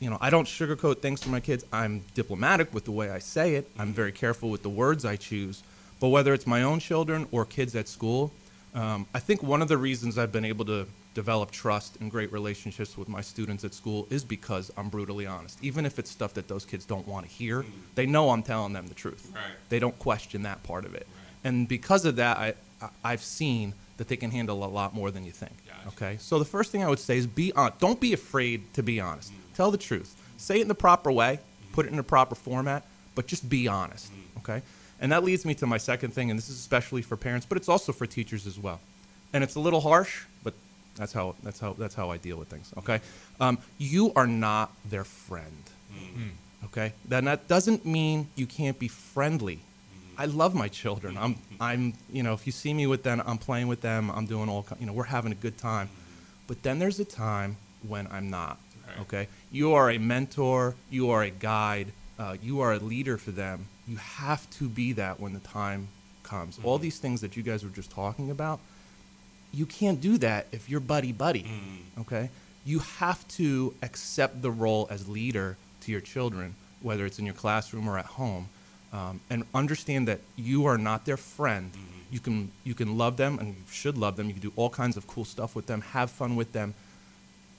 you 0.00 0.10
know, 0.10 0.18
I 0.20 0.30
don't 0.30 0.46
sugarcoat 0.46 1.00
things 1.00 1.20
to 1.20 1.28
my 1.28 1.40
kids. 1.40 1.64
I'm 1.72 2.02
diplomatic 2.14 2.72
with 2.74 2.84
the 2.86 2.90
way 2.92 3.10
I 3.10 3.18
say 3.18 3.54
it. 3.54 3.70
I'm 3.78 3.92
very 3.92 4.12
careful 4.12 4.50
with 4.50 4.62
the 4.62 4.68
words 4.70 5.04
I 5.04 5.16
choose. 5.16 5.62
But 6.00 6.08
whether 6.08 6.32
it's 6.32 6.46
my 6.46 6.62
own 6.62 6.80
children 6.80 7.28
or 7.30 7.44
kids 7.44 7.76
at 7.76 7.86
school, 7.86 8.32
um, 8.74 9.06
I 9.14 9.18
think 9.18 9.42
one 9.42 9.60
of 9.60 9.68
the 9.68 9.76
reasons 9.76 10.16
I've 10.16 10.32
been 10.32 10.44
able 10.46 10.64
to 10.66 10.86
develop 11.12 11.50
trust 11.50 11.96
and 12.00 12.10
great 12.10 12.32
relationships 12.32 12.96
with 12.96 13.08
my 13.08 13.20
students 13.20 13.64
at 13.64 13.74
school 13.74 14.06
is 14.10 14.24
because 14.24 14.70
I'm 14.78 14.88
brutally 14.88 15.26
honest. 15.26 15.58
Even 15.62 15.84
if 15.84 15.98
it's 15.98 16.10
stuff 16.10 16.32
that 16.34 16.48
those 16.48 16.64
kids 16.64 16.86
don't 16.86 17.06
want 17.06 17.26
to 17.26 17.32
hear, 17.32 17.64
they 17.94 18.06
know 18.06 18.30
I'm 18.30 18.42
telling 18.42 18.72
them 18.72 18.86
the 18.86 18.94
truth. 18.94 19.30
Right. 19.34 19.42
They 19.68 19.80
don't 19.80 19.98
question 19.98 20.42
that 20.44 20.62
part 20.62 20.84
of 20.86 20.94
it. 20.94 21.06
And 21.44 21.68
because 21.68 22.04
of 22.06 22.16
that, 22.16 22.38
I, 22.38 22.54
I- 22.80 22.88
I've 23.04 23.22
seen 23.22 23.74
that 23.98 24.08
they 24.08 24.16
can 24.16 24.30
handle 24.30 24.64
a 24.64 24.66
lot 24.66 24.94
more 24.94 25.10
than 25.10 25.24
you 25.24 25.32
think. 25.32 25.52
Okay? 25.88 26.16
So 26.20 26.38
the 26.38 26.44
first 26.46 26.70
thing 26.72 26.82
I 26.82 26.88
would 26.88 26.98
say 26.98 27.18
is 27.18 27.26
be 27.26 27.52
on. 27.52 27.72
Don't 27.80 28.00
be 28.00 28.14
afraid 28.14 28.72
to 28.74 28.82
be 28.82 28.98
honest. 29.00 29.32
Tell 29.60 29.70
the 29.70 29.76
truth. 29.76 30.16
Say 30.38 30.60
it 30.60 30.62
in 30.62 30.68
the 30.68 30.74
proper 30.74 31.12
way. 31.12 31.38
Put 31.72 31.84
it 31.84 31.90
in 31.90 31.98
the 31.98 32.02
proper 32.02 32.34
format. 32.34 32.82
But 33.14 33.26
just 33.26 33.46
be 33.46 33.68
honest. 33.68 34.10
Okay? 34.38 34.62
And 35.02 35.12
that 35.12 35.22
leads 35.22 35.44
me 35.44 35.54
to 35.56 35.66
my 35.66 35.76
second 35.76 36.14
thing, 36.14 36.30
and 36.30 36.38
this 36.38 36.48
is 36.48 36.56
especially 36.56 37.02
for 37.02 37.14
parents, 37.18 37.44
but 37.44 37.58
it's 37.58 37.68
also 37.68 37.92
for 37.92 38.06
teachers 38.06 38.46
as 38.46 38.58
well. 38.58 38.80
And 39.34 39.44
it's 39.44 39.56
a 39.56 39.60
little 39.60 39.82
harsh, 39.82 40.24
but 40.42 40.54
that's 40.96 41.12
how 41.12 41.34
that's 41.42 41.60
how 41.60 41.74
that's 41.74 41.94
how 41.94 42.08
I 42.10 42.16
deal 42.16 42.38
with 42.38 42.48
things. 42.48 42.72
Okay? 42.78 43.00
Um, 43.38 43.58
you 43.76 44.14
are 44.16 44.26
not 44.26 44.72
their 44.88 45.04
friend. 45.04 45.64
Okay? 46.64 46.94
Then 47.04 47.26
that 47.26 47.46
doesn't 47.46 47.84
mean 47.84 48.28
you 48.36 48.46
can't 48.46 48.78
be 48.78 48.88
friendly. 48.88 49.60
I 50.16 50.24
love 50.24 50.54
my 50.54 50.68
children. 50.68 51.18
I'm, 51.18 51.36
I'm, 51.60 51.92
you 52.10 52.22
know, 52.22 52.32
if 52.32 52.46
you 52.46 52.52
see 52.52 52.72
me 52.72 52.86
with 52.86 53.02
them, 53.02 53.22
I'm 53.26 53.36
playing 53.36 53.68
with 53.68 53.82
them. 53.82 54.10
I'm 54.10 54.24
doing 54.24 54.48
all, 54.48 54.64
you 54.80 54.86
know, 54.86 54.94
we're 54.94 55.04
having 55.04 55.32
a 55.32 55.40
good 55.46 55.58
time. 55.58 55.90
But 56.46 56.62
then 56.62 56.78
there's 56.78 56.98
a 56.98 57.04
time 57.04 57.58
when 57.86 58.08
I'm 58.10 58.30
not. 58.30 58.56
Okay? 59.00 59.28
You 59.50 59.74
are 59.74 59.90
a 59.90 59.98
mentor. 59.98 60.74
You 60.90 61.10
are 61.10 61.22
a 61.22 61.30
guide. 61.30 61.88
Uh, 62.18 62.36
you 62.42 62.60
are 62.60 62.72
a 62.72 62.78
leader 62.78 63.16
for 63.16 63.30
them. 63.30 63.66
You 63.86 63.96
have 63.96 64.48
to 64.58 64.68
be 64.68 64.92
that 64.94 65.18
when 65.20 65.32
the 65.32 65.40
time 65.40 65.88
comes. 66.22 66.58
All 66.62 66.78
these 66.78 66.98
things 66.98 67.20
that 67.22 67.36
you 67.36 67.42
guys 67.42 67.64
were 67.64 67.70
just 67.70 67.90
talking 67.90 68.30
about, 68.30 68.60
you 69.52 69.66
can't 69.66 70.00
do 70.00 70.18
that 70.18 70.46
if 70.52 70.68
you're 70.70 70.80
buddy 70.80 71.12
buddy. 71.12 71.46
Okay? 72.00 72.30
You 72.64 72.80
have 72.80 73.26
to 73.28 73.74
accept 73.82 74.42
the 74.42 74.50
role 74.50 74.86
as 74.90 75.08
leader 75.08 75.56
to 75.82 75.92
your 75.92 76.00
children, 76.00 76.54
whether 76.82 77.06
it's 77.06 77.18
in 77.18 77.24
your 77.24 77.34
classroom 77.34 77.88
or 77.88 77.98
at 77.98 78.04
home, 78.04 78.48
um, 78.92 79.20
and 79.30 79.44
understand 79.54 80.06
that 80.08 80.20
you 80.36 80.66
are 80.66 80.78
not 80.78 81.06
their 81.06 81.16
friend. 81.16 81.70
You 82.10 82.20
can 82.20 82.50
you 82.64 82.74
can 82.74 82.98
love 82.98 83.16
them 83.16 83.38
and 83.38 83.48
you 83.48 83.62
should 83.70 83.96
love 83.96 84.16
them. 84.16 84.26
You 84.26 84.34
can 84.34 84.42
do 84.42 84.52
all 84.56 84.70
kinds 84.70 84.96
of 84.96 85.06
cool 85.06 85.24
stuff 85.24 85.54
with 85.54 85.66
them, 85.66 85.80
have 85.80 86.10
fun 86.10 86.36
with 86.36 86.52
them, 86.52 86.74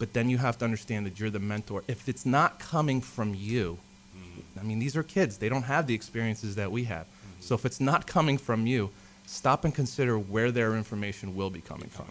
but 0.01 0.13
then 0.13 0.31
you 0.31 0.39
have 0.39 0.57
to 0.57 0.65
understand 0.65 1.05
that 1.05 1.19
you're 1.19 1.29
the 1.29 1.37
mentor. 1.37 1.83
If 1.87 2.09
it's 2.09 2.25
not 2.25 2.57
coming 2.57 3.01
from 3.01 3.35
you, 3.35 3.77
I 4.59 4.63
mean, 4.63 4.79
these 4.79 4.97
are 4.97 5.03
kids. 5.03 5.37
They 5.37 5.47
don't 5.47 5.61
have 5.61 5.85
the 5.85 5.93
experiences 5.93 6.55
that 6.55 6.71
we 6.71 6.85
have. 6.85 7.05
So 7.39 7.53
if 7.53 7.67
it's 7.67 7.79
not 7.79 8.07
coming 8.07 8.39
from 8.39 8.65
you, 8.65 8.89
stop 9.27 9.63
and 9.63 9.75
consider 9.75 10.17
where 10.17 10.49
their 10.49 10.75
information 10.75 11.35
will 11.35 11.51
be 11.51 11.61
coming 11.61 11.89
from. 11.89 12.07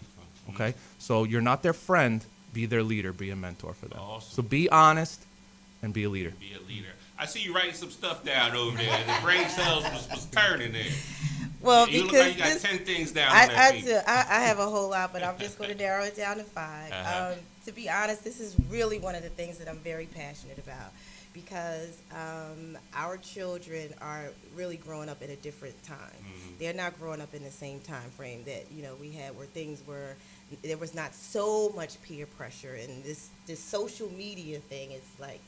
Okay? 0.50 0.74
So 1.00 1.24
you're 1.24 1.40
not 1.40 1.64
their 1.64 1.72
friend, 1.72 2.24
be 2.52 2.64
their 2.64 2.84
leader, 2.84 3.12
be 3.12 3.30
a 3.30 3.36
mentor 3.36 3.74
for 3.74 3.86
them. 3.86 3.98
Awesome. 4.00 4.36
So 4.36 4.42
be 4.42 4.70
honest 4.70 5.24
and 5.82 5.92
be 5.92 6.04
a 6.04 6.08
leader. 6.08 6.32
Be 6.38 6.52
a 6.54 6.68
leader. 6.68 6.94
I 7.18 7.26
see 7.26 7.40
you 7.40 7.52
writing 7.52 7.74
some 7.74 7.90
stuff 7.90 8.24
down 8.24 8.54
over 8.54 8.76
there. 8.76 9.00
The 9.04 9.20
brain 9.20 9.48
cells 9.48 9.82
was, 9.82 10.08
was 10.10 10.26
turning 10.26 10.70
there. 10.70 10.84
Well, 11.60 11.88
you 11.88 12.02
look 12.02 12.12
because 12.12 12.26
like 12.28 12.36
you 12.36 12.42
got 12.42 12.52
this- 12.52 12.62
ten 12.62 12.78
things 12.78 13.10
down 13.10 13.34
I, 13.34 13.42
on 13.42 13.48
that 13.48 13.74
I 13.74 13.80
do. 13.80 13.98
I, 14.06 14.26
I 14.30 14.40
have 14.42 14.60
a 14.60 14.66
whole 14.66 14.90
lot, 14.90 15.12
but 15.12 15.24
I'm 15.24 15.38
just 15.38 15.58
going 15.58 15.70
to 15.70 15.76
narrow 15.76 16.04
it 16.04 16.16
down 16.16 16.36
to 16.36 16.44
5 16.44 16.92
Uh-huh. 16.92 17.32
Um, 17.32 17.38
to 17.66 17.72
be 17.72 17.88
honest, 17.88 18.24
this 18.24 18.40
is 18.40 18.56
really 18.68 18.98
one 18.98 19.14
of 19.14 19.22
the 19.22 19.28
things 19.28 19.58
that 19.58 19.68
I'm 19.68 19.78
very 19.78 20.06
passionate 20.06 20.58
about 20.58 20.92
because 21.32 21.98
um, 22.12 22.76
our 22.94 23.16
children 23.16 23.94
are 24.00 24.30
really 24.56 24.76
growing 24.76 25.08
up 25.08 25.22
at 25.22 25.30
a 25.30 25.36
different 25.36 25.80
time. 25.84 25.96
Mm-hmm. 25.98 26.54
They're 26.58 26.74
not 26.74 26.98
growing 26.98 27.20
up 27.20 27.34
in 27.34 27.44
the 27.44 27.50
same 27.50 27.80
time 27.80 28.10
frame 28.10 28.42
that 28.44 28.66
you 28.72 28.82
know 28.82 28.94
we 29.00 29.12
had, 29.12 29.36
where 29.36 29.46
things 29.46 29.82
were 29.86 30.16
there 30.62 30.76
was 30.76 30.94
not 30.94 31.14
so 31.14 31.70
much 31.76 32.00
peer 32.02 32.26
pressure 32.26 32.74
and 32.74 33.04
this 33.04 33.28
this 33.46 33.60
social 33.60 34.10
media 34.10 34.58
thing. 34.58 34.92
is 34.92 35.02
like 35.20 35.40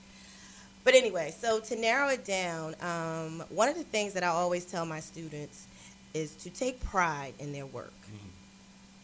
but 0.84 0.94
anyway, 0.94 1.32
so 1.36 1.60
to 1.60 1.76
narrow 1.76 2.08
it 2.08 2.24
down, 2.24 2.74
um, 2.80 3.44
one 3.50 3.68
of 3.68 3.76
the 3.76 3.84
things 3.84 4.14
that 4.14 4.24
I 4.24 4.28
always 4.28 4.64
tell 4.64 4.84
my 4.84 4.98
students 4.98 5.66
is 6.12 6.34
to 6.36 6.50
take 6.50 6.80
pride 6.80 7.34
in 7.38 7.52
their 7.52 7.66
work. 7.66 7.92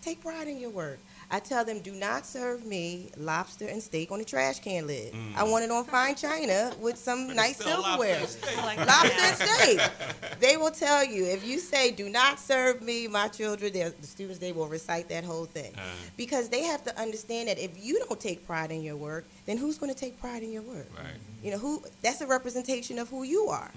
Take 0.03 0.21
pride 0.23 0.49
in 0.49 0.59
your 0.59 0.71
work. 0.71 0.99
I 1.31 1.41
tell 1.41 1.63
them, 1.63 1.81
do 1.81 1.93
not 1.93 2.25
serve 2.25 2.65
me 2.65 3.11
lobster 3.19 3.67
and 3.67 3.83
steak 3.83 4.11
on 4.11 4.19
a 4.19 4.25
trash 4.25 4.61
can 4.61 4.87
lid. 4.87 5.15
I 5.37 5.43
want 5.43 5.63
it 5.63 5.71
on 5.71 5.85
fine 5.85 6.15
china 6.15 6.73
with 6.81 6.97
some 6.97 7.35
nice 7.43 7.57
still 7.57 7.83
lobster 7.83 7.91
silverware. 8.07 8.19
and 8.21 8.29
steak. 8.29 8.59
I 8.59 8.65
like 8.65 8.79
Lobster 8.87 9.21
and 9.21 9.37
steak. 9.37 9.81
They 10.41 10.57
will 10.57 10.71
tell 10.71 11.05
you 11.05 11.27
if 11.27 11.47
you 11.47 11.59
say, 11.59 11.91
"Do 11.91 12.09
not 12.09 12.39
serve 12.41 12.81
me," 12.81 13.09
my 13.09 13.29
children, 13.29 13.73
the 13.73 13.93
students, 14.07 14.39
they 14.39 14.53
will 14.53 14.69
recite 14.69 15.09
that 15.11 15.25
whole 15.25 15.45
thing 15.47 15.73
Uh, 15.77 15.81
because 16.17 16.49
they 16.49 16.63
have 16.63 16.83
to 16.85 16.99
understand 16.99 17.49
that 17.49 17.59
if 17.59 17.73
you 17.77 17.99
don't 18.07 18.19
take 18.21 18.47
pride 18.47 18.71
in 18.71 18.83
your 18.83 18.97
work, 18.97 19.25
then 19.47 19.57
who's 19.59 19.77
going 19.79 19.93
to 19.93 19.99
take 19.99 20.19
pride 20.21 20.43
in 20.43 20.51
your 20.53 20.63
work? 20.63 20.87
right. 20.97 21.13
You 21.43 21.51
know, 21.51 21.59
who 21.59 21.83
that's 22.03 22.21
a 22.23 22.27
representation 22.27 22.99
of 22.99 23.09
who 23.11 23.23
you 23.25 23.49
are. 23.49 23.71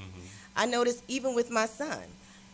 I 0.55 0.65
notice 0.67 1.01
even 1.07 1.35
with 1.35 1.49
my 1.49 1.65
son, 1.65 2.03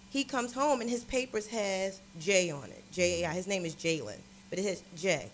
he 0.09 0.23
comes 0.23 0.53
home 0.53 0.81
and 0.81 0.89
his 0.89 1.03
papers 1.03 1.47
has 1.47 1.99
J 2.19 2.49
on 2.49 2.65
it. 2.65 2.83
J 2.91 3.21
A 3.23 3.29
I. 3.29 3.33
His 3.33 3.45
name 3.47 3.63
is 3.65 3.75
Jalen, 3.75 4.19
but 4.49 4.59
it 4.59 4.65
has 4.65 4.83
J. 4.95 5.29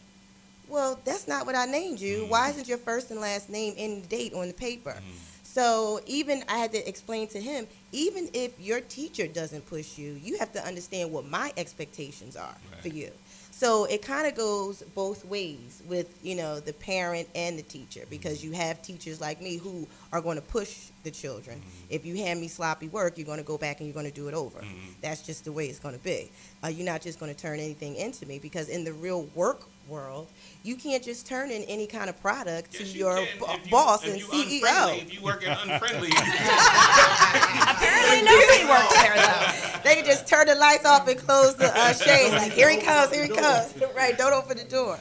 Well, 0.67 0.99
that's 1.05 1.27
not 1.27 1.45
what 1.45 1.55
I 1.55 1.65
named 1.65 1.99
you. 1.99 2.23
Mm. 2.23 2.29
Why 2.29 2.49
isn't 2.49 2.67
your 2.67 2.77
first 2.77 3.11
and 3.11 3.19
last 3.19 3.49
name 3.49 3.73
in 3.77 4.01
the 4.01 4.07
date 4.07 4.33
on 4.33 4.47
the 4.47 4.53
paper? 4.53 4.95
Mm. 4.97 5.33
So 5.43 5.99
even 6.07 6.43
I 6.49 6.57
had 6.57 6.71
to 6.71 6.89
explain 6.89 7.27
to 7.27 7.39
him, 7.39 7.67
even 7.91 8.27
if 8.33 8.59
your 8.59 8.81
teacher 8.81 9.27
doesn't 9.27 9.67
push 9.67 9.99
you, 9.99 10.13
you 10.23 10.39
have 10.39 10.51
to 10.53 10.65
understand 10.65 11.11
what 11.11 11.27
my 11.27 11.53
expectations 11.57 12.35
are 12.35 12.55
for 12.81 12.87
you. 12.87 13.11
So 13.55 13.85
it 13.85 14.01
kind 14.01 14.25
of 14.25 14.35
goes 14.35 14.81
both 14.95 15.23
ways 15.25 15.83
with 15.87 16.17
you 16.23 16.35
know 16.35 16.59
the 16.59 16.73
parent 16.73 17.29
and 17.35 17.57
the 17.57 17.61
teacher 17.61 18.03
because 18.09 18.39
mm-hmm. 18.39 18.53
you 18.53 18.59
have 18.59 18.81
teachers 18.81 19.21
like 19.21 19.41
me 19.41 19.57
who 19.57 19.87
are 20.11 20.21
going 20.21 20.37
to 20.37 20.41
push 20.41 20.89
the 21.03 21.11
children. 21.11 21.59
Mm-hmm. 21.59 21.85
If 21.91 22.03
you 22.03 22.15
hand 22.17 22.41
me 22.41 22.47
sloppy 22.47 22.87
work, 22.87 23.15
you're 23.15 23.27
going 23.27 23.37
to 23.37 23.43
go 23.43 23.59
back 23.59 23.79
and 23.79 23.87
you're 23.87 23.93
going 23.93 24.07
to 24.07 24.11
do 24.11 24.27
it 24.27 24.33
over. 24.33 24.59
Mm-hmm. 24.59 24.93
That's 25.01 25.21
just 25.21 25.45
the 25.45 25.51
way 25.51 25.67
it's 25.67 25.77
going 25.77 25.95
to 25.95 26.03
be. 26.03 26.31
Uh, 26.63 26.69
you're 26.69 26.85
not 26.85 27.01
just 27.01 27.19
going 27.19 27.33
to 27.33 27.39
turn 27.39 27.59
anything 27.59 27.95
into 27.95 28.25
me 28.25 28.39
because 28.39 28.69
in 28.69 28.83
the 28.83 28.93
real 28.93 29.29
work 29.35 29.67
world, 29.87 30.27
you 30.63 30.75
can't 30.75 31.03
just 31.03 31.25
turn 31.27 31.51
in 31.51 31.63
any 31.63 31.87
kind 31.87 32.09
of 32.09 32.19
product 32.21 32.71
to 32.73 32.83
Yes, 32.83 32.93
you 32.93 32.99
your 33.01 33.15
can. 33.17 33.27
bo- 33.39 33.53
you- 33.63 33.71
boss 33.71 34.05
and 34.07 34.21
CEO. 34.21 34.97
If 35.01 35.13
you 35.13 35.21
work 35.21 35.45
at 35.47 35.57
unfriendly, 35.67 36.09
Apparently 36.11 38.23
nobody 38.23 38.65
works 38.69 38.93
there 39.01 39.15
though. 39.15 39.79
They 39.83 39.95
can 39.95 40.05
just 40.05 40.27
turn 40.27 40.47
the 40.47 40.55
lights 40.55 40.85
off 40.85 41.07
and 41.07 41.17
close 41.19 41.55
the 41.55 41.71
uh, 41.77 41.93
shades. 41.93 42.33
Like, 42.33 42.53
here 42.53 42.69
he 42.69 42.77
comes, 42.77 43.13
here 43.13 43.23
he 43.25 43.29
comes. 43.29 43.73
Right, 43.95 44.17
don't 44.17 44.33
open 44.33 44.57
the 44.57 44.63
door. 44.63 44.97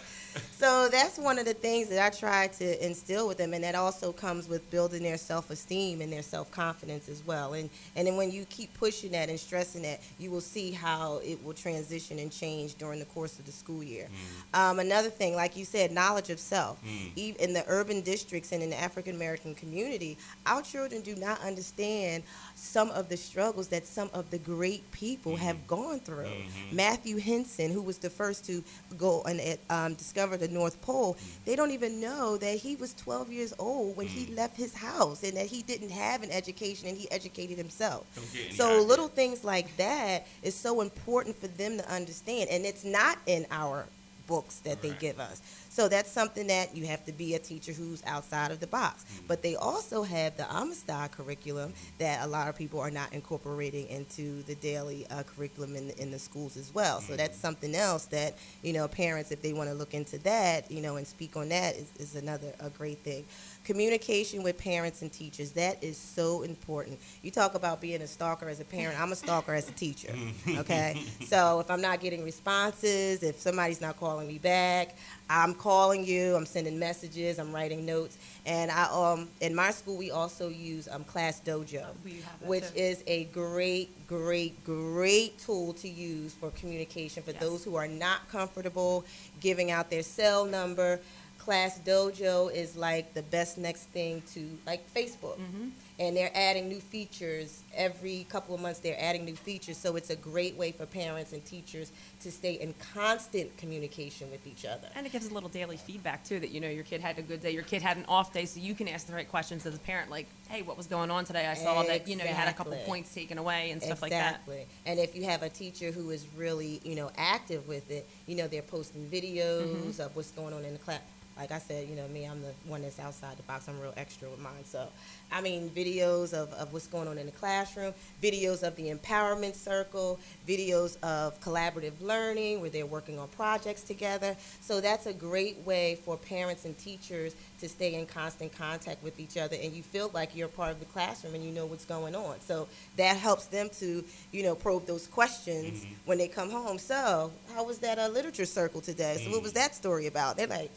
So 0.63 0.89
that's 0.89 1.19
one 1.19 1.41
of 1.41 1.45
the 1.45 1.55
things 1.55 1.89
that 1.89 1.99
I 2.01 2.17
try 2.17 2.47
to 2.47 2.87
instill 2.87 3.27
with 3.27 3.37
them, 3.37 3.53
and 3.53 3.65
that 3.65 3.75
also 3.75 4.13
comes 4.13 4.49
with 4.49 4.71
building 4.71 5.03
their 5.03 5.17
self-esteem 5.17 6.01
and 6.01 6.13
their 6.13 6.23
self-confidence 6.23 7.09
as 7.09 7.27
well. 7.27 7.55
And 7.55 7.69
and 7.97 8.07
then 8.07 8.17
when 8.17 8.31
you 8.31 8.45
keep 8.45 8.73
pushing 8.75 9.11
that 9.11 9.29
and 9.29 9.41
stressing 9.41 9.83
that, 9.83 10.01
you 10.21 10.31
will 10.31 10.41
see 10.41 10.71
how 10.71 11.17
it 11.25 11.43
will 11.45 11.53
transition 11.53 12.21
and 12.21 12.31
change 12.31 12.77
during 12.77 13.01
the 13.01 13.07
course 13.07 13.41
of 13.41 13.45
the 13.47 13.51
school 13.51 13.83
year. 13.83 14.07
Um, 14.55 14.79
another 14.79 15.11
thing, 15.11 15.35
like 15.35 15.57
you 15.57 15.65
said, 15.65 15.91
knowledge 15.91 16.31
of 16.31 16.39
self. 16.39 16.79
E- 17.17 17.35
In 17.41 17.55
the 17.55 17.65
urban 17.67 18.01
districts 18.03 18.53
and 18.53 18.63
in 18.63 18.71
the 18.71 18.81
African 18.81 19.17
American 19.17 19.57
community, 19.57 20.17
our 20.47 20.63
children 20.63 21.01
do 21.03 21.17
not 21.17 21.41
understand 21.41 22.23
some 22.63 22.91
of 22.93 23.09
the 23.09 23.17
struggles 23.17 23.69
that 23.69 23.87
some 23.87 24.09
of 24.15 24.31
the 24.31 24.39
great 24.39 24.91
people 24.93 25.37
have 25.37 25.57
mm-hmm. 25.57 25.67
gone 25.67 26.01
through. 26.01 26.25
Mm-hmm. 26.25 26.77
Matthew 26.77 27.19
Henson, 27.19 27.73
who 27.73 27.83
was 27.83 27.99
the 27.99 28.09
first 28.09 28.45
to 28.47 28.63
go 28.97 29.23
and 29.23 29.41
uh, 29.41 29.75
um, 29.75 29.95
discover 29.95 30.37
the 30.37 30.49
North 30.49 30.81
Pole, 30.81 31.15
mm-hmm. 31.15 31.45
they 31.45 31.57
don't 31.57 31.73
even 31.73 32.01
know 32.01 32.37
that 32.37 32.57
he 32.57 32.77
was 32.77 32.95
12 32.95 33.33
years 33.33 33.53
old 33.59 33.97
when 33.97 34.07
he 34.07 34.33
left 34.35 34.57
his 34.57 34.75
house 34.75 35.25
and 35.25 35.37
that 35.37 35.47
he 35.47 35.63
didn't 35.63 35.91
have 35.91 36.23
an 36.23 36.31
education 36.31 36.89
and 36.89 36.97
he 36.97 37.11
educated 37.11 37.59
himself. 37.59 38.07
Don't 38.15 38.33
get 38.33 38.47
any 38.47 38.55
So 38.55 38.69
idea. 38.69 38.83
little 38.83 39.09
things 39.09 39.45
like 39.45 39.77
that 39.77 40.27
is 40.43 40.55
so 40.55 40.81
important 40.81 41.37
for 41.37 41.49
them 41.49 41.79
to 41.79 41.93
understand, 41.93 42.49
and 42.49 42.65
it's 42.65 42.85
not 42.85 43.19
in 43.27 43.45
our 43.51 43.87
books 44.29 44.61
that 44.61 44.81
they 44.81 44.91
give 45.01 45.19
us. 45.19 45.43
So 45.73 45.89
that's 45.89 46.11
something 46.13 46.49
that 46.49 46.77
you 46.77 46.85
have 46.87 47.03
to 47.07 47.13
be 47.13 47.35
a 47.35 47.39
teacher 47.39 47.73
who's 47.73 48.03
outside 48.05 48.51
of 48.51 48.61
the 48.61 48.67
box. 48.67 49.05
Mm-hmm. 49.05 49.27
But 49.27 49.43
they 49.43 49.57
also 49.57 50.03
have 50.03 50.37
the 50.37 50.45
Amistad 50.55 51.13
curriculum 51.13 51.73
that 51.99 52.23
a 52.23 52.27
lot 52.27 52.49
of 52.49 52.57
people 52.59 52.79
are 52.79 52.91
not 52.91 53.11
incorporating 53.15 53.89
into 53.89 54.43
the 54.43 54.55
daily 54.57 55.07
uh, 55.11 55.23
curriculum 55.23 55.75
in 55.75 55.89
the, 55.89 56.03
in 56.03 56.11
the 56.11 56.19
schools 56.19 56.59
as 56.59 56.75
well. 56.75 57.01
So 57.01 57.17
that's 57.17 57.33
Mm-hmm. 57.33 57.41
something 57.47 57.75
else 57.75 58.05
that 58.07 58.37
you 58.63 58.75
know 58.75 58.87
parents, 58.87 59.31
if 59.33 59.41
they 59.41 59.55
want 59.55 59.71
to 59.71 59.75
look 59.75 59.95
into 59.95 60.19
that, 60.19 60.71
you 60.71 60.83
know, 60.83 60.97
and 60.97 61.07
speak 61.07 61.37
on 61.39 61.49
that, 61.49 61.75
is, 61.77 61.91
is 61.99 62.17
another 62.17 62.53
a 62.61 62.69
great 62.69 62.99
thing. 62.99 63.25
Communication 63.65 64.43
with 64.43 64.59
parents 64.59 65.03
and 65.03 65.13
teachers 65.13 65.53
that 65.53 65.83
is 65.85 65.97
so 65.97 66.43
important. 66.43 66.99
You 67.23 67.31
talk 67.31 67.55
about 67.55 67.81
being 67.81 68.03
a 68.03 68.09
stalker 68.09 68.49
as 68.49 68.59
a 68.59 68.65
parent. 68.65 69.01
I'm 69.01 69.13
a 69.13 69.17
stalker 69.17 69.55
as 69.55 69.69
a 69.69 69.73
teacher. 69.73 70.13
Okay, 70.63 71.01
so 71.27 71.61
if 71.61 71.71
I'm 71.71 71.81
not 71.81 72.01
getting 72.01 72.25
responses, 72.25 73.23
if 73.23 73.39
somebody's 73.41 73.81
not 73.81 73.99
calling 73.99 74.27
me 74.27 74.39
back, 74.39 74.97
I'm 75.31 75.55
calling 75.55 76.05
you. 76.05 76.35
I'm 76.35 76.45
sending 76.47 76.79
messages. 76.79 77.39
I'm 77.39 77.53
writing 77.55 77.87
notes. 77.87 78.19
And 78.47 78.71
I 78.71 78.85
um 78.91 79.29
in 79.41 79.55
my 79.55 79.71
school 79.71 79.97
we 79.97 80.11
also 80.11 80.49
use 80.49 80.89
um 80.91 81.05
Class 81.05 81.41
Dojo, 81.45 81.87
We 82.05 82.23
which 82.45 82.65
too. 82.65 82.77
is 82.81 83.05
a 83.07 83.25
great, 83.27 84.07
great, 84.09 84.63
great 84.65 85.39
tool 85.39 85.73
to 85.75 85.89
use 85.89 86.35
for 86.35 86.51
communication 86.51 87.23
for 87.23 87.31
Yes. 87.31 87.41
those 87.41 87.65
who 87.65 87.77
are 87.77 87.89
not 87.89 88.29
comfortable 88.29 89.05
giving 89.41 89.71
out 89.71 89.89
their 89.89 90.03
cell 90.03 90.45
number. 90.45 91.01
Class 91.45 91.81
Dojo 91.85 92.53
is 92.55 92.77
like 92.77 93.15
the 93.15 93.23
best 93.23 93.59
next 93.59 93.85
thing 93.89 94.23
to 94.33 94.49
like 94.65 94.83
Facebook. 94.95 95.39
Mm-hmm. 95.39 95.69
and 95.99 96.17
they're 96.17 96.31
adding 96.35 96.69
new 96.69 96.81
features 96.81 97.63
every 97.75 98.27
couple 98.29 98.55
of 98.55 98.61
months. 98.61 98.79
They're 98.81 99.01
adding 99.01 99.25
new 99.25 99.35
features, 99.37 99.77
so 99.77 99.97
it's 99.97 100.11
a 100.11 100.17
great 100.17 100.57
way 100.57 100.71
for 100.73 100.87
parents 100.87 101.33
and 101.33 101.45
teachers 101.45 101.91
to 102.21 102.31
stay 102.31 102.55
in 102.55 102.75
constant 102.95 103.57
communication 103.57 104.31
with 104.31 104.47
each 104.47 104.65
other. 104.65 104.89
And 104.95 105.05
it 105.07 105.11
gives 105.13 105.29
a 105.31 105.35
little 105.35 105.49
daily 105.49 105.77
feedback 105.77 106.25
too, 106.25 106.39
that 106.41 106.51
you 106.51 106.61
know 106.61 106.69
your 106.69 106.85
kid 106.85 107.01
had 107.01 107.19
a 107.19 107.23
good 107.23 107.43
day, 107.43 107.51
your 107.51 107.63
kid 107.65 107.83
had 107.83 107.97
an 107.97 108.05
off 108.09 108.33
day, 108.33 108.45
so 108.47 108.61
you 108.61 108.75
can 108.75 108.87
ask 108.89 109.07
the 109.09 109.13
right 109.13 109.29
questions 109.29 109.67
as 109.67 109.75
a 109.75 109.79
parent, 109.81 110.11
like, 110.11 110.27
hey, 110.49 110.63
what 110.63 110.77
was 110.77 110.87
going 110.87 111.11
on 111.11 111.25
today? 111.25 111.47
I 111.49 111.55
saw 111.55 111.83
that 111.83 112.07
you 112.09 112.15
know 112.17 112.25
you 112.25 112.31
had 112.35 112.49
a 112.49 112.53
couple 112.53 112.77
points 112.87 113.13
taken 113.13 113.37
away 113.39 113.73
and 113.73 113.83
stuff 113.83 114.01
like 114.01 114.13
that. 114.13 114.35
Exactly. 114.47 114.67
And 114.87 115.01
if 115.01 115.17
you 115.17 115.25
have 115.25 115.43
a 115.43 115.49
teacher 115.49 115.91
who 115.91 116.11
is 116.11 116.25
really, 116.37 116.81
you 116.85 116.95
know, 116.95 117.11
active 117.17 117.67
with 117.67 117.91
it, 117.91 118.09
you 118.27 118.37
know, 118.37 118.47
they're 118.47 118.63
posting 118.63 119.07
videos 119.07 119.63
Mm-hmm. 119.63 120.03
of 120.03 120.15
what's 120.17 120.31
going 120.31 120.55
on 120.55 120.65
in 120.65 120.73
the 120.73 120.79
class. 120.79 121.01
Like 121.37 121.51
I 121.51 121.59
said, 121.59 121.89
you 121.89 121.97
know, 121.97 122.07
me, 122.09 122.25
I'm 122.25 122.43
the 122.43 122.53
one 122.67 122.83
that's 122.83 122.99
outside 122.99 123.37
the 123.37 123.43
box. 123.45 123.69
I'm 123.69 123.81
real 123.81 123.95
extra 123.97 124.29
with 124.29 124.39
mine. 124.39 124.65
So, 124.65 124.87
I 125.31 125.41
mean, 125.41 125.71
videos 125.71 126.35
of, 126.35 126.53
of 126.55 126.73
what's 126.73 126.87
going 126.87 127.09
on 127.09 127.19
in 127.19 127.27
the 127.27 127.33
classroom, 127.33 127.95
videos 128.23 128.63
of 128.63 128.77
the 128.77 128.93
empowerment 128.93 129.55
circle, 129.55 130.21
videos 130.47 131.03
of 131.03 131.41
collaborative 131.41 131.93
learning 132.01 132.61
where 132.61 132.71
they're 132.71 132.87
working 132.87 133.19
on 133.19 133.29
projects 133.29 133.83
together. 133.83 134.37
So 134.61 134.81
that's 134.81 135.07
a 135.07 135.13
great 135.13 135.59
way 135.65 135.99
for 136.05 136.17
parents 136.17 136.65
and 136.65 136.77
teachers 136.79 137.35
to 137.61 137.69
stay 137.69 137.95
in 137.95 138.07
constant 138.07 138.57
contact 138.57 139.03
with 139.03 139.19
each 139.19 139.37
other 139.37 139.57
and 139.61 139.73
you 139.73 139.83
feel 139.83 140.11
like 140.13 140.37
you're 140.37 140.49
part 140.49 140.73
of 140.73 140.81
the 140.81 140.87
classroom 140.87 141.35
and 141.35 141.45
you 141.45 141.51
know 141.51 141.67
what's 141.67 141.85
going 141.85 142.15
on. 142.15 142.41
So 142.41 142.69
that 142.97 143.17
helps 143.17 143.47
them 143.47 143.71
to, 143.79 144.05
you 144.33 144.43
know, 144.43 144.55
probe 144.55 144.87
those 144.87 145.07
questions 145.07 145.87
when 146.05 146.19
they 146.19 146.29
come 146.29 146.51
home. 146.51 146.79
So, 146.79 147.33
how 147.55 147.65
was 147.65 147.79
that 147.79 147.99
uh, 147.99 148.09
literature 148.09 148.45
circle 148.45 148.81
today? 148.81 149.23
So, 149.25 149.31
what 149.31 149.43
was 149.43 149.53
that 149.55 149.75
story 149.75 150.07
about? 150.07 150.37
They're 150.37 150.47
like, 150.47 150.71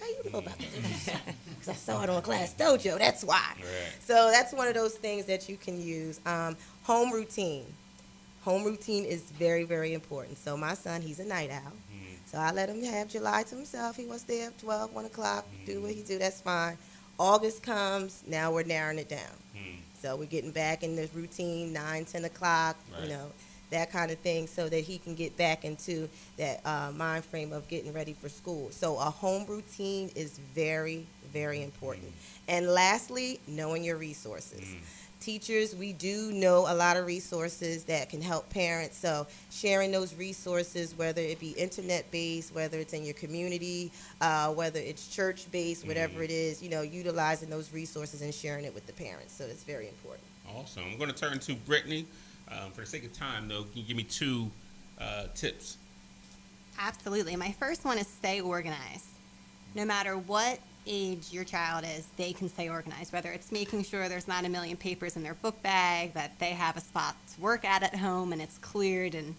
how 0.00 0.06
you 0.06 0.30
know 0.30 0.38
about 0.38 0.58
that? 0.58 1.20
Because 1.60 1.68
I 1.68 1.92
saw 1.92 2.02
it 2.02 2.08
on 2.08 2.22
Class 2.22 2.54
Dojo, 2.54 2.98
that's 2.98 3.22
why. 3.22 3.52
So, 4.00 4.30
that's 4.32 4.54
one 4.54 4.66
of 4.66 4.72
those 4.72 4.94
things 4.94 5.26
that 5.26 5.46
you 5.46 5.58
can 5.58 5.78
use. 5.78 6.18
Um, 6.24 6.56
home 6.84 7.12
routine. 7.12 7.66
Home 8.44 8.64
routine 8.64 9.04
is 9.04 9.24
very, 9.32 9.64
very 9.64 9.92
important. 9.92 10.38
So, 10.38 10.56
my 10.56 10.72
son, 10.72 11.02
he's 11.02 11.20
a 11.20 11.24
night 11.26 11.50
owl. 11.50 11.72
Mm-hmm. 11.92 12.10
So 12.30 12.38
I 12.38 12.52
let 12.52 12.68
him 12.68 12.82
have 12.84 13.08
July 13.08 13.42
to 13.42 13.56
himself. 13.56 13.96
He 13.96 14.06
wants 14.06 14.22
to 14.22 14.32
stay 14.32 14.46
up 14.46 14.56
12, 14.60 14.94
1 14.94 15.04
o'clock, 15.04 15.46
do 15.66 15.82
what 15.82 15.90
he 15.90 15.96
mm-hmm. 15.96 16.06
do, 16.06 16.18
that's 16.18 16.40
fine. 16.40 16.78
August 17.18 17.62
comes, 17.62 18.22
now 18.26 18.52
we're 18.52 18.62
narrowing 18.62 18.98
it 18.98 19.08
down. 19.08 19.36
Hmm. 19.52 19.76
So 20.00 20.16
we're 20.16 20.24
getting 20.24 20.52
back 20.52 20.82
in 20.82 20.96
the 20.96 21.08
routine, 21.12 21.72
9, 21.72 22.04
10 22.06 22.24
o'clock, 22.24 22.76
Right. 22.92 23.02
you 23.02 23.08
know, 23.10 23.32
that 23.70 23.90
kind 23.90 24.10
of 24.10 24.18
thing, 24.18 24.46
so 24.46 24.68
that 24.68 24.80
he 24.80 24.98
can 24.98 25.14
get 25.14 25.36
back 25.36 25.64
into 25.64 26.08
that 26.36 26.60
uh, 26.64 26.90
mind 26.94 27.24
frame 27.24 27.52
of 27.52 27.66
getting 27.68 27.92
ready 27.92 28.12
for 28.12 28.28
school. 28.28 28.70
So 28.70 28.96
a 28.98 29.10
home 29.10 29.46
routine 29.46 30.10
is 30.14 30.38
very, 30.54 31.06
very 31.32 31.62
important. 31.62 32.12
And 32.48 32.68
lastly, 32.68 33.40
knowing 33.46 33.84
your 33.84 33.96
resources. 33.96 34.74
Teachers, 35.20 35.76
we 35.76 35.92
do 35.92 36.32
know 36.32 36.60
a 36.66 36.74
lot 36.74 36.96
of 36.96 37.04
resources 37.04 37.84
that 37.84 38.08
can 38.08 38.22
help 38.22 38.48
parents. 38.48 38.96
So 38.96 39.26
sharing 39.50 39.92
those 39.92 40.14
resources, 40.14 40.96
whether 40.96 41.20
it 41.20 41.38
be 41.38 41.50
internet 41.50 42.10
based, 42.10 42.54
whether 42.54 42.78
it's 42.78 42.94
in 42.94 43.04
your 43.04 43.12
community, 43.12 43.92
uh, 44.22 44.48
whether 44.48 44.80
it's 44.80 45.08
church 45.08 45.44
based, 45.52 45.86
whatever 45.86 46.22
it 46.22 46.30
is, 46.30 46.62
you 46.62 46.70
know, 46.70 46.80
utilizing 46.80 47.50
those 47.50 47.70
resources 47.70 48.22
and 48.22 48.32
sharing 48.32 48.64
it 48.64 48.74
with 48.74 48.86
the 48.86 48.94
parents. 48.94 49.34
So 49.34 49.44
it's 49.44 49.62
very 49.62 49.88
important. 49.88 50.24
Awesome. 50.56 50.84
I'm 50.90 50.96
going 50.96 51.12
to 51.12 51.16
turn 51.16 51.38
to 51.38 51.54
Brittany. 51.54 52.06
Um, 52.52 52.70
for 52.72 52.80
the 52.80 52.86
sake 52.86 53.04
of 53.04 53.12
time, 53.12 53.48
though, 53.48 53.62
can 53.62 53.72
you 53.74 53.82
give 53.84 53.96
me 53.96 54.02
two 54.02 54.50
uh, 55.00 55.26
tips? 55.34 55.76
Absolutely. 56.78 57.36
My 57.36 57.52
first 57.52 57.84
one 57.84 57.98
is 57.98 58.06
stay 58.06 58.40
organized. 58.40 59.06
No 59.74 59.84
matter 59.84 60.16
what 60.16 60.58
age 60.86 61.28
your 61.30 61.44
child 61.44 61.84
is, 61.84 62.06
they 62.16 62.32
can 62.32 62.48
stay 62.48 62.68
organized. 62.68 63.12
Whether 63.12 63.30
it's 63.30 63.52
making 63.52 63.84
sure 63.84 64.08
there's 64.08 64.26
not 64.26 64.44
a 64.44 64.48
million 64.48 64.76
papers 64.76 65.16
in 65.16 65.22
their 65.22 65.34
book 65.34 65.62
bag, 65.62 66.14
that 66.14 66.38
they 66.38 66.50
have 66.50 66.76
a 66.76 66.80
spot 66.80 67.14
to 67.34 67.40
work 67.40 67.64
at 67.64 67.82
at 67.82 67.94
home 67.94 68.32
and 68.32 68.40
it's 68.42 68.58
cleared 68.58 69.14
and 69.14 69.34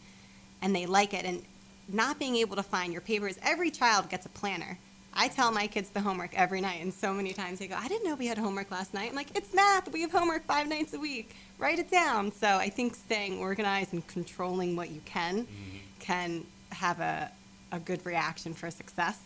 and 0.61 0.75
they 0.75 0.85
like 0.85 1.13
it 1.15 1.25
and 1.25 1.41
not 1.87 2.19
being 2.19 2.35
able 2.35 2.55
to 2.55 2.63
find 2.63 2.93
your 2.93 3.01
papers. 3.01 3.37
Every 3.41 3.71
child 3.71 4.09
gets 4.09 4.25
a 4.25 4.29
planner. 4.29 4.77
I 5.13 5.27
tell 5.27 5.51
my 5.51 5.67
kids 5.67 5.89
the 5.89 5.99
homework 5.99 6.37
every 6.37 6.61
night, 6.61 6.81
and 6.81 6.93
so 6.93 7.13
many 7.13 7.33
times 7.33 7.59
they 7.59 7.67
go, 7.67 7.75
I 7.75 7.87
didn't 7.87 8.07
know 8.07 8.15
we 8.15 8.27
had 8.27 8.37
homework 8.37 8.71
last 8.71 8.93
night. 8.93 9.09
I'm 9.09 9.15
like, 9.15 9.35
it's 9.35 9.53
math. 9.53 9.91
We 9.91 10.01
have 10.01 10.11
homework 10.11 10.45
five 10.45 10.67
nights 10.67 10.93
a 10.93 10.99
week. 10.99 11.35
Write 11.57 11.79
it 11.79 11.91
down. 11.91 12.31
So 12.31 12.47
I 12.47 12.69
think 12.69 12.95
staying 12.95 13.39
organized 13.39 13.93
and 13.93 14.05
controlling 14.07 14.75
what 14.75 14.89
you 14.89 15.01
can 15.05 15.43
mm-hmm. 15.43 15.77
can 15.99 16.45
have 16.71 16.99
a, 17.01 17.29
a 17.71 17.79
good 17.79 18.05
reaction 18.05 18.53
for 18.53 18.71
success. 18.71 19.19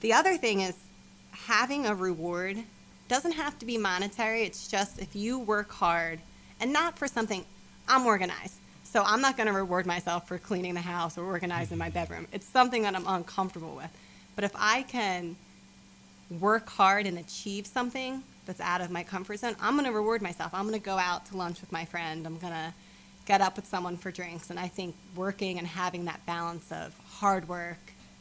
The 0.00 0.14
other 0.14 0.36
thing 0.36 0.60
is 0.60 0.74
having 1.32 1.86
a 1.86 1.94
reward 1.94 2.58
doesn't 3.08 3.32
have 3.32 3.58
to 3.58 3.66
be 3.66 3.76
monetary. 3.76 4.42
It's 4.42 4.66
just 4.66 4.98
if 4.98 5.14
you 5.14 5.38
work 5.38 5.70
hard 5.70 6.20
and 6.58 6.72
not 6.72 6.98
for 6.98 7.06
something, 7.06 7.44
I'm 7.86 8.06
organized. 8.06 8.54
So 8.84 9.02
I'm 9.02 9.20
not 9.20 9.36
going 9.36 9.46
to 9.46 9.52
reward 9.52 9.86
myself 9.86 10.26
for 10.26 10.38
cleaning 10.38 10.74
the 10.74 10.80
house 10.80 11.18
or 11.18 11.24
organizing 11.24 11.78
my 11.78 11.86
mm-hmm. 11.86 11.94
bedroom. 11.94 12.28
It's 12.32 12.46
something 12.46 12.82
that 12.82 12.94
I'm 12.94 13.06
uncomfortable 13.06 13.76
with. 13.76 13.90
But 14.34 14.44
if 14.44 14.52
I 14.54 14.82
can 14.82 15.36
work 16.40 16.68
hard 16.68 17.06
and 17.06 17.18
achieve 17.18 17.66
something 17.66 18.22
that's 18.46 18.60
out 18.60 18.80
of 18.80 18.90
my 18.90 19.02
comfort 19.02 19.38
zone, 19.38 19.56
I'm 19.60 19.74
going 19.74 19.84
to 19.86 19.92
reward 19.92 20.22
myself. 20.22 20.52
I'm 20.54 20.66
going 20.66 20.78
to 20.78 20.84
go 20.84 20.98
out 20.98 21.26
to 21.26 21.36
lunch 21.36 21.60
with 21.60 21.70
my 21.72 21.84
friend. 21.84 22.26
I'm 22.26 22.38
going 22.38 22.52
to 22.52 22.72
get 23.26 23.40
up 23.40 23.56
with 23.56 23.66
someone 23.66 23.96
for 23.96 24.10
drinks. 24.10 24.50
And 24.50 24.58
I 24.58 24.68
think 24.68 24.94
working 25.14 25.58
and 25.58 25.66
having 25.66 26.06
that 26.06 26.24
balance 26.26 26.70
of 26.72 26.94
hard 27.06 27.48
work 27.48 27.78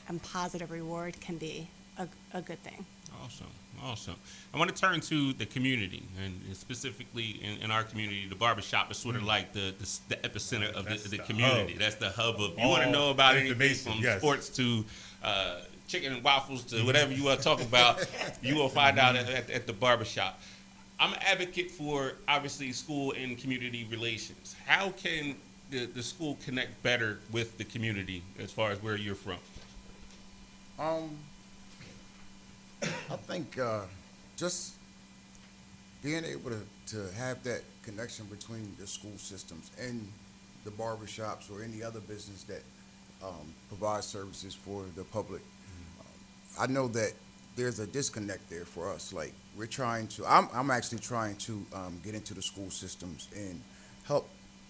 and 0.07 0.22
positive 0.22 0.72
reward 0.72 1.20
can 1.22 1.38
be 1.38 1.68
a, 1.97 2.07
a 2.34 2.41
good 2.41 2.62
thing. 2.64 2.86
Awesome, 3.24 3.47
awesome. 3.84 4.16
I 4.53 4.57
want 4.57 4.74
to 4.76 4.82
turn 4.82 4.99
to 5.01 5.34
the 5.34 5.45
community, 5.45 6.03
and 6.24 6.55
specifically 6.55 7.39
in, 7.43 7.64
in 7.64 7.72
our 7.72 7.84
community, 7.84 8.26
the 8.28 8.36
barbershop 8.36 8.89
is 8.89 8.97
sort 8.97 9.16
of 9.16 9.24
like 9.24 9.53
the 9.53 9.74
the, 9.78 9.99
the 10.09 10.16
epicenter 10.28 10.74
of 10.74 10.86
the, 10.86 10.95
the 10.95 11.18
the 11.18 11.18
community. 11.20 11.74
hub. 11.74 11.82
That's 11.82 11.95
the 11.95 12.09
hub 12.09 12.36
of. 12.41 12.57
You 12.57 12.64
All 12.64 12.72
want 12.72 12.84
to 12.84 12.91
know 12.91 13.12
about 13.12 13.36
anything 13.36 13.76
from 13.76 14.01
yes. 14.01 14.20
sports 14.20 14.49
to 14.49 14.84
uh, 15.24 15.59
chicken 15.91 16.13
and 16.13 16.23
waffles 16.23 16.63
to 16.63 16.85
whatever 16.85 17.11
you 17.11 17.25
want 17.25 17.37
to 17.39 17.43
talk 17.43 17.61
about, 17.61 18.05
you 18.41 18.55
will 18.55 18.69
find 18.69 18.97
out 18.97 19.15
at, 19.17 19.29
at, 19.29 19.49
at 19.49 19.67
the 19.67 19.73
barbershop. 19.73 20.39
I'm 20.99 21.13
an 21.13 21.19
advocate 21.21 21.69
for 21.69 22.13
obviously 22.27 22.71
school 22.71 23.13
and 23.17 23.37
community 23.37 23.85
relations. 23.89 24.55
How 24.65 24.91
can 24.91 25.35
the, 25.69 25.85
the 25.87 26.01
school 26.01 26.37
connect 26.45 26.81
better 26.81 27.19
with 27.31 27.57
the 27.57 27.65
community 27.65 28.23
as 28.39 28.51
far 28.51 28.71
as 28.71 28.81
where 28.81 28.95
you're 28.95 29.15
from? 29.15 29.37
Um, 30.79 31.17
I 32.83 33.17
think 33.27 33.59
uh, 33.59 33.81
just 34.37 34.75
being 36.01 36.23
able 36.23 36.51
to, 36.51 36.61
to 36.95 37.11
have 37.17 37.43
that 37.43 37.61
connection 37.83 38.25
between 38.27 38.73
the 38.79 38.87
school 38.87 39.17
systems 39.17 39.71
and 39.79 40.07
the 40.63 40.71
barbershops 40.71 41.51
or 41.51 41.63
any 41.63 41.83
other 41.83 41.99
business 41.99 42.43
that 42.43 42.61
um, 43.23 43.53
provides 43.67 44.05
services 44.05 44.55
for 44.55 44.85
the 44.95 45.03
public. 45.03 45.41
I 46.59 46.67
know 46.67 46.87
that 46.89 47.13
there's 47.55 47.79
a 47.79 47.87
disconnect 47.87 48.49
there 48.49 48.65
for 48.65 48.89
us. 48.89 49.13
Like 49.13 49.33
we're 49.57 49.65
trying 49.65 50.07
to, 50.09 50.25
I'm, 50.25 50.47
I'm 50.53 50.71
actually 50.71 50.99
trying 50.99 51.35
to 51.37 51.65
um, 51.73 51.99
get 52.03 52.15
into 52.15 52.33
the 52.33 52.41
school 52.41 52.69
systems 52.69 53.27
and 53.35 53.61
help 54.03 54.29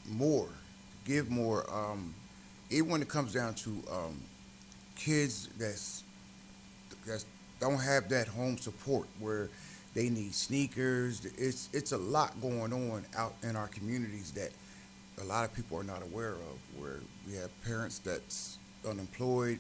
more, 0.10 0.50
give 1.06 1.30
more. 1.30 1.66
Um, 1.72 2.14
even 2.70 2.90
when 2.90 3.02
it 3.02 3.10
comes 3.10 3.34
down 3.34 3.54
to 3.56 3.84
um, 3.92 4.22
kids 4.96 5.50
that's 5.58 6.04
that 7.06 7.24
don't 7.60 7.80
have 7.80 8.10
that 8.10 8.28
home 8.28 8.58
support 8.58 9.08
where 9.20 9.50
they 9.94 10.10
need 10.10 10.34
sneakers. 10.34 11.26
It's 11.38 11.70
it's 11.74 11.92
a 11.92 11.98
lot 11.98 12.40
going 12.42 12.72
on 12.74 13.06
out 13.18 13.34
in 13.44 13.56
our 13.56 13.68
communities 13.68 14.32
that 14.34 14.52
a 15.22 15.26
lot 15.26 15.44
of 15.44 15.54
people 15.54 15.78
are 15.78 15.84
not 15.84 16.02
aware 16.02 16.34
of. 16.34 16.80
Where 16.80 17.00
we 17.28 17.36
have 17.36 17.50
parents 17.64 18.00
that's 18.00 18.58
unemployed 18.88 19.60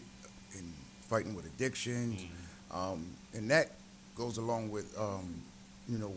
and 0.57 0.73
fighting 1.11 1.35
with 1.35 1.45
addictions, 1.45 2.23
um, 2.71 3.05
and 3.33 3.51
that 3.51 3.71
goes 4.15 4.37
along 4.37 4.71
with 4.71 4.87
um, 4.97 5.41
you 5.89 5.97
know 5.97 6.13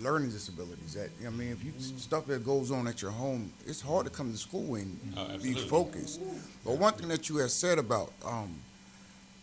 learning 0.00 0.30
disabilities. 0.30 0.94
That 0.94 1.10
I 1.26 1.30
mean, 1.30 1.52
if 1.52 1.62
you 1.62 1.72
stuff 1.98 2.26
that 2.26 2.44
goes 2.44 2.70
on 2.70 2.88
at 2.88 3.02
your 3.02 3.10
home, 3.10 3.52
it's 3.66 3.82
hard 3.82 4.06
to 4.06 4.10
come 4.10 4.32
to 4.32 4.38
school 4.38 4.74
and 4.76 4.98
Oh, 5.16 5.36
be 5.38 5.52
focused. 5.54 6.18
But 6.64 6.78
one 6.78 6.94
thing 6.94 7.08
that 7.08 7.28
you 7.28 7.36
have 7.36 7.50
said 7.50 7.78
about 7.78 8.10
um, 8.24 8.54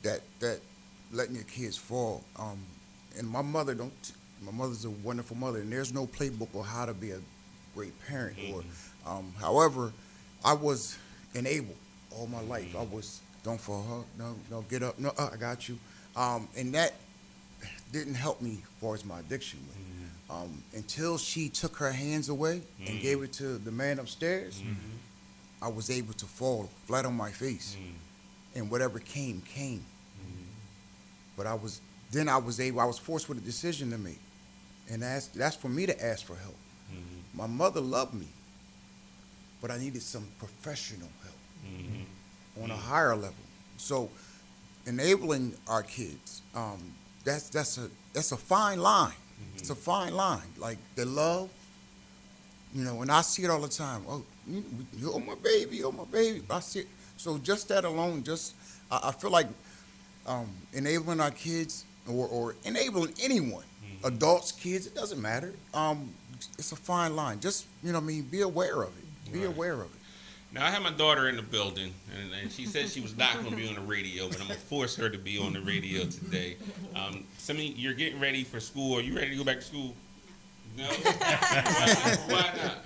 that 0.02 0.22
that 0.40 0.60
letting 1.14 1.36
your 1.36 1.44
kids 1.46 1.78
fall. 1.78 2.24
Um, 2.38 2.60
and 3.18 3.28
my 3.30 3.42
mother 3.44 3.76
don't. 3.76 4.12
My 4.42 4.52
mother's 4.52 4.86
a 4.86 4.90
wonderful 4.90 5.36
mother, 5.38 5.60
and 5.60 5.72
there's 5.72 5.94
no 5.94 6.08
playbook 6.08 6.56
on 6.56 6.64
how 6.64 6.86
to 6.86 6.94
be 6.94 7.12
a 7.12 7.20
great 7.76 7.94
parent. 8.08 8.38
Or, 8.54 8.64
um, 9.06 9.34
however, 9.40 9.92
I 10.46 10.54
was 10.54 10.98
enabled 11.36 11.76
all 12.12 12.26
my 12.28 12.42
life. 12.42 12.74
I 12.76 12.84
was 12.84 13.20
don't 13.44 13.60
fall, 13.60 13.86
huh? 13.88 14.04
No, 14.18 14.36
no, 14.52 14.62
get 14.64 14.84
up. 14.84 15.00
No, 15.00 15.14
uh, 15.18 15.30
I 15.34 15.38
got 15.38 15.70
you. 15.70 15.78
Um, 16.16 16.48
and 16.58 16.74
that 16.74 16.94
didn't 17.92 18.16
help 18.16 18.42
me 18.42 18.60
as 18.62 18.82
far 18.82 18.94
as 18.94 19.06
my 19.06 19.20
addiction 19.20 19.60
went. 19.68 19.80
Mm-hmm. 19.80 20.32
Um, 20.32 20.64
until 20.74 21.18
she 21.18 21.50
took 21.50 21.76
her 21.78 21.92
hands 21.92 22.30
away 22.30 22.62
and 22.80 22.90
mm-hmm. 22.90 23.02
gave 23.02 23.24
it 23.24 23.34
to 23.34 23.58
the 23.58 23.72
man 23.72 24.00
upstairs, 24.00 24.60
mm-hmm. 24.60 24.74
I 25.62 25.70
was 25.70 25.90
able 25.90 26.14
to 26.14 26.26
fall 26.26 26.70
flat 26.86 27.06
on 27.06 27.16
my 27.16 27.32
face, 27.32 27.76
mm. 27.78 27.94
and 28.56 28.72
whatever 28.72 29.00
came 29.00 29.42
came. 29.42 29.84
But 31.36 31.48
I 31.48 31.54
was 31.54 31.82
then 32.12 32.30
I 32.30 32.38
was 32.38 32.60
able 32.60 32.80
I 32.80 32.86
was 32.86 32.98
forced 32.98 33.28
with 33.28 33.38
a 33.38 33.42
decision 33.42 33.92
to 33.92 33.98
make, 33.98 34.20
and 34.90 35.04
ask. 35.04 35.34
That's 35.34 35.56
for 35.56 35.70
me 35.70 35.86
to 35.86 36.06
ask 36.06 36.26
for 36.26 36.36
help. 36.36 36.56
My 37.34 37.48
mother 37.48 37.80
loved 37.80 38.14
me, 38.14 38.28
but 39.62 39.72
I 39.72 39.78
needed 39.78 40.02
some 40.02 40.28
professional 40.38 41.10
help 41.24 41.38
on 42.72 42.78
a 42.78 42.82
higher 42.82 43.16
level. 43.16 43.34
So, 43.78 44.10
enabling 44.86 45.54
our 45.68 45.84
kids, 45.84 46.42
um, 46.56 46.94
that's 47.24 47.50
that's 47.50 47.78
a 47.78 47.90
that's 48.14 48.32
a 48.32 48.38
fine 48.38 48.80
line. 48.80 49.14
It's 49.58 49.70
a 49.70 49.76
fine 49.76 50.14
line. 50.14 50.48
Like 50.58 50.78
the 50.96 51.06
love, 51.06 51.50
you 52.74 52.84
know, 52.84 53.02
and 53.02 53.12
I 53.12 53.22
see 53.22 53.44
it 53.44 53.50
all 53.50 53.62
the 53.62 53.68
time. 53.68 54.04
Oh, 54.08 54.24
you, 54.48 54.64
you 54.98 55.12
oh 55.14 55.20
my 55.20 55.36
baby, 55.36 55.84
oh 55.84 55.92
my 55.92 56.06
baby. 56.06 56.42
I 56.50 56.60
see 56.60 56.80
it. 56.82 56.88
So 57.18 57.38
just 57.38 57.68
that 57.70 57.86
alone, 57.86 58.24
just 58.24 58.54
I, 58.92 59.00
I 59.06 59.12
feel 59.12 59.32
like 59.32 59.48
um, 60.26 60.50
enabling 60.74 61.20
our 61.20 61.32
kids 61.32 61.86
or, 62.08 62.28
or 62.28 62.56
enabling 62.66 63.14
anyone, 63.22 63.64
adults, 64.04 64.52
kids, 64.52 64.88
it 64.88 64.96
doesn't 64.96 65.22
matter. 65.22 65.54
Um, 65.74 66.14
it's 66.58 66.72
a 66.72 66.76
fine 66.78 67.16
line. 67.16 67.40
Just 67.40 67.66
you 67.84 67.92
know, 67.92 68.00
what 68.00 68.04
I 68.06 68.08
mean, 68.08 68.24
be 68.24 68.42
aware 68.42 68.82
of 68.84 68.90
it. 68.98 69.32
Be 69.34 69.40
Right. 69.40 69.48
aware 69.48 69.74
of 69.82 69.92
it. 69.92 69.99
Now 70.52 70.66
I 70.66 70.72
have 70.72 70.82
my 70.82 70.92
daughter 70.92 71.30
in 71.30 71.36
the 71.36 71.44
building, 71.44 71.94
and, 72.18 72.34
and 72.34 72.52
she 72.52 72.66
said 72.66 72.90
she 72.90 73.02
was 73.02 73.16
not 73.16 73.34
going 73.36 73.52
to 73.52 73.56
be 73.56 73.68
on 73.68 73.76
the 73.76 73.82
radio, 73.82 74.28
but 74.28 74.42
I'm 74.42 74.48
gonna 74.48 74.60
force 74.60 74.96
her 74.96 75.08
to 75.10 75.18
be 75.18 75.38
on 75.38 75.54
the 75.54 75.62
radio 75.62 76.06
today. 76.06 76.58
Um, 76.96 77.24
Simi, 77.38 77.68
you're 77.78 77.94
getting 77.94 78.20
ready 78.20 78.44
for 78.44 78.60
school. 78.60 78.98
Are 78.98 79.02
you 79.02 79.16
ready 79.16 79.30
to 79.30 79.36
go 79.36 79.44
back 79.44 79.58
to 79.58 79.62
school? 79.62 79.94
No. 80.76 80.86
Why 80.90 82.52
not? 82.58 82.86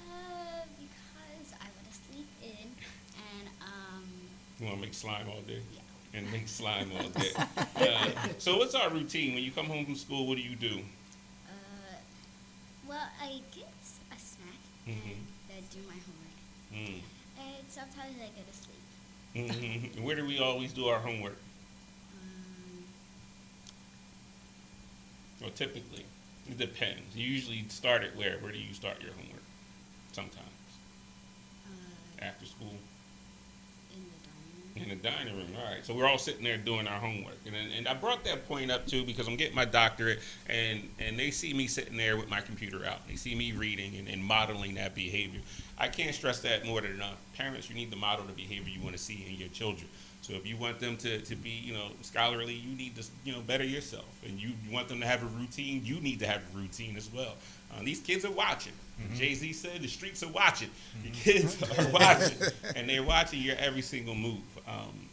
Uh, 0.00 0.66
because 0.78 1.54
I 1.60 1.66
want 1.76 1.86
to 1.90 2.12
sleep 2.12 2.26
in 2.42 2.48
and 2.58 3.48
um, 3.62 4.04
You 4.58 4.66
want 4.66 4.78
to 4.78 4.82
make 4.82 4.94
slime 4.94 5.28
all 5.28 5.42
day? 5.42 5.60
Yeah. 5.72 6.18
And 6.18 6.32
make 6.32 6.48
slime 6.48 6.90
all 6.98 7.08
day. 7.08 7.30
Uh, 7.36 8.08
so 8.38 8.56
what's 8.58 8.74
our 8.74 8.90
routine 8.90 9.34
when 9.34 9.44
you 9.44 9.52
come 9.52 9.66
home 9.66 9.84
from 9.84 9.94
school? 9.94 10.26
What 10.26 10.36
do 10.38 10.42
you 10.42 10.56
do? 10.56 10.80
uh, 11.46 11.96
well, 12.88 13.08
I 13.22 13.40
get 13.54 13.68
a 14.10 14.18
snack 14.18 14.58
Mhm. 14.88 14.90
and 15.12 15.26
then 15.48 15.62
do 15.72 15.78
my 15.86 15.94
homework. 15.94 16.19
Mm. 16.72 17.00
And 17.38 17.64
sometimes 17.68 18.14
I 18.16 18.28
go 18.36 18.42
to 18.46 18.54
sleep. 18.56 19.94
hmm 19.96 20.04
Where 20.04 20.16
do 20.16 20.26
we 20.26 20.38
always 20.38 20.72
do 20.72 20.86
our 20.88 20.98
homework? 20.98 21.36
Um, 22.12 22.84
Well, 25.40 25.50
typically, 25.50 26.04
it 26.48 26.58
depends. 26.58 27.16
You 27.16 27.26
usually 27.26 27.64
start 27.68 28.02
it 28.04 28.14
where? 28.16 28.36
Where 28.40 28.52
do 28.52 28.58
you 28.58 28.74
start 28.74 29.02
your 29.02 29.12
homework? 29.12 29.42
Sometimes 30.12 30.46
uh, 31.66 32.24
after 32.24 32.46
school. 32.46 32.74
In 34.82 34.88
the 34.88 34.96
dining 34.96 35.36
room. 35.36 35.48
All 35.58 35.72
right. 35.72 35.84
So 35.84 35.94
we're 35.94 36.06
all 36.06 36.18
sitting 36.18 36.44
there 36.44 36.56
doing 36.56 36.86
our 36.86 36.98
homework, 36.98 37.36
and 37.46 37.54
and 37.54 37.88
I 37.88 37.94
brought 37.94 38.24
that 38.24 38.46
point 38.48 38.70
up 38.70 38.86
too 38.86 39.04
because 39.04 39.28
I'm 39.28 39.36
getting 39.36 39.54
my 39.54 39.64
doctorate, 39.64 40.20
and 40.48 40.88
and 40.98 41.18
they 41.18 41.30
see 41.30 41.52
me 41.52 41.66
sitting 41.66 41.96
there 41.96 42.16
with 42.16 42.28
my 42.28 42.40
computer 42.40 42.84
out. 42.84 43.06
They 43.08 43.16
see 43.16 43.34
me 43.34 43.52
reading 43.52 43.96
and, 43.96 44.08
and 44.08 44.22
modeling 44.22 44.74
that 44.74 44.94
behavior. 44.94 45.40
I 45.78 45.88
can't 45.88 46.14
stress 46.14 46.40
that 46.40 46.66
more 46.66 46.80
than 46.80 46.92
enough. 46.92 47.16
Parents, 47.36 47.68
you 47.68 47.74
need 47.74 47.90
to 47.90 47.96
model 47.96 48.26
the 48.26 48.32
behavior 48.32 48.70
you 48.70 48.82
want 48.82 48.96
to 48.96 49.02
see 49.02 49.24
in 49.28 49.36
your 49.36 49.48
children. 49.48 49.88
So 50.22 50.34
if 50.34 50.46
you 50.46 50.56
want 50.56 50.78
them 50.78 50.96
to, 50.98 51.20
to 51.20 51.36
be, 51.36 51.48
you 51.48 51.72
know, 51.72 51.88
scholarly, 52.02 52.54
you 52.54 52.76
need 52.76 52.94
to, 52.96 53.04
you 53.24 53.32
know, 53.32 53.40
better 53.40 53.64
yourself. 53.64 54.04
And 54.26 54.40
you, 54.40 54.50
you 54.64 54.72
want 54.72 54.88
them 54.88 55.00
to 55.00 55.06
have 55.06 55.22
a 55.22 55.26
routine, 55.26 55.80
you 55.84 56.00
need 56.00 56.18
to 56.20 56.26
have 56.26 56.42
a 56.54 56.58
routine 56.58 56.96
as 56.96 57.10
well. 57.12 57.36
Uh, 57.72 57.82
these 57.82 58.00
kids 58.00 58.24
are 58.24 58.30
watching. 58.30 58.72
Jay 59.14 59.32
Z 59.34 59.52
said 59.54 59.80
the 59.80 59.88
streets 59.88 60.22
are 60.22 60.28
watching. 60.28 60.68
The 61.02 61.10
kids 61.10 61.62
are 61.62 61.88
watching, 61.92 62.36
and 62.76 62.88
they're 62.88 63.02
watching 63.02 63.40
your 63.40 63.56
every 63.56 63.80
single 63.80 64.14
move. 64.14 64.42
Um, 64.68 65.08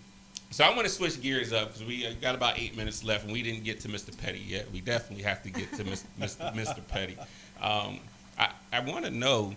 so 0.50 0.64
I 0.64 0.70
want 0.70 0.84
to 0.84 0.90
switch 0.90 1.22
gears 1.22 1.54
up 1.54 1.70
because 1.70 1.86
we 1.86 2.06
uh, 2.06 2.12
got 2.22 2.36
about 2.36 2.60
eight 2.60 2.76
minutes 2.76 3.04
left, 3.04 3.24
and 3.24 3.34
we 3.34 3.42
didn't 3.42 3.64
get 3.64 3.80
to 3.82 3.88
Mr. 3.88 4.18
Petty 4.18 4.40
yet. 4.40 4.70
We 4.72 4.82
definitely 4.82 5.24
have 5.24 5.42
to 5.44 5.50
get 5.50 5.72
to 5.74 5.84
Mr. 5.84 6.04
Mr. 6.20 6.54
Mr. 6.54 6.88
Petty. 6.88 7.18
Um, 7.62 8.00
I, 8.38 8.52
I 8.72 8.80
want 8.82 9.06
to 9.06 9.12
know, 9.12 9.56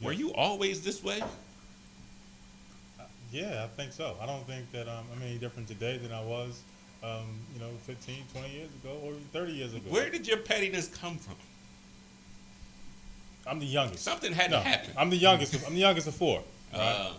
were 0.00 0.12
you 0.12 0.32
always 0.32 0.82
this 0.82 1.02
way? 1.02 1.22
Yeah, 3.32 3.64
I 3.64 3.66
think 3.76 3.92
so. 3.92 4.16
I 4.20 4.26
don't 4.26 4.46
think 4.46 4.70
that 4.72 4.88
um, 4.88 5.04
I'm 5.14 5.22
any 5.22 5.38
different 5.38 5.68
today 5.68 5.98
than 5.98 6.12
I 6.12 6.22
was, 6.22 6.62
um, 7.02 7.26
you 7.54 7.60
know, 7.60 7.70
15, 7.84 8.16
20 8.32 8.50
years 8.50 8.70
ago, 8.82 8.96
or 9.04 9.12
30 9.32 9.52
years 9.52 9.74
ago. 9.74 9.90
Where 9.90 10.08
did 10.08 10.26
your 10.26 10.38
pettiness 10.38 10.88
come 10.88 11.18
from? 11.18 11.34
I'm 13.48 13.58
the 13.58 13.66
youngest. 13.66 14.04
Something 14.04 14.32
had 14.32 14.50
No, 14.50 14.58
to 14.58 14.62
happen. 14.68 14.90
I'm 14.96 15.10
the 15.10 15.16
youngest. 15.16 15.54
Of, 15.54 15.66
I'm 15.66 15.74
the 15.74 15.80
youngest 15.80 16.06
of 16.08 16.14
four. 16.14 16.42
Right? 16.72 16.80
Uh, 16.80 17.12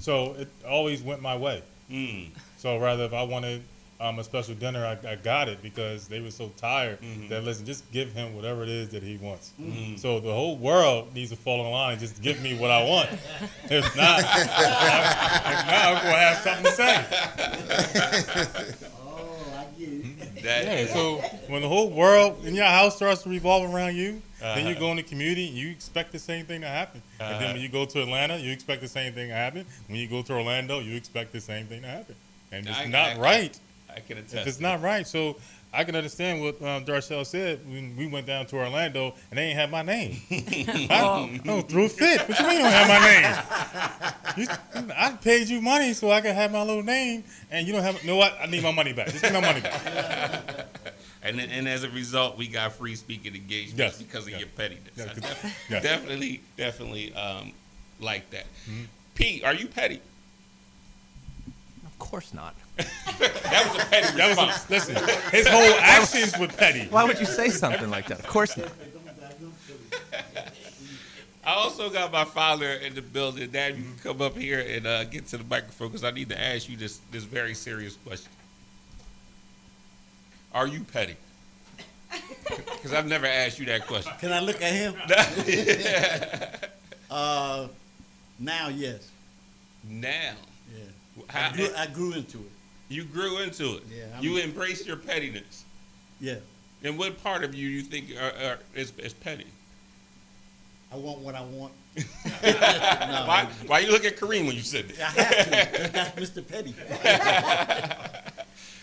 so 0.00 0.34
it 0.38 0.48
always 0.66 1.02
went 1.02 1.20
my 1.22 1.36
way. 1.36 1.62
mm, 1.90 2.28
So 2.56 2.78
rather, 2.78 3.04
if 3.04 3.12
I 3.12 3.22
wanted 3.22 3.62
um, 4.00 4.18
a 4.20 4.24
special 4.24 4.54
dinner, 4.54 4.86
I, 4.86 4.96
I 5.08 5.16
got 5.16 5.48
it 5.48 5.60
because 5.60 6.06
they 6.06 6.20
were 6.20 6.30
so 6.30 6.52
tired 6.56 7.00
Mhm. 7.02 7.28
that 7.30 7.42
listen, 7.42 7.66
just 7.66 7.90
give 7.90 8.12
him 8.12 8.36
whatever 8.36 8.62
it 8.62 8.68
is 8.68 8.90
that 8.90 9.02
he 9.02 9.16
wants. 9.16 9.50
Mhm. 9.60 9.98
So 9.98 10.20
the 10.20 10.32
whole 10.32 10.56
world 10.56 11.12
needs 11.14 11.30
to 11.30 11.36
fall 11.36 11.64
in 11.66 11.72
line 11.72 11.92
and 11.92 12.00
just 12.00 12.22
give 12.22 12.40
me 12.40 12.54
what 12.56 12.70
I 12.70 12.84
want. 12.84 13.08
if 13.68 13.96
not, 13.96 14.20
if 14.20 14.46
not, 14.46 15.66
I'm 15.66 15.94
gonna 16.02 16.16
have 16.16 16.38
something 16.38 16.64
to 16.64 16.72
say. 16.72 17.04
I 20.38 20.42
get 20.42 20.62
it. 20.62 20.66
that 20.66 20.86
Yeah. 20.88 20.92
So 20.94 21.16
when 21.48 21.62
the 21.62 21.68
whole 21.68 21.90
world 21.90 22.44
in 22.44 22.54
your 22.54 22.66
house 22.66 22.96
starts 22.96 23.22
to 23.22 23.28
revolve 23.28 23.72
around 23.72 23.96
you, 23.96 24.22
then 24.40 24.64
you 24.66 24.72
Uh-huh. 24.72 24.80
go 24.80 24.90
in 24.90 24.96
the 24.96 25.02
community 25.02 25.48
and 25.48 25.56
you 25.56 25.70
expect 25.70 26.12
the 26.12 26.18
same 26.18 26.46
thing 26.46 26.60
to 26.60 26.68
happen. 26.68 27.02
And 27.20 27.34
then 27.34 27.42
Uh-huh. 27.42 27.52
when 27.54 27.62
you 27.62 27.68
go 27.68 27.84
to 27.84 28.02
Atlanta, 28.02 28.38
you 28.38 28.52
expect 28.52 28.80
the 28.82 28.88
same 28.88 29.12
thing 29.12 29.28
to 29.28 29.34
happen. 29.34 29.66
When 29.88 29.98
you 29.98 30.06
go 30.08 30.22
to 30.22 30.32
Orlando, 30.34 30.80
you 30.80 30.96
expect 30.96 31.32
the 31.32 31.40
same 31.40 31.66
thing 31.66 31.82
to 31.82 31.88
happen. 31.88 32.14
And 32.52 32.66
it's 32.68 32.78
I- 32.78 32.86
not 32.86 33.10
I- 33.10 33.18
right. 33.18 33.58
I 33.94 34.00
can 34.00 34.18
attest. 34.18 34.34
If 34.34 34.46
it's 34.46 34.56
to 34.58 34.62
not 34.62 34.80
right, 34.82 35.06
so 35.06 35.36
I 35.72 35.84
can 35.84 35.94
understand 35.96 36.40
what 36.40 36.54
um, 36.62 36.84
Darcel 36.86 37.26
said 37.26 37.60
when 37.68 37.94
we 37.96 38.06
went 38.06 38.26
down 38.26 38.46
to 38.46 38.56
Orlando 38.56 39.14
and 39.30 39.38
they 39.38 39.44
ain't 39.44 39.58
have 39.58 39.70
my 39.70 39.82
name. 39.82 40.16
I, 40.30 41.40
I 41.46 41.60
threw 41.62 41.84
a 41.84 41.88
fit. 41.90 42.26
What 42.28 42.38
you 42.40 42.46
mean 42.46 42.56
you 42.56 42.62
don't 42.62 42.72
have 42.72 42.88
my 44.36 44.42
name? 44.46 44.48
You, 44.86 44.92
I 44.96 45.10
paid 45.12 45.48
you 45.48 45.60
money 45.60 45.92
so 45.92 46.10
I 46.10 46.20
could 46.22 46.34
have 46.34 46.52
my 46.52 46.62
little 46.62 46.82
name, 46.82 47.22
and 47.50 47.66
you 47.66 47.72
don't 47.74 47.82
have. 47.82 48.00
You 48.02 48.08
know 48.08 48.16
what? 48.16 48.36
I 48.40 48.46
need 48.46 48.62
my 48.62 48.72
money 48.72 48.92
back. 48.94 49.08
Just 49.08 49.22
give 49.22 49.32
my 49.32 49.40
money 49.40 49.60
back. 49.60 50.66
And, 51.20 51.36
then- 51.38 51.50
and 51.50 51.68
as 51.68 51.82
a 51.82 51.90
result, 51.90 52.38
we 52.38 52.46
got 52.46 52.72
free 52.74 52.94
speaking 52.94 53.34
engagements 53.34 53.76
Yes, 53.76 53.98
because 54.00 54.24
of 54.24 54.30
yes. 54.30 54.38
your 54.40 54.48
pettiness. 54.50 54.92
Yeah, 54.96 55.04
I 55.10 55.14
good- 55.14 55.22
def- 55.24 55.66
Definitely, 55.82 56.40
definitely 56.56 57.12
um, 57.12 57.52
like 58.00 58.30
that. 58.30 58.44
Mm-hmm. 58.70 58.84
Pete, 59.16 59.44
are 59.44 59.52
you 59.52 59.66
petty? 59.66 60.00
Of 61.84 61.98
course 61.98 62.32
not. 62.32 62.54
That 62.78 63.70
was 63.72 63.82
a 63.82 63.86
petty 63.86 64.16
That 64.16 64.36
was 64.36 64.38
a, 64.38 64.72
listen. 64.72 64.94
His 65.32 65.46
whole 65.48 65.74
actions 65.80 66.38
were 66.38 66.46
petty. 66.48 66.86
Why 66.88 67.04
would 67.04 67.18
you 67.18 67.26
say 67.26 67.48
something 67.50 67.90
like 67.90 68.06
that? 68.06 68.20
Of 68.20 68.26
course 68.26 68.56
not. 68.56 68.68
I 71.44 71.52
also 71.52 71.88
got 71.88 72.12
my 72.12 72.24
father 72.26 72.72
in 72.72 72.94
the 72.94 73.00
building. 73.00 73.50
Dad, 73.50 73.76
you 73.76 73.82
can 73.82 73.96
come 74.02 74.20
up 74.20 74.36
here 74.36 74.60
and 74.60 74.86
uh, 74.86 75.04
get 75.04 75.26
to 75.28 75.38
the 75.38 75.44
microphone 75.44 75.88
because 75.88 76.04
I 76.04 76.10
need 76.10 76.28
to 76.28 76.38
ask 76.40 76.68
you 76.68 76.76
this 76.76 77.00
this 77.10 77.24
very 77.24 77.54
serious 77.54 77.96
question. 78.06 78.30
Are 80.52 80.66
you 80.66 80.80
petty? 80.84 81.16
Because 82.48 82.92
I've 82.94 83.06
never 83.08 83.26
asked 83.26 83.58
you 83.58 83.66
that 83.66 83.86
question. 83.86 84.12
Can 84.20 84.32
I 84.32 84.40
look 84.40 84.62
at 84.62 84.72
him? 84.72 84.94
Uh, 87.10 87.68
now, 88.38 88.68
yes. 88.68 89.08
now, 89.88 90.34
Yeah. 90.70 90.84
How- 91.28 91.48
I 91.50 91.56
grew, 91.56 91.68
I 91.74 91.86
grew 91.86 92.12
into 92.12 92.38
it. 92.38 92.50
You 92.88 93.04
grew 93.04 93.38
into 93.38 93.76
it. 93.76 93.82
Yeah, 93.90 94.04
I'm- 94.14 94.22
you 94.24 94.38
embraced 94.38 94.86
your 94.86 94.96
pettiness. 94.96 95.64
Yeah. 96.20 96.36
And 96.82 96.98
what 96.98 97.22
part 97.22 97.44
of 97.44 97.54
you 97.54 97.68
you 97.68 97.82
think 97.82 98.06
are, 98.20 98.32
are, 98.50 98.58
is, 98.74 98.92
is 98.98 99.12
petty? 99.12 99.46
I 100.92 100.96
want 100.96 101.18
what 101.18 101.34
I 101.34 101.42
want. 101.42 101.72
why, 102.40 103.48
why 103.66 103.78
you 103.80 103.90
look 103.90 104.04
at 104.04 104.16
Kareem 104.16 104.46
when 104.46 104.54
you 104.54 104.62
said 104.62 104.86
I 104.86 104.92
that? 104.92 105.46
have 105.48 105.72
to. 105.72 105.92
That's 105.92 106.30
Mr. 106.30 106.46
Petty. 106.46 106.74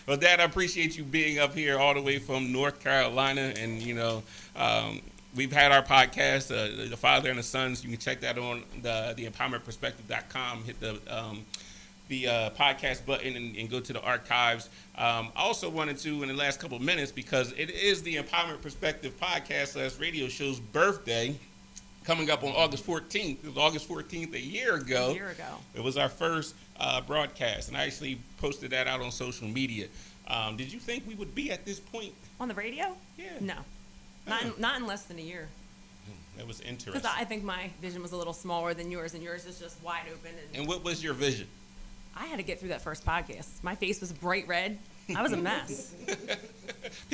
Well, 0.06 0.16
Dad, 0.16 0.38
I 0.38 0.44
appreciate 0.44 0.96
you 0.96 1.02
being 1.02 1.40
up 1.40 1.52
here 1.52 1.80
all 1.80 1.92
the 1.92 2.00
way 2.00 2.20
from 2.20 2.52
North 2.52 2.78
Carolina, 2.78 3.52
and 3.58 3.82
you 3.82 3.92
know, 3.92 4.22
um, 4.54 5.00
we've 5.34 5.50
had 5.50 5.72
our 5.72 5.82
podcast, 5.82 6.52
uh, 6.52 6.88
the 6.88 6.96
Father 6.96 7.28
and 7.28 7.40
the 7.40 7.42
Sons. 7.42 7.82
You 7.82 7.90
can 7.90 7.98
check 7.98 8.20
that 8.20 8.38
on 8.38 8.62
the 8.82 9.14
the 9.16 9.28
empowermentperspective.com. 9.28 10.62
Hit 10.62 10.78
the 10.78 11.00
um, 11.10 11.44
the 12.08 12.28
uh, 12.28 12.50
podcast 12.50 13.04
button 13.04 13.36
and, 13.36 13.56
and 13.56 13.70
go 13.70 13.80
to 13.80 13.92
the 13.92 14.00
archives. 14.00 14.68
Um, 14.96 15.30
I 15.36 15.42
also 15.42 15.68
wanted 15.68 15.98
to, 15.98 16.22
in 16.22 16.28
the 16.28 16.34
last 16.34 16.60
couple 16.60 16.76
of 16.76 16.82
minutes, 16.82 17.12
because 17.12 17.52
it 17.52 17.70
is 17.70 18.02
the 18.02 18.16
Empowerment 18.16 18.62
Perspective 18.62 19.18
podcast 19.20 19.68
slash 19.68 19.98
radio 19.98 20.28
show's 20.28 20.60
birthday. 20.60 21.36
Coming 22.04 22.30
up 22.30 22.44
on 22.44 22.50
August 22.50 22.86
14th. 22.86 23.38
It 23.42 23.48
was 23.48 23.56
August 23.56 23.88
14th 23.88 24.32
a 24.34 24.40
year 24.40 24.76
ago. 24.76 25.10
A 25.10 25.14
year 25.14 25.30
ago. 25.30 25.56
It 25.74 25.82
was 25.82 25.98
our 25.98 26.08
first 26.08 26.54
uh, 26.78 27.00
broadcast, 27.00 27.66
and 27.66 27.76
I 27.76 27.82
actually 27.84 28.20
posted 28.38 28.70
that 28.70 28.86
out 28.86 29.00
on 29.00 29.10
social 29.10 29.48
media. 29.48 29.88
Um, 30.28 30.56
did 30.56 30.72
you 30.72 30.78
think 30.78 31.02
we 31.08 31.16
would 31.16 31.34
be 31.34 31.50
at 31.50 31.64
this 31.64 31.80
point? 31.80 32.12
On 32.38 32.46
the 32.46 32.54
radio? 32.54 32.96
Yeah. 33.18 33.24
No. 33.40 33.54
Not 34.28 34.42
in, 34.44 34.52
not 34.58 34.76
in 34.80 34.86
less 34.86 35.02
than 35.02 35.18
a 35.18 35.22
year. 35.22 35.48
That 36.36 36.46
was 36.46 36.60
interesting. 36.60 36.92
Because 36.92 37.10
I 37.12 37.24
think 37.24 37.42
my 37.42 37.70
vision 37.80 38.02
was 38.02 38.12
a 38.12 38.16
little 38.16 38.32
smaller 38.32 38.74
than 38.74 38.90
yours, 38.90 39.14
and 39.14 39.22
yours 39.22 39.46
is 39.46 39.58
just 39.58 39.82
wide 39.82 40.04
open. 40.12 40.30
And 40.48 40.60
and 40.60 40.68
what 40.68 40.84
was 40.84 41.02
your 41.02 41.14
vision? 41.14 41.46
I 42.16 42.26
had 42.26 42.38
to 42.38 42.42
get 42.42 42.58
through 42.58 42.70
that 42.70 42.80
first 42.82 43.04
podcast. 43.04 43.62
My 43.62 43.74
face 43.74 44.00
was 44.00 44.12
bright 44.12 44.48
red. 44.48 44.78
I 45.14 45.22
was 45.22 45.32
a 45.32 45.36
mess. 45.36 45.94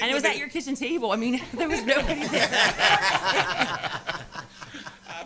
And 0.00 0.10
it 0.10 0.14
was 0.14 0.24
at 0.24 0.38
your 0.38 0.48
kitchen 0.48 0.74
table. 0.74 1.12
I 1.12 1.16
mean, 1.16 1.40
there 1.54 1.68
was 1.68 1.82
nobody 1.84 2.26
there. 2.26 2.48
I 2.50 4.24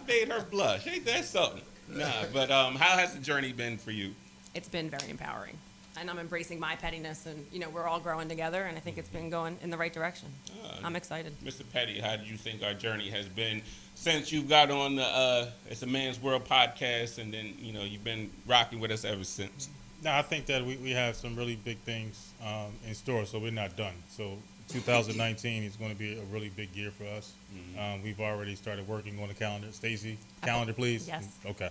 made 0.06 0.28
her 0.28 0.44
blush. 0.50 0.86
Ain't 0.86 1.04
that 1.06 1.24
something? 1.24 1.62
Nah, 1.88 2.24
but 2.32 2.50
um, 2.50 2.74
how 2.74 2.98
has 2.98 3.14
the 3.14 3.20
journey 3.20 3.52
been 3.52 3.78
for 3.78 3.92
you? 3.92 4.12
It's 4.54 4.68
been 4.68 4.90
very 4.90 5.08
empowering. 5.08 5.56
And 5.98 6.10
I'm 6.10 6.18
embracing 6.18 6.58
my 6.60 6.74
pettiness, 6.76 7.26
and 7.26 7.46
you 7.52 7.60
know 7.60 7.70
we're 7.70 7.86
all 7.86 8.00
growing 8.00 8.28
together, 8.28 8.64
and 8.64 8.76
I 8.76 8.80
think 8.80 8.98
it's 8.98 9.08
been 9.08 9.30
going 9.30 9.56
in 9.62 9.70
the 9.70 9.78
right 9.78 9.92
direction. 9.92 10.28
Uh, 10.62 10.80
I'm 10.84 10.96
excited. 10.96 11.32
Mr. 11.44 11.62
Petty, 11.72 12.00
how 12.00 12.16
do 12.16 12.26
you 12.26 12.36
think 12.36 12.62
our 12.62 12.74
journey 12.74 13.08
has 13.10 13.26
been 13.28 13.62
since 13.96 14.30
you've 14.30 14.48
got 14.48 14.70
on 14.70 14.94
the 14.96 15.02
uh, 15.04 15.46
It's 15.68 15.82
a 15.82 15.86
Man's 15.86 16.20
World 16.22 16.44
podcast, 16.44 17.18
and 17.18 17.32
then 17.34 17.54
you 17.58 17.72
know 17.72 17.82
you've 17.82 18.04
been 18.04 18.30
rocking 18.46 18.78
with 18.78 18.92
us 18.92 19.04
ever 19.04 19.24
since? 19.24 19.68
No, 20.04 20.12
I 20.12 20.22
think 20.22 20.46
that 20.46 20.64
we, 20.64 20.76
we 20.76 20.90
have 20.92 21.16
some 21.16 21.34
really 21.34 21.56
big 21.56 21.78
things 21.78 22.32
um, 22.46 22.72
in 22.86 22.94
store, 22.94 23.24
so 23.24 23.38
we're 23.38 23.50
not 23.50 23.76
done. 23.76 23.94
So 24.10 24.36
2019 24.68 25.62
is 25.62 25.76
going 25.76 25.90
to 25.90 25.96
be 25.96 26.18
a 26.18 26.22
really 26.24 26.50
big 26.50 26.74
year 26.76 26.90
for 26.90 27.04
us. 27.04 27.32
Um, 27.78 28.02
we've 28.02 28.20
already 28.20 28.54
started 28.54 28.86
working 28.86 29.18
on 29.20 29.28
the 29.28 29.34
calendar. 29.34 29.68
Stacy, 29.72 30.18
calendar, 30.42 30.74
please. 30.74 31.08
Yes. 31.08 31.26
Okay. 31.46 31.70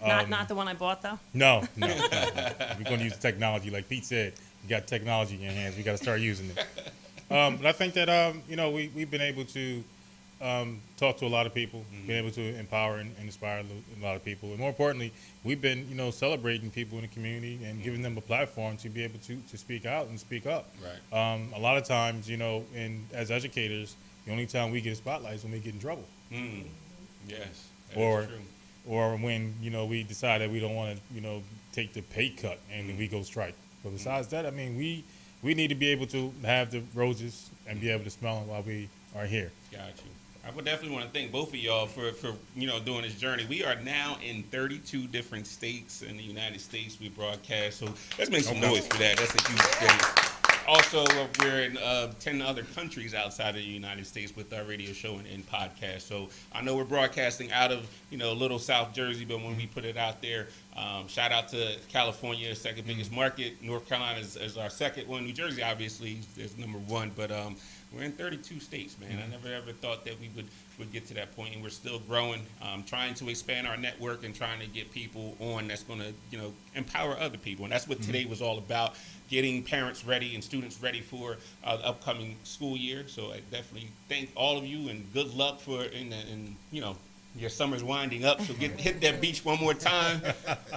Not 0.00 0.24
Um, 0.24 0.30
not 0.30 0.48
the 0.48 0.54
one 0.54 0.66
I 0.68 0.74
bought 0.74 1.02
though. 1.02 1.18
No, 1.34 1.62
no, 1.76 1.86
no, 1.86 1.94
no. 1.98 2.52
We're 2.78 2.84
going 2.84 2.98
to 2.98 3.04
use 3.04 3.18
technology, 3.18 3.70
like 3.70 3.88
Pete 3.88 4.06
said. 4.06 4.32
You 4.62 4.70
got 4.70 4.86
technology 4.86 5.34
in 5.34 5.42
your 5.42 5.52
hands. 5.52 5.76
We 5.76 5.82
got 5.82 5.92
to 5.92 6.02
start 6.02 6.20
using 6.20 6.50
it. 6.50 6.58
Um, 7.30 7.56
but 7.58 7.66
I 7.66 7.72
think 7.72 7.94
that 7.94 8.08
um, 8.08 8.42
you 8.48 8.56
know 8.56 8.70
we 8.70 8.90
we've 8.94 9.10
been 9.10 9.20
able 9.20 9.44
to 9.46 9.84
um, 10.42 10.80
talk 10.98 11.16
to 11.18 11.26
a 11.26 11.28
lot 11.28 11.46
of 11.46 11.54
people, 11.54 11.84
been 12.06 12.16
able 12.16 12.30
to 12.32 12.58
empower 12.58 12.96
and, 12.98 13.10
and 13.16 13.26
inspire 13.26 13.60
a 14.00 14.04
lot 14.04 14.16
of 14.16 14.24
people, 14.24 14.50
and 14.50 14.58
more 14.58 14.68
importantly, 14.68 15.12
we've 15.44 15.60
been 15.62 15.88
you 15.88 15.94
know 15.94 16.10
celebrating 16.10 16.70
people 16.70 16.98
in 16.98 17.02
the 17.02 17.08
community 17.08 17.58
and 17.64 17.82
giving 17.82 18.02
them 18.02 18.16
a 18.18 18.20
platform 18.20 18.76
to 18.78 18.88
be 18.88 19.02
able 19.02 19.18
to 19.20 19.36
to 19.50 19.56
speak 19.56 19.86
out 19.86 20.08
and 20.08 20.18
speak 20.20 20.46
up. 20.46 20.68
Right. 20.82 21.32
Um, 21.34 21.48
a 21.54 21.58
lot 21.60 21.76
of 21.78 21.84
times, 21.84 22.28
you 22.28 22.36
know, 22.36 22.64
and 22.74 23.06
as 23.12 23.30
educators, 23.30 23.96
the 24.26 24.32
only 24.32 24.46
time 24.46 24.70
we 24.72 24.80
get 24.80 24.92
a 24.92 24.96
spotlight 24.96 25.34
is 25.36 25.42
when 25.44 25.52
we 25.52 25.58
get 25.60 25.72
in 25.74 25.80
trouble 25.80 26.04
Mm. 26.32 26.64
Yes. 27.28 27.68
or 27.94 28.24
true. 28.24 28.34
or 28.88 29.16
when 29.16 29.54
you 29.62 29.70
know 29.70 29.86
we 29.86 30.02
decide 30.02 30.40
that 30.42 30.50
we 30.50 30.60
don't 30.60 30.74
want 30.74 30.96
to 30.96 31.14
you 31.14 31.20
know 31.20 31.42
take 31.72 31.92
the 31.92 32.02
pay 32.02 32.28
cut 32.30 32.58
and 32.72 32.98
we 32.98 33.06
go 33.08 33.22
strike. 33.22 33.54
But 33.84 33.90
besides 33.92 34.28
that, 34.28 34.44
I 34.46 34.50
mean, 34.50 34.76
we 34.76 35.04
we 35.42 35.54
need 35.54 35.68
to 35.68 35.74
be 35.76 35.88
able 35.88 36.06
to 36.08 36.32
have 36.44 36.70
the 36.72 36.82
roses 36.94 37.50
and 37.68 37.80
be 37.80 37.90
able 37.90 38.04
to 38.04 38.10
smell 38.10 38.40
them 38.40 38.48
while 38.48 38.62
we 38.62 38.88
are 39.14 39.26
here. 39.26 39.50
Got 39.70 39.88
you. 40.04 40.10
I 40.46 40.50
would 40.52 40.64
definitely 40.64 40.94
want 40.96 41.12
to 41.12 41.18
thank 41.18 41.32
both 41.32 41.48
of 41.48 41.56
y'all 41.56 41.86
for, 41.86 42.12
for 42.12 42.32
you 42.54 42.68
know 42.68 42.78
doing 42.78 43.02
this 43.02 43.14
journey. 43.14 43.44
We 43.48 43.64
are 43.64 43.74
now 43.76 44.16
in 44.24 44.44
32 44.44 45.08
different 45.08 45.46
states 45.46 46.02
in 46.02 46.16
the 46.16 46.22
United 46.22 46.60
States. 46.60 46.98
We 47.00 47.08
broadcast, 47.08 47.78
so 47.78 47.86
let's 48.18 48.30
make 48.30 48.44
some 48.44 48.58
Okay. 48.58 48.68
noise 48.70 48.86
for 48.86 48.98
that. 48.98 49.16
That's 49.16 49.34
a 49.34 49.48
huge 49.48 49.60
thing. 49.60 50.32
Also, 50.68 51.04
we're 51.40 51.60
in 51.62 51.78
uh, 51.78 52.12
10 52.18 52.42
other 52.42 52.64
countries 52.64 53.14
outside 53.14 53.50
of 53.50 53.54
the 53.56 53.62
United 53.62 54.04
States 54.04 54.34
with 54.34 54.52
our 54.52 54.64
radio 54.64 54.92
show 54.92 55.14
and, 55.14 55.26
and 55.28 55.48
podcast. 55.48 56.00
So 56.02 56.28
I 56.52 56.60
know 56.60 56.74
we're 56.74 56.82
broadcasting 56.84 57.52
out 57.52 57.70
of 57.72 57.88
you 58.10 58.18
know 58.18 58.32
Little 58.32 58.58
South 58.60 58.92
Jersey, 58.92 59.24
but 59.24 59.42
when 59.42 59.56
we 59.56 59.66
put 59.66 59.84
it 59.84 59.96
out 59.96 60.22
there, 60.22 60.46
um, 60.76 61.08
shout 61.08 61.32
out 61.32 61.48
to 61.48 61.76
California, 61.88 62.54
second 62.54 62.86
biggest 62.86 63.10
market. 63.10 63.60
North 63.62 63.88
Carolina 63.88 64.20
is, 64.20 64.36
is 64.36 64.56
our 64.56 64.70
second 64.70 65.08
one. 65.08 65.24
New 65.24 65.32
Jersey, 65.32 65.62
obviously, 65.62 66.18
is 66.36 66.56
number 66.56 66.78
one, 66.78 67.10
but 67.16 67.32
um, 67.32 67.56
we're 67.94 68.02
in 68.02 68.12
32 68.12 68.60
states, 68.60 68.96
man. 68.98 69.22
I 69.24 69.30
never 69.30 69.48
ever 69.48 69.72
thought 69.72 70.04
that 70.04 70.20
we 70.20 70.30
would, 70.36 70.46
would 70.78 70.92
get 70.92 71.06
to 71.08 71.14
that 71.14 71.34
point, 71.36 71.54
and 71.54 71.62
we're 71.62 71.70
still 71.70 71.98
growing, 72.00 72.42
um, 72.60 72.82
trying 72.82 73.14
to 73.14 73.28
expand 73.28 73.66
our 73.66 73.76
network 73.76 74.24
and 74.24 74.34
trying 74.34 74.60
to 74.60 74.66
get 74.66 74.90
people 74.90 75.36
on 75.40 75.68
that's 75.68 75.82
going 75.82 76.00
to, 76.00 76.12
you 76.30 76.38
know, 76.38 76.52
empower 76.74 77.16
other 77.18 77.38
people. 77.38 77.64
And 77.64 77.72
that's 77.72 77.88
what 77.88 78.02
today 78.02 78.24
was 78.24 78.42
all 78.42 78.58
about, 78.58 78.94
getting 79.30 79.62
parents 79.62 80.04
ready 80.04 80.34
and 80.34 80.42
students 80.42 80.82
ready 80.82 81.00
for 81.00 81.36
uh, 81.64 81.76
the 81.76 81.86
upcoming 81.86 82.36
school 82.44 82.76
year. 82.76 83.04
So 83.06 83.32
I 83.32 83.40
definitely 83.50 83.88
thank 84.08 84.30
all 84.34 84.58
of 84.58 84.64
you 84.66 84.88
and 84.88 85.06
good 85.14 85.32
luck 85.34 85.60
for, 85.60 85.82
and, 85.82 86.12
and 86.12 86.56
you 86.72 86.80
know, 86.80 86.96
your 87.38 87.50
summer's 87.50 87.84
winding 87.84 88.24
up, 88.24 88.40
so 88.40 88.54
get 88.54 88.72
hit 88.80 89.00
that 89.02 89.20
beach 89.20 89.44
one 89.44 89.58
more 89.60 89.74
time. 89.74 90.22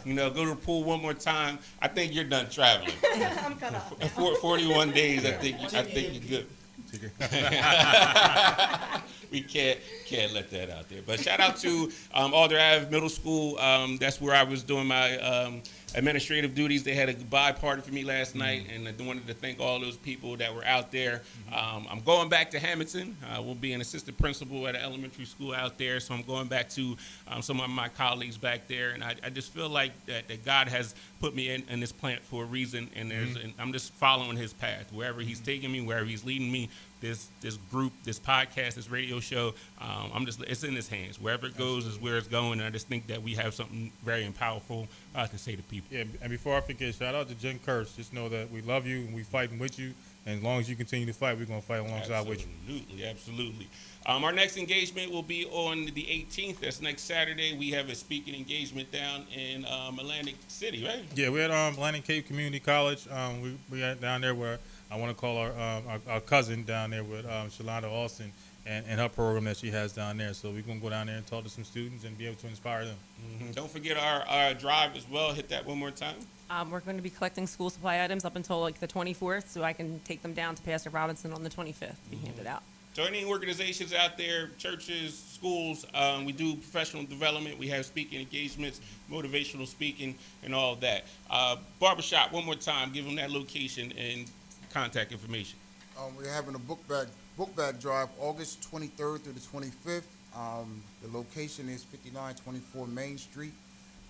You 0.04 0.14
know, 0.14 0.30
go 0.30 0.44
to 0.44 0.50
the 0.52 0.56
pool 0.58 0.84
one 0.84 1.02
more 1.02 1.14
time. 1.14 1.58
I 1.82 1.88
think 1.88 2.14
you're 2.14 2.26
done 2.26 2.50
traveling. 2.50 2.92
I'm 3.16 3.56
cut 3.56 3.74
off. 3.76 4.02
In 4.02 4.10
four- 4.10 4.36
41 4.36 4.92
days, 4.92 5.26
I 5.26 5.32
think 5.32 5.58
I 5.74 5.84
think 5.84 6.14
you're 6.30 6.42
good. 6.42 6.50
we 9.32 9.42
can't 9.42 9.80
can't 10.06 10.34
let 10.34 10.50
that 10.52 10.70
out 10.70 10.90
there. 10.90 11.02
But 11.06 11.20
shout 11.20 11.40
out 11.40 11.58
to 11.58 11.92
um, 12.14 12.34
Alder 12.34 12.60
Ave 12.60 12.90
Middle 12.90 13.10
School. 13.10 13.58
Um, 13.60 13.98
that's 13.98 14.20
where 14.20 14.36
I 14.36 14.44
was 14.44 14.64
doing 14.64 14.88
my 14.88 15.18
um, 15.20 15.62
administrative 15.96 16.56
duties. 16.56 16.84
They 16.84 16.94
had 16.94 17.10
a 17.10 17.14
goodbye 17.14 17.52
party 17.52 17.82
for 17.82 17.92
me 17.92 18.04
last 18.04 18.36
night, 18.36 18.68
and 18.74 18.88
I 18.88 18.94
wanted 19.04 19.28
to 19.28 19.34
thank 19.34 19.60
all 19.60 19.80
those 19.80 19.98
people 19.98 20.38
that 20.38 20.54
were 20.54 20.66
out 20.66 20.92
there. 20.92 21.22
Um, 21.54 21.88
I'm 21.90 22.02
going 22.02 22.30
back 22.30 22.52
to 22.52 22.60
Hamilton. 22.60 23.18
Uh, 23.24 23.42
we'll 23.42 23.56
be 23.56 23.74
an 23.74 23.82
assistant 23.82 24.18
principal 24.18 24.68
at 24.68 24.76
an 24.76 24.82
elementary 24.82 25.26
school 25.26 25.54
out 25.54 25.78
there, 25.78 26.00
so 26.00 26.14
I'm 26.14 26.24
going 26.24 26.48
back 26.48 26.70
to 26.72 26.96
um, 27.28 27.42
some 27.42 27.60
of 27.60 27.70
my 27.70 27.90
colleagues 27.90 28.38
back 28.38 28.68
there, 28.68 28.92
and 28.92 29.04
I, 29.04 29.16
I 29.24 29.30
just 29.30 29.54
feel 29.54 29.70
like 29.70 29.92
that, 30.06 30.28
that 30.28 30.46
God 30.46 30.68
has 30.68 30.96
put 31.20 31.36
me 31.36 31.50
in, 31.50 31.64
in 31.70 31.80
this 31.80 31.92
plant 31.92 32.24
for 32.24 32.44
a 32.44 32.46
reason, 32.46 32.90
and 32.96 33.10
there's 33.10 33.36
and 33.36 33.54
I'm 33.60 33.74
just 33.74 33.94
following 33.94 34.38
His 34.38 34.54
path 34.54 34.92
wherever 34.94 35.22
He's 35.22 35.40
taking 35.40 35.72
me, 35.72 35.82
wherever 35.82 36.06
He's 36.06 36.24
leading 36.24 36.52
me. 36.52 36.70
This 37.02 37.28
this 37.42 37.58
group, 37.72 37.94
this 38.04 38.20
podcast, 38.20 38.76
this 38.76 38.90
radio 38.90 39.20
show, 39.20 39.54
um, 39.80 40.12
I'm 40.14 40.26
just 40.26 40.42
it's 40.42 40.64
in 40.64 40.76
His 40.76 40.90
hands. 40.90 41.20
Wherever 41.20 41.46
it 41.46 41.58
goes 41.58 41.86
is 41.86 42.00
where 42.00 42.18
it's 42.18 42.28
going, 42.28 42.60
and 42.60 42.64
I 42.64 42.70
just 42.70 42.88
think 42.88 43.08
that 43.08 43.24
we 43.24 43.36
have 43.36 43.54
something 43.54 43.92
very 44.04 44.30
powerful 44.38 44.88
uh, 45.16 45.28
to 45.28 45.38
say 45.38 45.56
to 45.56 45.64
people. 45.64 45.88
Yeah, 45.92 46.04
and 46.22 46.30
before 46.30 46.58
I 46.58 46.62
forget, 46.62 46.94
shout 46.96 47.16
out 47.16 47.30
to 47.30 47.36
Jen 47.36 47.60
Kurtz. 47.66 47.96
Just 47.96 48.14
know 48.14 48.28
that 48.30 48.52
we 48.52 48.62
love 48.62 48.86
you 48.86 49.00
and 49.00 49.16
we 49.16 49.24
fighting 49.24 49.60
with 49.60 49.80
you. 49.80 49.94
And 50.26 50.38
as 50.40 50.44
long 50.44 50.60
as 50.60 50.70
you 50.70 50.76
continue 50.76 51.06
to 51.06 51.14
fight, 51.14 51.38
we're 51.38 51.46
gonna 51.46 51.62
fight 51.62 51.80
alongside 51.80 52.28
with 52.28 52.42
you. 52.42 52.48
Absolutely, 52.62 53.06
absolutely. 53.06 53.70
Um, 54.06 54.24
our 54.24 54.32
next 54.32 54.58
engagement 54.58 55.12
will 55.12 55.24
be 55.24 55.46
on 55.46 55.86
the 55.86 56.04
18th. 56.04 56.60
That's 56.60 56.82
next 56.82 57.04
Saturday. 57.04 57.58
We 57.58 57.72
have 57.72 57.90
a 57.90 57.96
speaking 57.96 58.36
engagement 58.36 58.92
down 58.92 59.26
in 59.36 59.66
um, 59.66 60.00
Atlantic 60.00 60.36
City, 60.48 60.84
right? 60.84 61.04
Yeah, 61.16 61.30
we're 61.30 61.46
at 61.46 61.52
um, 61.52 61.74
Atlantic 61.74 62.04
Cape 62.06 62.28
Community 62.28 62.60
College. 62.60 63.08
Um, 63.10 63.42
we 63.42 63.58
we 63.72 63.84
are 63.84 63.96
down 63.96 64.22
there 64.22 64.36
where 64.36 64.60
I 64.92 64.98
want 64.98 65.16
to 65.16 65.20
call 65.20 65.38
our, 65.38 65.52
um, 65.52 65.84
our 65.88 66.00
our 66.10 66.20
cousin 66.22 66.64
down 66.64 66.90
there 66.92 67.04
with 67.04 67.26
um, 67.26 67.50
Shalonda 67.50 67.92
Austin 67.92 68.32
and, 68.66 68.86
and 68.88 69.00
her 69.00 69.10
program 69.10 69.44
that 69.46 69.58
she 69.58 69.70
has 69.72 69.94
down 69.94 70.18
there. 70.18 70.34
So 70.34 70.50
we're 70.50 70.62
gonna 70.64 70.80
go 70.80 70.90
down 70.90 71.08
there 71.08 71.18
and 71.18 71.26
talk 71.28 71.44
to 71.44 71.50
some 71.50 71.64
students 71.64 72.04
and 72.06 72.18
be 72.18 72.26
able 72.26 72.38
to 72.38 72.48
inspire 72.48 72.86
them. 72.86 72.96
Mhm. 73.40 73.56
Don't 73.56 73.70
forget 73.72 73.98
our, 73.98 74.22
our 74.28 74.54
drive 74.54 74.96
as 74.96 75.08
well. 75.10 75.32
Hit 75.34 75.50
that 75.50 75.66
one 75.66 75.78
more 75.78 75.92
time. 75.92 76.16
Um, 76.50 76.72
we're 76.72 76.80
going 76.80 76.98
to 76.98 77.04
be 77.04 77.12
collecting 77.12 77.46
school 77.46 77.70
supply 77.70 78.04
items 78.04 78.26
up 78.26 78.36
until 78.36 78.60
like 78.60 78.80
the 78.80 78.88
24th, 78.88 79.50
so 79.50 79.62
I 79.64 79.72
can 79.74 80.00
take 80.04 80.24
them 80.24 80.34
down 80.34 80.56
to 80.56 80.62
Pastor 80.64 80.90
Robinson 80.90 81.32
on 81.32 81.44
the 81.44 81.50
25th 81.50 81.78
to 82.04 82.10
be 82.10 82.18
handed 82.18 82.48
out. 82.48 82.64
So 82.96 83.04
any 83.04 83.24
organizations 83.24 83.94
out 83.94 84.18
there, 84.18 84.50
churches, 84.58 85.16
schools, 85.18 85.86
um, 85.94 86.26
we 86.26 86.32
do 86.32 86.56
professional 86.56 87.04
development. 87.04 87.60
We 87.60 87.68
have 87.68 87.86
speaking 87.86 88.20
engagements, 88.20 88.82
motivational 89.12 89.68
speaking, 89.68 90.16
and 90.44 90.56
all 90.56 90.74
of 90.74 90.80
that. 90.80 91.06
Uh, 91.30 91.58
barbershop, 91.80 92.34
one 92.34 92.46
more 92.46 92.56
time. 92.56 92.92
Give 92.92 93.06
them 93.06 93.16
that 93.18 93.30
location 93.30 93.94
and 93.96 94.26
contact 94.70 95.12
information. 95.12 95.60
Um, 95.98 96.16
we're 96.18 96.32
having 96.32 96.56
a 96.56 96.60
book 96.60 96.80
bag 96.88 97.08
book 97.38 97.56
bag 97.56 97.80
drive 97.80 98.10
August 98.20 98.62
23rd 98.72 99.22
through 99.22 99.34
the 99.34 99.40
25th. 99.40 100.04
Um, 100.36 100.84
the 101.02 101.18
location 101.18 101.70
is 101.70 101.84
5924 101.84 102.88
Main 102.88 103.18
Street. 103.18 103.54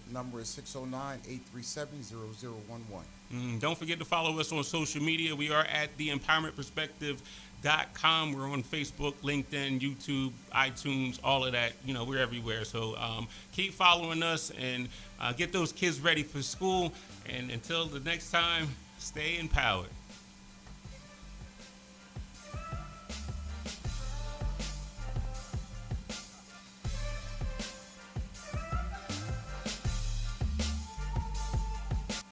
The 0.08 0.14
number 0.14 0.40
is 0.40 0.48
609-837-0011. 0.48 3.04
Mm, 3.34 3.60
don't 3.60 3.78
forget 3.78 4.00
to 4.00 4.06
follow 4.06 4.40
us 4.40 4.52
on 4.52 4.64
social 4.64 5.02
media. 5.02 5.36
We 5.36 5.52
are 5.52 5.66
at 5.66 5.96
the 5.98 6.10
empowerment 6.10 6.54
theempowermentperspective.com. 6.54 8.34
We're 8.34 8.50
on 8.50 8.64
Facebook, 8.64 9.14
LinkedIn, 9.22 9.80
YouTube, 9.80 10.32
iTunes, 10.54 11.20
all 11.24 11.46
of 11.46 11.52
that. 11.52 11.74
You 11.86 11.94
know, 11.94 12.04
we're 12.04 12.18
everywhere. 12.18 12.66
So 12.66 12.96
um, 12.98 13.28
keep 13.52 13.74
following 13.74 14.24
us 14.24 14.52
and 14.60 14.90
uh, 15.20 15.34
get 15.34 15.54
those 15.54 15.72
kids 15.72 16.00
ready 16.00 16.24
for 16.24 16.42
school. 16.42 16.92
And 17.28 17.52
until 17.52 17.86
the 17.86 18.00
next 18.00 18.32
time, 18.32 18.70
stay 18.98 19.38
empowered. 19.38 19.90